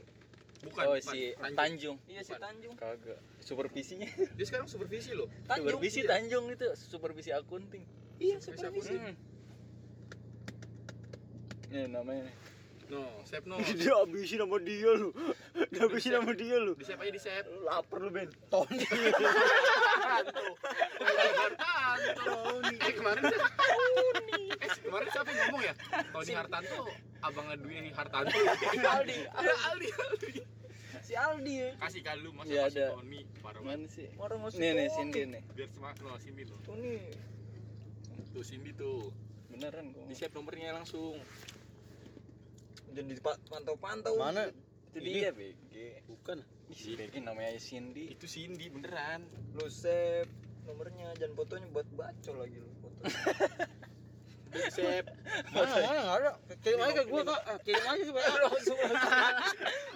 bukan. 0.62 0.84
oh 0.84 0.94
si 0.96 1.34
Tanjung. 1.34 1.56
Tanjung 1.58 1.96
Iya 2.06 2.20
si. 2.22 2.32
Tanjung. 2.36 2.74
kagak 2.78 3.18
supervisinya 3.40 4.06
Dia 4.32 4.46
sekarang 4.46 4.70
supervisi 4.70 5.10
loh. 5.10 5.26
Tanjung. 5.42 5.74
supervisi 5.74 6.00
iya. 6.00 6.10
Tanjung 6.12 6.44
itu 6.48 6.66
supervisi 6.76 7.30
akunting 7.32 7.82
Iya, 8.22 8.36
Supervisi. 8.38 8.94
Hmm. 8.94 9.14
ini 11.72 11.88
namanya 11.88 12.28
nih 12.30 12.36
No, 12.92 13.08
save 13.24 13.48
no. 13.48 13.56
Dia 13.80 13.96
habisin 14.04 14.44
sama 14.44 14.60
dia 14.60 14.92
lu. 14.92 15.16
Dia 15.72 15.88
habisin 15.88 16.12
sama 16.12 16.36
dia 16.36 16.60
lu. 16.60 16.76
Di 16.76 16.84
save 16.84 17.00
aja 17.00 17.12
di 17.16 17.22
save. 17.24 17.48
Lapar 17.64 18.04
lu 18.04 18.12
Ben. 18.12 18.28
Tony. 18.52 18.84
Hartanto. 20.12 20.44
Eh 22.68 22.92
kemarin 22.92 23.22
Eh 24.60 24.68
kemarin 24.84 25.08
siapa 25.08 25.28
yang 25.32 25.40
ngomong 25.48 25.62
ya? 25.64 25.74
Tony 26.12 26.32
Hartanto, 26.36 26.80
abang 27.24 27.48
Dwi 27.64 27.96
Hartanto. 27.96 28.36
Aldi. 29.00 29.18
Ada 29.32 29.54
Aldi, 29.72 29.88
Aldi. 29.88 30.32
Si 31.00 31.16
Aldi 31.16 31.54
ya. 31.64 31.70
Kasih 31.80 32.00
kan 32.04 32.20
lu 32.20 32.30
masa 32.36 32.52
kasih 32.52 32.76
ada. 32.76 32.86
Tony 32.92 33.24
parah 33.40 33.60
banget. 33.64 33.88
mana 33.88 33.88
sih 33.88 34.06
Orang 34.20 34.38
nih 34.52 34.70
nih 34.76 34.86
Cindy 34.92 35.22
nih 35.32 35.42
Biar 35.56 35.68
semangat 35.72 35.96
lo 36.04 36.14
Cindy 36.20 36.44
lo. 36.44 36.56
Nih. 36.76 37.08
Tuh 38.32 38.44
Cindy 38.44 38.72
tuh. 38.72 39.12
beneran 39.52 39.92
kok 39.92 40.08
Di 40.08 40.16
save 40.16 40.32
nomornya 40.32 40.72
langsung. 40.72 41.20
Jadi 42.92 43.20
pantau-pantau. 43.22 44.16
Mana? 44.16 44.48
itu 44.92 45.00
Ini. 45.00 45.12
dia 45.12 45.30
BG 45.32 45.74
Bukan. 46.08 46.38
Ih, 46.68 46.96
BG 47.00 47.24
namanya 47.24 47.56
Cindy 47.56 48.12
Itu 48.12 48.24
Cindy 48.28 48.68
beneran. 48.72 49.24
Lu 49.56 49.68
save 49.68 50.28
nomornya 50.64 51.12
dan 51.20 51.36
fotonya 51.36 51.68
buat 51.72 51.88
bacol 51.92 52.36
lagi 52.40 52.56
lu 52.60 52.70
foto. 52.80 53.00
Save. 54.52 55.08
Mana? 55.48 55.80
Mana 55.80 56.00
enggak 56.04 56.18
ada. 56.20 56.32
Kirim 56.60 56.80
aja 56.84 56.92
ke 56.92 57.02
gua, 57.08 57.24
Kak. 57.24 57.64
Kirim 57.64 57.84
aja 57.88 58.02
ke 58.04 58.12
WA. 58.12 58.32
Langsung 58.52 58.78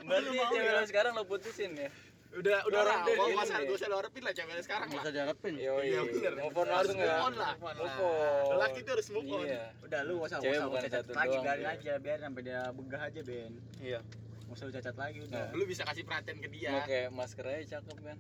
berarti 0.07 0.33
cewek 0.33 0.71
lo 0.73 0.83
sekarang 0.89 1.13
lo 1.13 1.25
putusin 1.29 1.77
ya 1.77 1.93
Udah 2.37 2.59
udah 2.65 2.79
Orang 2.79 3.01
lah. 3.01 3.07
deh, 3.09 3.15
Gua 3.17 3.27
ini. 3.27 3.41
usah 3.41 3.59
gua 3.65 3.77
usah 3.77 3.89
lo 3.89 3.97
harapin 3.97 4.21
lah 4.21 4.33
cewek 4.33 4.61
sekarang 4.61 4.89
lah. 4.89 5.01
usah 5.01 5.11
diharapin. 5.11 5.55
Iya, 5.57 5.73
bener. 6.05 6.33
Move 6.37 6.53
on 6.53 6.67
Harus 6.67 6.77
langsung 6.87 6.99
ya. 6.99 7.07
move 7.09 7.25
on 7.25 7.35
lah. 7.35 7.53
Move 7.57 7.97
on. 7.99 8.45
Lelaki 8.53 8.79
tuh 8.83 8.93
harus 8.93 9.09
move 9.09 9.29
on. 9.31 9.41
Iya. 9.43 9.65
Udah 9.81 10.01
lu 10.03 10.13
gak 10.17 10.27
usah 10.27 10.39
gak 10.39 10.53
usah 10.53 10.81
cacat 10.85 11.07
lagi 11.09 11.29
doang, 11.33 11.45
biarin 11.45 11.63
iya. 11.63 11.73
aja 11.73 11.93
biar 11.97 12.19
sampai 12.21 12.43
dia 12.43 12.61
begah 12.71 13.03
aja 13.03 13.21
Ben. 13.23 13.53
Iya. 13.81 14.01
Gak 14.47 14.53
usah 14.53 14.65
lu 14.65 14.73
cacat 14.75 14.97
lagi 14.97 15.19
udah. 15.23 15.47
Lu 15.51 15.63
bisa 15.65 15.83
kasih 15.83 16.03
perhatian 16.05 16.39
ke 16.39 16.49
dia. 16.49 16.71
Pakai 16.77 17.03
masker 17.09 17.45
aja 17.47 17.81
cakep 17.81 17.97
kan. 18.05 18.19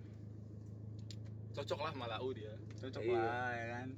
Cocok 1.52 1.78
lah 1.78 1.92
sama 1.92 2.06
Lau 2.08 2.28
dia. 2.32 2.52
Cocok 2.80 3.02
Iya. 3.02 3.16
lah 3.16 3.50
ya 3.52 3.66
kan. 3.74 3.88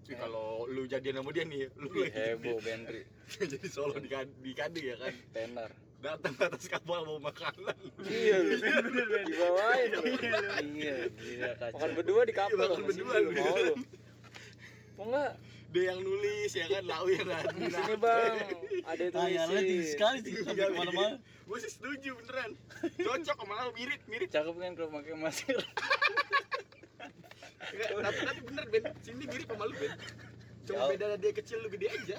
Tapi 0.00 0.14
kalau 0.18 0.66
lu 0.66 0.82
jadian 0.84 1.22
sama 1.22 1.30
dia 1.30 1.46
nih, 1.46 1.70
lu 1.78 1.86
heboh 1.94 2.58
Bendri, 2.58 3.06
jadi, 3.30 3.46
jadi 3.54 3.68
solo 3.70 3.94
di 3.94 4.10
di 4.42 4.52
kade 4.52 4.82
ya 4.82 4.98
kan. 4.98 5.14
tenar. 5.30 5.70
Datang 6.00 6.32
ke 6.32 6.42
atas 6.48 6.64
kapal 6.64 7.04
mau 7.04 7.20
makanan. 7.20 7.76
Iya, 8.08 8.36
dibawain. 9.28 9.90
Iya, 10.72 10.96
gila 11.12 11.50
kacau. 11.60 11.76
Makan 11.76 11.90
berdua 11.92 12.20
di 12.24 12.32
kapal. 12.32 12.56
Iya, 12.56 12.60
makan 12.64 12.82
berdua. 12.88 13.14
Mau 13.36 13.56
lu. 13.60 13.74
Mau 14.96 15.04
enggak? 15.12 15.32
Dia 15.70 15.94
yang 15.94 16.00
nulis 16.02 16.50
ya 16.50 16.66
kan, 16.66 16.82
Lau 16.82 17.06
yang 17.06 17.30
nggak 17.30 17.42
Di 17.54 17.70
sini 17.70 17.94
bang, 17.94 18.34
ada 18.90 19.02
itu 19.06 19.14
Tanyanya 19.14 19.60
tinggi 19.62 19.86
sekali 19.86 20.18
sih 20.26 20.32
sampai 20.42 20.66
ke 20.66 20.74
mana-mana. 20.74 21.16
Gue 21.46 21.58
sih 21.62 21.70
setuju 21.70 22.10
beneran. 22.18 22.50
Cocok 22.98 23.36
sama 23.38 23.54
Lau 23.54 23.70
mirip 23.78 24.00
mirip. 24.10 24.28
Cakep 24.34 24.54
kan 24.56 24.72
kalau 24.74 24.90
pakai 24.98 25.14
masker. 25.14 25.62
Nggak, 27.70 27.88
tapi 28.02 28.18
tapi 28.26 28.40
bener 28.50 28.64
Ben, 28.66 28.82
sini 29.04 29.24
mirip 29.30 29.46
sama 29.46 29.64
lu 29.70 29.74
Ben. 29.78 29.94
Cuma 30.66 30.82
beda 30.90 31.06
dia 31.22 31.32
kecil 31.38 31.62
lu 31.62 31.68
gede 31.70 31.86
aja. 31.86 32.18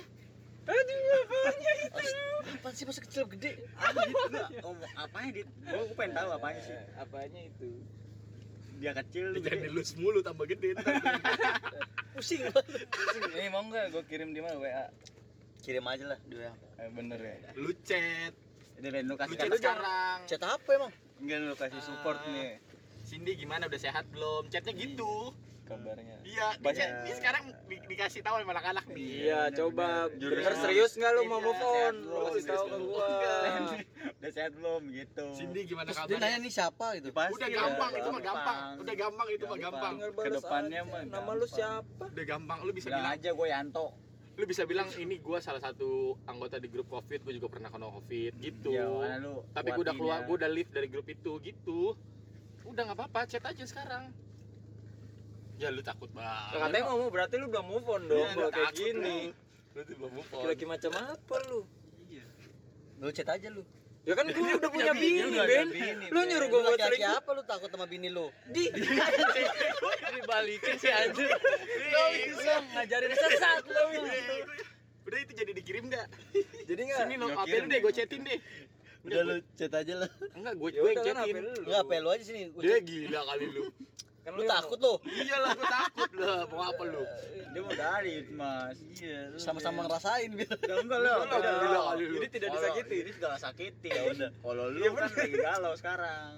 Apaan 2.52 2.74
sih 2.74 2.86
masa 2.86 3.02
kecil 3.02 3.26
gede? 3.28 3.58
Apa? 3.76 4.02
Enggak. 4.06 4.48
Ngomong 4.62 4.92
apanya 4.96 5.30
dit? 5.34 5.48
Gua 5.64 5.82
gua 5.84 5.96
pengen 5.96 6.14
tahu 6.14 6.30
apanya 6.32 6.60
sih. 6.62 6.76
Apanya 6.96 7.42
itu? 7.42 7.70
Dia 8.78 8.92
kecil 8.94 9.24
lu 9.32 9.38
Jangan 9.40 9.58
gede. 9.58 9.68
dilus 9.70 9.90
mulu 9.96 10.20
tambah 10.22 10.46
gede. 10.46 10.74
ntar. 10.74 10.94
Pusing. 12.14 12.42
Ini 13.34 13.50
mau 13.50 13.62
nggak 13.64 13.86
gue 13.90 14.04
kirim 14.06 14.34
di 14.34 14.42
mana 14.42 14.58
WA? 14.58 14.86
Kirim 15.62 15.86
aja 15.86 16.06
lah 16.08 16.20
di 16.24 16.36
WA. 16.36 16.54
Eh, 16.78 16.90
bener 16.90 17.20
ya. 17.20 17.36
Lu 17.56 17.72
chat, 17.82 18.34
Udah 18.82 18.90
Ben 18.90 19.06
lu 19.06 19.14
lu 19.14 19.16
kasih 19.16 19.38
chat 19.38 19.46
kata 19.48 19.58
sekarang. 19.58 20.18
Chat 20.26 20.42
apa 20.42 20.70
emang? 20.74 20.92
Enggak 21.22 21.38
lu 21.46 21.54
kasih 21.56 21.82
support 21.82 22.18
Ah. 22.18 22.26
nih 22.28 22.50
Cindy 23.02 23.34
gimana 23.36 23.70
udah 23.70 23.78
sehat 23.78 24.06
belum? 24.10 24.50
Chatnya 24.50 24.74
gitu. 24.74 25.34
Kabarnya. 25.72 26.16
Iya, 26.22 26.48
Baca- 26.58 26.76
dia, 26.76 26.88
dia 27.02 27.16
sekarang 27.16 27.44
di- 27.66 27.84
dikasih 27.86 28.22
tahu 28.22 28.36
sama 28.38 28.52
anak-anak 28.52 28.86
nih. 28.88 29.08
Iya, 29.22 29.42
coba 29.54 29.88
bener. 30.10 30.32
bener 30.34 30.54
serius 30.58 30.92
nggak 30.94 31.12
lu 31.12 31.22
mau 31.24 31.32
Iya, 31.34 31.40
move 31.42 31.62
on? 31.64 31.96
Lu 31.96 32.08
belum? 32.08 32.26
kasih 32.28 32.46
tahu 32.46 32.66
ke 32.66 32.78
gua. 32.82 33.08
Udah 34.14 34.32
sehat 34.32 34.52
belum 34.54 34.82
gitu. 34.92 35.26
Cindy 35.34 35.62
gimana 35.64 35.88
Terus 35.88 35.98
dia 36.00 36.06
nanya 36.14 36.20
kabarnya? 36.22 36.38
nih 36.40 36.52
siapa 36.52 36.86
gitu. 36.94 37.08
Pasti 37.12 37.34
Udah 37.34 37.50
gampang 37.50 37.92
itu 37.94 38.08
mah 38.08 38.22
gampang. 38.22 38.58
Udah 38.78 38.96
gampang 38.96 39.28
itu 39.30 39.44
mah 39.44 39.58
Gampang. 39.58 39.94
Ke 40.16 40.30
depannya 40.32 40.80
aja. 40.80 40.92
mah 40.92 41.02
Nama 41.08 41.32
lu 41.32 41.48
siapa? 41.48 42.04
Udah 42.08 42.26
gampang. 42.28 42.58
Lu 42.62 42.72
bisa 42.72 42.88
Bilang 42.88 43.02
bilang, 43.02 43.16
aja 43.16 43.30
gue 43.32 43.48
Yanto. 43.48 43.88
lu 44.32 44.46
bisa 44.48 44.64
bilang 44.64 44.88
ini 44.96 45.20
gua 45.20 45.38
salah 45.38 45.60
satu 45.60 45.90
anggota 46.24 46.56
di 46.56 46.66
grup 46.66 46.88
Covid, 46.88 47.20
gua 47.20 47.34
juga 47.36 47.48
pernah 47.50 47.70
kena 47.70 47.92
Covid 47.92 48.34
gitu. 48.38 48.72
Ya 48.72 48.88
lu. 49.18 49.44
Tapi 49.52 49.70
gua 49.70 49.84
udah 49.84 49.94
keluar, 49.94 50.18
ya. 50.18 50.26
gua 50.26 50.36
udah 50.36 50.50
leave 50.50 50.72
dari 50.72 50.88
grup 50.88 51.06
itu 51.06 51.32
gitu. 51.42 51.94
Udah 52.64 52.82
nggak 52.84 52.98
apa-apa, 52.98 53.28
chat 53.28 53.44
aja 53.44 53.64
sekarang. 53.64 54.10
Ya 55.62 55.70
lu 55.70 55.82
takut 55.82 56.10
banget. 56.10 56.58
Lah, 56.58 56.66
Katanya 56.66 56.84
ngomong 56.90 57.10
berarti 57.10 57.36
lu 57.38 57.46
udah 57.48 57.62
move 57.62 57.86
on 57.86 58.02
dong 58.04 58.18
Iya, 58.20 58.34
kalau 58.34 58.42
lu 58.42 58.52
kayak 58.52 58.72
gini. 58.74 59.18
lu. 59.30 59.38
Lu 59.72 59.80
tuh 59.80 59.94
belum 59.96 60.12
move 60.12 60.30
on. 60.32 60.44
Lagi 60.44 60.66
macam 60.66 60.92
apa 60.98 61.36
lu? 61.48 61.60
Lu 62.98 63.10
chat 63.12 63.30
aja 63.30 63.48
lu. 63.48 63.62
Ya 64.02 64.18
kan 64.18 64.26
gua 64.26 64.42
udah 64.58 64.72
punya 64.72 64.94
bini, 64.94 65.38
Ben. 65.38 65.70
bini, 65.70 66.06
Lu 66.10 66.20
nyuruh 66.20 66.42
Lu 66.42 66.52
gua 66.52 66.62
buat 66.68 66.82
selingkuh. 66.82 67.14
apa 67.16 67.30
lu 67.32 67.42
takut 67.44 67.70
sama 67.70 67.86
bini 67.86 68.10
lu? 68.10 68.34
Di 68.50 68.66
Dibalikin 70.12 70.76
sih 70.76 70.90
anjir. 70.92 71.30
Lo 71.30 72.04
Bisa 72.12 72.54
ngajarin 72.74 73.14
sesat 73.14 73.62
lu. 73.64 73.86
Udah 75.02 75.20
itu 75.20 75.32
jadi 75.36 75.52
dikirim 75.52 75.84
nggak? 75.88 76.08
jadi 76.64 76.82
enggak? 76.84 77.00
Sini 77.04 77.16
no, 77.16 77.26
Gua 77.28 77.36
apa 77.36 77.46
kirim. 77.46 77.62
lu 77.62 77.70
deh, 77.70 77.80
gue 77.80 77.92
chatin 77.92 78.22
deh. 78.24 78.40
Udah 79.02 79.22
lu 79.24 79.36
chat 79.56 79.72
aja 79.72 79.94
lah. 79.96 80.10
Enggak, 80.32 80.54
gue 80.56 80.70
Ya 80.72 80.80
gue 80.80 80.92
kan 80.92 81.04
chatin. 81.04 81.18
HP 81.22 81.38
lu. 81.38 81.52
Enggak 81.64 81.80
apa 81.80 81.94
lu 81.96 82.10
aja 82.12 82.24
sini. 82.24 82.42
Dia 82.56 82.78
gila 82.80 83.20
kali 83.24 83.46
lu. 83.48 83.64
Kan 84.22 84.38
Lu 84.38 84.44
takut 84.46 84.78
lu. 84.78 84.94
Iyalah, 85.10 85.50
gue 85.58 85.66
takut 85.66 86.12
lah. 86.22 86.40
Mau 86.46 86.62
apa 86.62 86.84
lu? 86.86 87.04
Dia 87.52 87.62
mau 87.66 87.74
dari 87.74 88.16
mas. 88.30 88.78
Iya, 89.02 89.34
sama-sama 89.42 89.90
ngerasain 89.90 90.30
biar. 90.38 90.58
Ya 90.62 90.76
enggak 90.78 91.00
lah. 91.02 91.26
Lu 91.26 91.68
lah, 91.74 91.84
kali 91.94 92.04
lu. 92.06 92.14
Jadi 92.22 92.28
tidak 92.38 92.50
disakiti. 92.54 92.96
Jadi 93.02 93.12
gak 93.18 93.36
sakiti. 93.42 93.90
Ya 93.90 94.02
udah. 94.14 94.30
Kalau 94.30 94.66
lu 94.70 94.86
kan 94.94 95.10
lagi 95.10 95.36
galau 95.42 95.74
sekarang. 95.74 96.32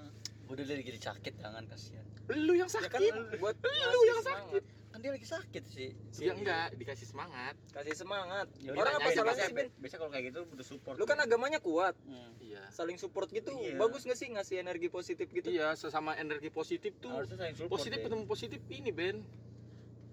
Udah 0.48 0.64
lagi 0.64 1.00
sakit 1.00 1.34
jangan 1.40 1.64
kasihan. 1.68 2.06
Lu 2.32 2.52
yang 2.56 2.68
Ya 2.72 2.88
kan 2.88 3.00
sakit. 3.00 3.12
buat 3.36 3.56
Lu 3.60 4.00
yang 4.08 4.20
semangat. 4.24 4.64
Dia 5.04 5.12
lagi 5.12 5.28
sakit 5.28 5.64
sih. 5.68 5.92
Iya 6.16 6.32
enggak, 6.32 6.80
dikasih 6.80 7.04
semangat. 7.04 7.52
Kasih 7.76 7.92
semangat. 7.92 8.48
Ya 8.56 8.72
udah, 8.72 8.88
Orang 8.88 8.94
apa 8.96 9.08
salahnya 9.12 9.44
sih, 9.44 9.52
Ben? 9.52 9.68
Biasa 9.76 10.00
kalau 10.00 10.08
kayak 10.08 10.24
gitu 10.32 10.40
udah 10.48 10.64
support. 10.64 10.96
Lu 10.96 11.04
kan 11.04 11.20
agamanya 11.20 11.60
kuat, 11.60 11.92
Hmm. 12.08 12.32
Iya. 12.40 12.64
saling 12.72 12.96
support 12.96 13.28
gitu. 13.28 13.52
Iya. 13.52 13.76
Bagus 13.76 14.08
nggak 14.08 14.16
sih 14.16 14.32
ngasih 14.32 14.64
energi 14.64 14.88
positif 14.88 15.28
gitu? 15.28 15.52
Iya, 15.52 15.76
sesama 15.76 16.16
energi 16.16 16.48
positif 16.48 16.96
tuh. 17.04 17.12
harusnya 17.12 17.36
saling 17.36 17.52
support. 17.52 17.76
Positif 17.76 18.00
ketemu 18.00 18.24
positif 18.24 18.60
ini, 18.72 18.90
Ben. 18.96 19.20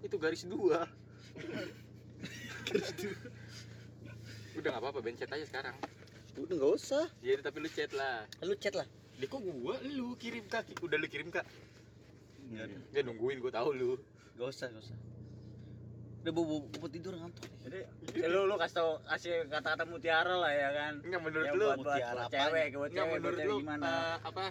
Itu 0.04 0.20
garis 0.20 0.44
dua. 0.44 0.84
garis 2.68 2.92
dua. 2.92 3.16
Udah 4.60 4.68
nggak 4.76 4.82
apa-apa, 4.84 5.00
Ben 5.00 5.16
chat 5.16 5.32
aja 5.32 5.46
sekarang. 5.48 5.72
Udah 6.36 6.52
enggak 6.52 6.72
usah. 6.76 7.08
Iya, 7.24 7.40
tapi 7.40 7.64
lu 7.64 7.72
chat 7.72 7.96
lah. 7.96 8.28
Lu 8.44 8.52
chat 8.60 8.76
lah. 8.76 8.84
Dia 9.16 9.24
kok 9.24 9.40
gua 9.40 9.80
lu 9.88 10.20
kirim 10.20 10.44
kak, 10.52 10.68
udah 10.84 11.00
lu 11.00 11.08
kirim 11.08 11.32
kak. 11.32 11.48
Enggak. 12.52 12.68
Dia 12.92 13.00
nungguin 13.00 13.40
gua 13.40 13.56
tahu 13.56 13.72
lu. 13.72 13.92
Enggak 14.34 14.48
usah, 14.48 14.66
enggak 14.68 14.84
usah. 14.84 14.98
udah 16.22 16.30
bobo 16.30 16.54
bobo 16.70 16.86
tidur 16.86 17.18
ngantuk 17.18 17.42
nih 17.42 17.58
jadi 17.66 17.78
ya 18.14 18.28
lu 18.30 18.46
lu 18.46 18.54
kasih 18.54 18.76
tau 18.78 19.02
kasih 19.02 19.42
kata-kata 19.50 19.82
mutiara 19.84 20.38
lah 20.38 20.54
ya 20.54 20.70
kan 20.70 20.94
Enggak 21.02 21.18
menurut 21.20 21.46
yang 21.50 21.54
lu 21.54 21.64
buat 21.66 21.74
buat, 21.74 21.82
mutiara 21.82 22.14
buat 22.14 22.22
apaan? 22.22 22.30
cewek 22.46 22.66
buat 22.70 22.90
cewek 22.90 23.02
buat 23.02 23.18
menurut 23.18 23.38
cewek 23.42 23.50
lu 23.50 23.56
gimana 23.58 23.90
eh, 23.90 24.16
apa 24.22 24.44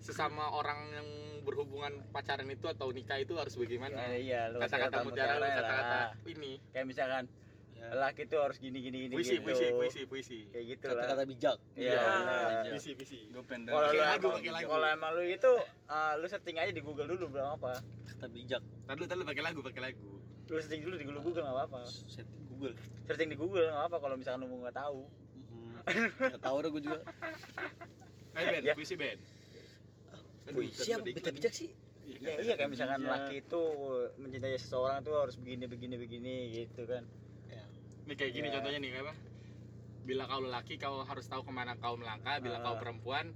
sesama 0.00 0.44
orang 0.50 0.80
yang 0.90 1.08
berhubungan 1.40 1.92
pacaran 2.08 2.48
itu 2.48 2.64
atau 2.64 2.88
nikah 2.90 3.16
itu 3.16 3.36
harus 3.36 3.52
bagaimana? 3.54 3.92
Nah, 3.92 4.16
iya 4.16 4.48
lu 4.48 4.56
kasih 4.56 4.72
Kata-kata 4.80 4.96
mutiara 5.04 5.36
ya 5.36 5.52
kata-kata 5.60 5.98
ini. 6.24 6.52
kayak 6.72 6.86
misalkan 6.88 7.24
Ya. 7.80 7.96
laki 7.96 8.22
tuh 8.24 8.38
harus 8.38 8.56
gini 8.56 8.76
gini 8.78 9.08
gini 9.08 9.14
Puisi, 9.16 9.34
gitu 9.34 9.44
puisi, 9.46 9.66
puisi, 9.72 10.00
puisi. 10.04 10.38
kayak 10.48 10.64
gitu 10.70 10.84
lah 10.86 11.00
kata-kata 11.00 11.24
bijak 11.24 11.56
Iya, 11.72 11.96
iya. 11.96 12.68
puisi, 12.68 12.90
puisi. 12.92 13.18
Gue 13.26 13.40
pengen 13.42 13.66
kalau 13.66 13.88
lu 13.88 13.96
lagu, 13.98 14.26
pakai 14.30 14.52
lagu. 14.52 14.68
kalau 14.68 14.86
emang 14.86 15.10
lu 15.10 15.22
itu 15.24 15.52
ah, 15.86 16.12
lu 16.14 16.26
setting 16.26 16.56
aja 16.56 16.68
di 16.68 16.78
Google 16.78 17.08
dulu 17.08 17.32
belum 17.32 17.56
apa 17.56 17.80
kata 18.06 18.26
bijak 18.28 18.60
Tadi 18.84 19.00
tadi 19.02 19.22
pakai 19.24 19.42
lagu, 19.42 19.60
pakai 19.60 19.80
lagu. 19.82 20.20
lu 20.46 20.58
setting 20.58 20.82
dulu 20.82 20.94
di 20.94 21.04
Google 21.04 21.24
Google 21.24 21.42
nggak 21.42 21.56
apa-apa 21.56 21.80
setting 22.06 22.40
Google 22.50 22.72
searching 23.02 23.28
di 23.28 23.38
Google 23.38 23.64
nggak 23.66 23.86
apa 23.86 23.96
kalau 23.96 24.14
misalkan 24.14 24.40
lu 24.42 24.60
nggak 24.60 24.76
tahu 24.76 25.00
nggak 26.20 26.42
tahu 26.42 26.56
dah 26.60 26.68
gue 26.68 26.82
juga 26.84 26.98
Ayo 28.30 28.46
Ben, 28.50 28.62
Ya. 28.62 28.74
puisi 28.74 28.94
Ben. 28.94 29.16
puisi 30.46 30.90
apa 30.90 31.02
bijak 31.02 31.32
bijak 31.32 31.54
sih 31.54 31.70
ya, 32.18 32.36
iya 32.36 32.54
kayak 32.54 32.68
misalkan 32.68 33.00
laki 33.00 33.40
itu 33.40 33.62
mencintai 34.16 34.54
seseorang 34.54 35.00
tuh 35.00 35.14
harus 35.16 35.34
begini 35.34 35.64
begini 35.64 35.94
begini 35.94 36.34
gitu 36.52 36.82
kan 36.84 37.06
Ini 38.10 38.18
kayak 38.18 38.32
gini 38.34 38.46
Ya. 38.46 38.52
contohnya 38.52 38.78
nih 38.78 38.90
kayak 38.90 39.04
apa? 39.06 39.14
Bila 40.02 40.22
kau 40.26 40.40
lelaki 40.42 40.74
kau 40.76 40.96
harus 41.00 41.22
tahu 41.24 41.46
ke 41.46 41.52
mana 41.52 41.78
kau 41.78 41.94
melangkah. 41.94 42.42
Bila 42.42 42.58
Ah. 42.58 42.62
kau 42.64 42.74
perempuan 42.76 43.30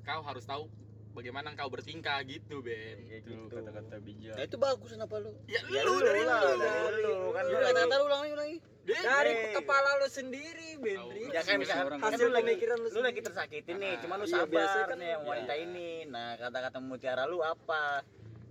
kau 0.00 0.24
harus 0.24 0.40
tahu 0.42 0.72
bagaimana 1.12 1.52
kau 1.52 1.68
bertingkah 1.68 2.24
gitu 2.24 2.60
Ben. 2.60 2.96
kayak 3.02 3.22
gitu 3.22 3.44
kata-kata 3.50 3.96
bijak. 3.98 4.32
nah 4.32 4.44
itu 4.46 4.56
bagus 4.56 4.88
kenapa 4.90 5.16
lu 5.18 5.32
Ya, 5.44 5.60
ya 5.66 5.80
lu 5.82 5.92
lu 5.92 6.00
dari 6.00 6.22
lah 6.22 6.40
lu. 6.46 6.52
dari 6.54 7.00
lu 7.02 7.14
kan 7.30 7.42
ya 7.42 7.50
lu 7.50 7.56
kata-kata 7.62 7.94
lu 7.94 8.04
ulang 8.06 8.20
lagi 8.20 8.32
ulang 8.32 8.46
lagi 8.46 8.58
Ben. 8.86 9.02
Dari 9.02 9.32
Nih. 9.34 9.52
kepala 9.52 9.90
lu 9.96 10.06
sendiri, 10.06 10.68
Bendri. 10.78 11.22
ya 11.26 11.42
kan 11.42 11.58
kan 11.58 11.84
hasil 11.98 12.22
lu 12.22 12.32
lagi 12.32 12.46
pemikiran 12.50 12.76
lu 12.78 12.88
lu 12.88 13.00
lagi 13.02 13.20
tersakiti 13.20 13.72
nih 13.74 13.92
Ah, 13.92 14.00
cuma 14.00 14.14
lu 14.14 14.24
iya, 14.24 14.32
sabar 14.38 14.84
kan 14.86 14.96
nih 14.96 15.08
yang 15.10 15.20
iya. 15.20 15.28
wanita 15.28 15.54
ini 15.58 15.88
nah 16.06 16.28
kata-kata 16.36 16.78
mutiara 16.80 17.24
lu 17.24 17.38
apa 17.42 18.00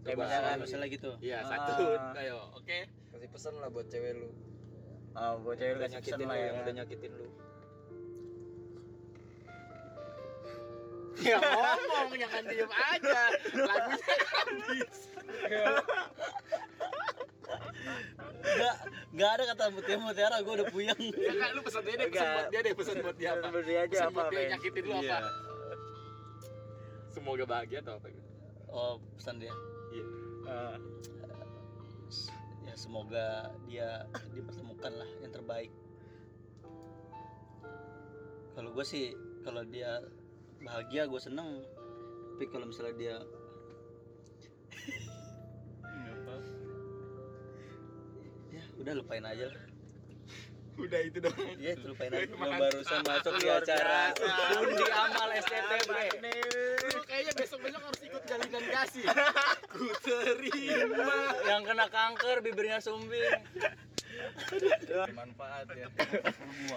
kayak 0.03 0.17
misalkan 0.19 0.57
misalnya 0.59 0.87
gitu 0.91 1.11
Iya, 1.19 1.37
Ah. 1.39 1.45
satu. 1.47 1.81
Ayo, 2.15 2.37
oke. 2.53 2.77
Kasih 3.09 3.29
pesan 3.31 3.53
lah 3.57 3.69
buat 3.69 3.87
cewek 3.87 4.13
lu. 4.13 4.29
Oh, 5.15 5.33
buat 5.41 5.55
cewek 5.55 5.75
Udah 5.77 5.89
nyakitin 5.89 6.19
lu 6.19 6.25
lah 6.25 6.35
ya 6.35 6.43
yang 6.43 6.53
kan. 6.53 6.63
udah 6.63 6.73
nyakitin 6.75 7.11
lu. 7.13 7.27
Ya 11.15 11.37
ngomong, 11.39 12.11
jangan 12.13 12.43
diem 12.43 12.67
aja. 12.69 13.21
Lagunya 13.55 14.15
habis. 14.27 14.93
nggak 18.45 18.75
nggak 19.09 19.29
ada 19.31 19.43
kata 19.49 19.63
mutiara 19.71 19.99
mutiara 20.01 20.37
gue 20.37 20.53
udah 20.53 20.67
puyeng 20.69 20.99
Ya 21.11 21.33
kan 21.33 21.49
lu 21.55 21.61
pesan 21.63 21.81
dia 21.81 21.95
deh, 21.97 22.07
pesan 22.07 22.27
buat 22.29 22.47
dia 22.51 22.59
deh, 22.61 22.73
pesan 22.75 22.95
buat 23.01 23.15
dia 23.15 23.29
apa? 23.31 23.39
Pesan 23.41 23.51
buat 23.51 23.65
dia 23.65 23.79
aja 23.79 23.89
Pesan 23.89 24.05
apa, 24.05 24.13
buat 24.13 24.29
dia 24.29 24.43
nyakitin 24.53 24.83
lu 24.83 24.93
Iya. 24.93 25.17
apa? 25.17 25.29
Semoga 27.09 27.43
bahagia 27.47 27.79
atau 27.79 27.93
apa 27.95 28.07
gitu. 28.11 28.27
oh 28.67 28.93
pesan 29.15 29.35
dia 29.39 29.53
Iya. 29.89 30.05
Ah, 30.45 30.75
ya 31.09 31.14
semoga 32.75 33.49
dia 33.67 34.03
dipertemukan 34.35 34.93
lah 34.93 35.09
yang 35.23 35.31
terbaik. 35.31 35.71
Kalau 38.55 38.71
gue 38.71 38.85
sih 38.87 39.15
kalau 39.43 39.63
dia 39.67 39.99
bahagia 40.63 41.07
gue 41.07 41.19
seneng. 41.19 41.63
Tapi 42.35 42.45
kalau 42.51 42.67
misalnya 42.67 42.95
dia 42.99 43.15
ya 48.51 48.63
udah 48.79 48.93
lupain 48.95 49.23
aja 49.23 49.51
lah 49.51 49.74
Udah 50.75 50.99
itu 50.99 51.17
dong. 51.23 51.35
ya 51.55 51.71
itu 51.71 51.85
lupain 51.87 52.11
aja 52.11 52.27
kasih. 52.27 52.59
barusan 52.59 53.01
masuk 53.07 53.33
di 53.39 53.47
acara 53.47 54.11
biasa. 54.11 54.59
undi 54.59 54.85
amal 54.91 55.29
STT, 55.39 55.71
Bre. 55.87 56.07
nih 56.19 56.39
Lu 56.91 57.01
kayaknya 57.07 57.33
besok-besok 57.39 57.81
harus 57.83 58.01
ikut 58.03 58.23
jalinan 58.27 58.65
kasih. 58.69 59.05
Ku 59.71 59.87
terima. 60.03 61.19
Yang 61.47 61.61
kena 61.71 61.85
kanker 61.87 62.37
bibirnya 62.43 62.79
sumbing. 62.83 63.23
Bermanfaat 64.85 65.67
ya. 65.75 65.87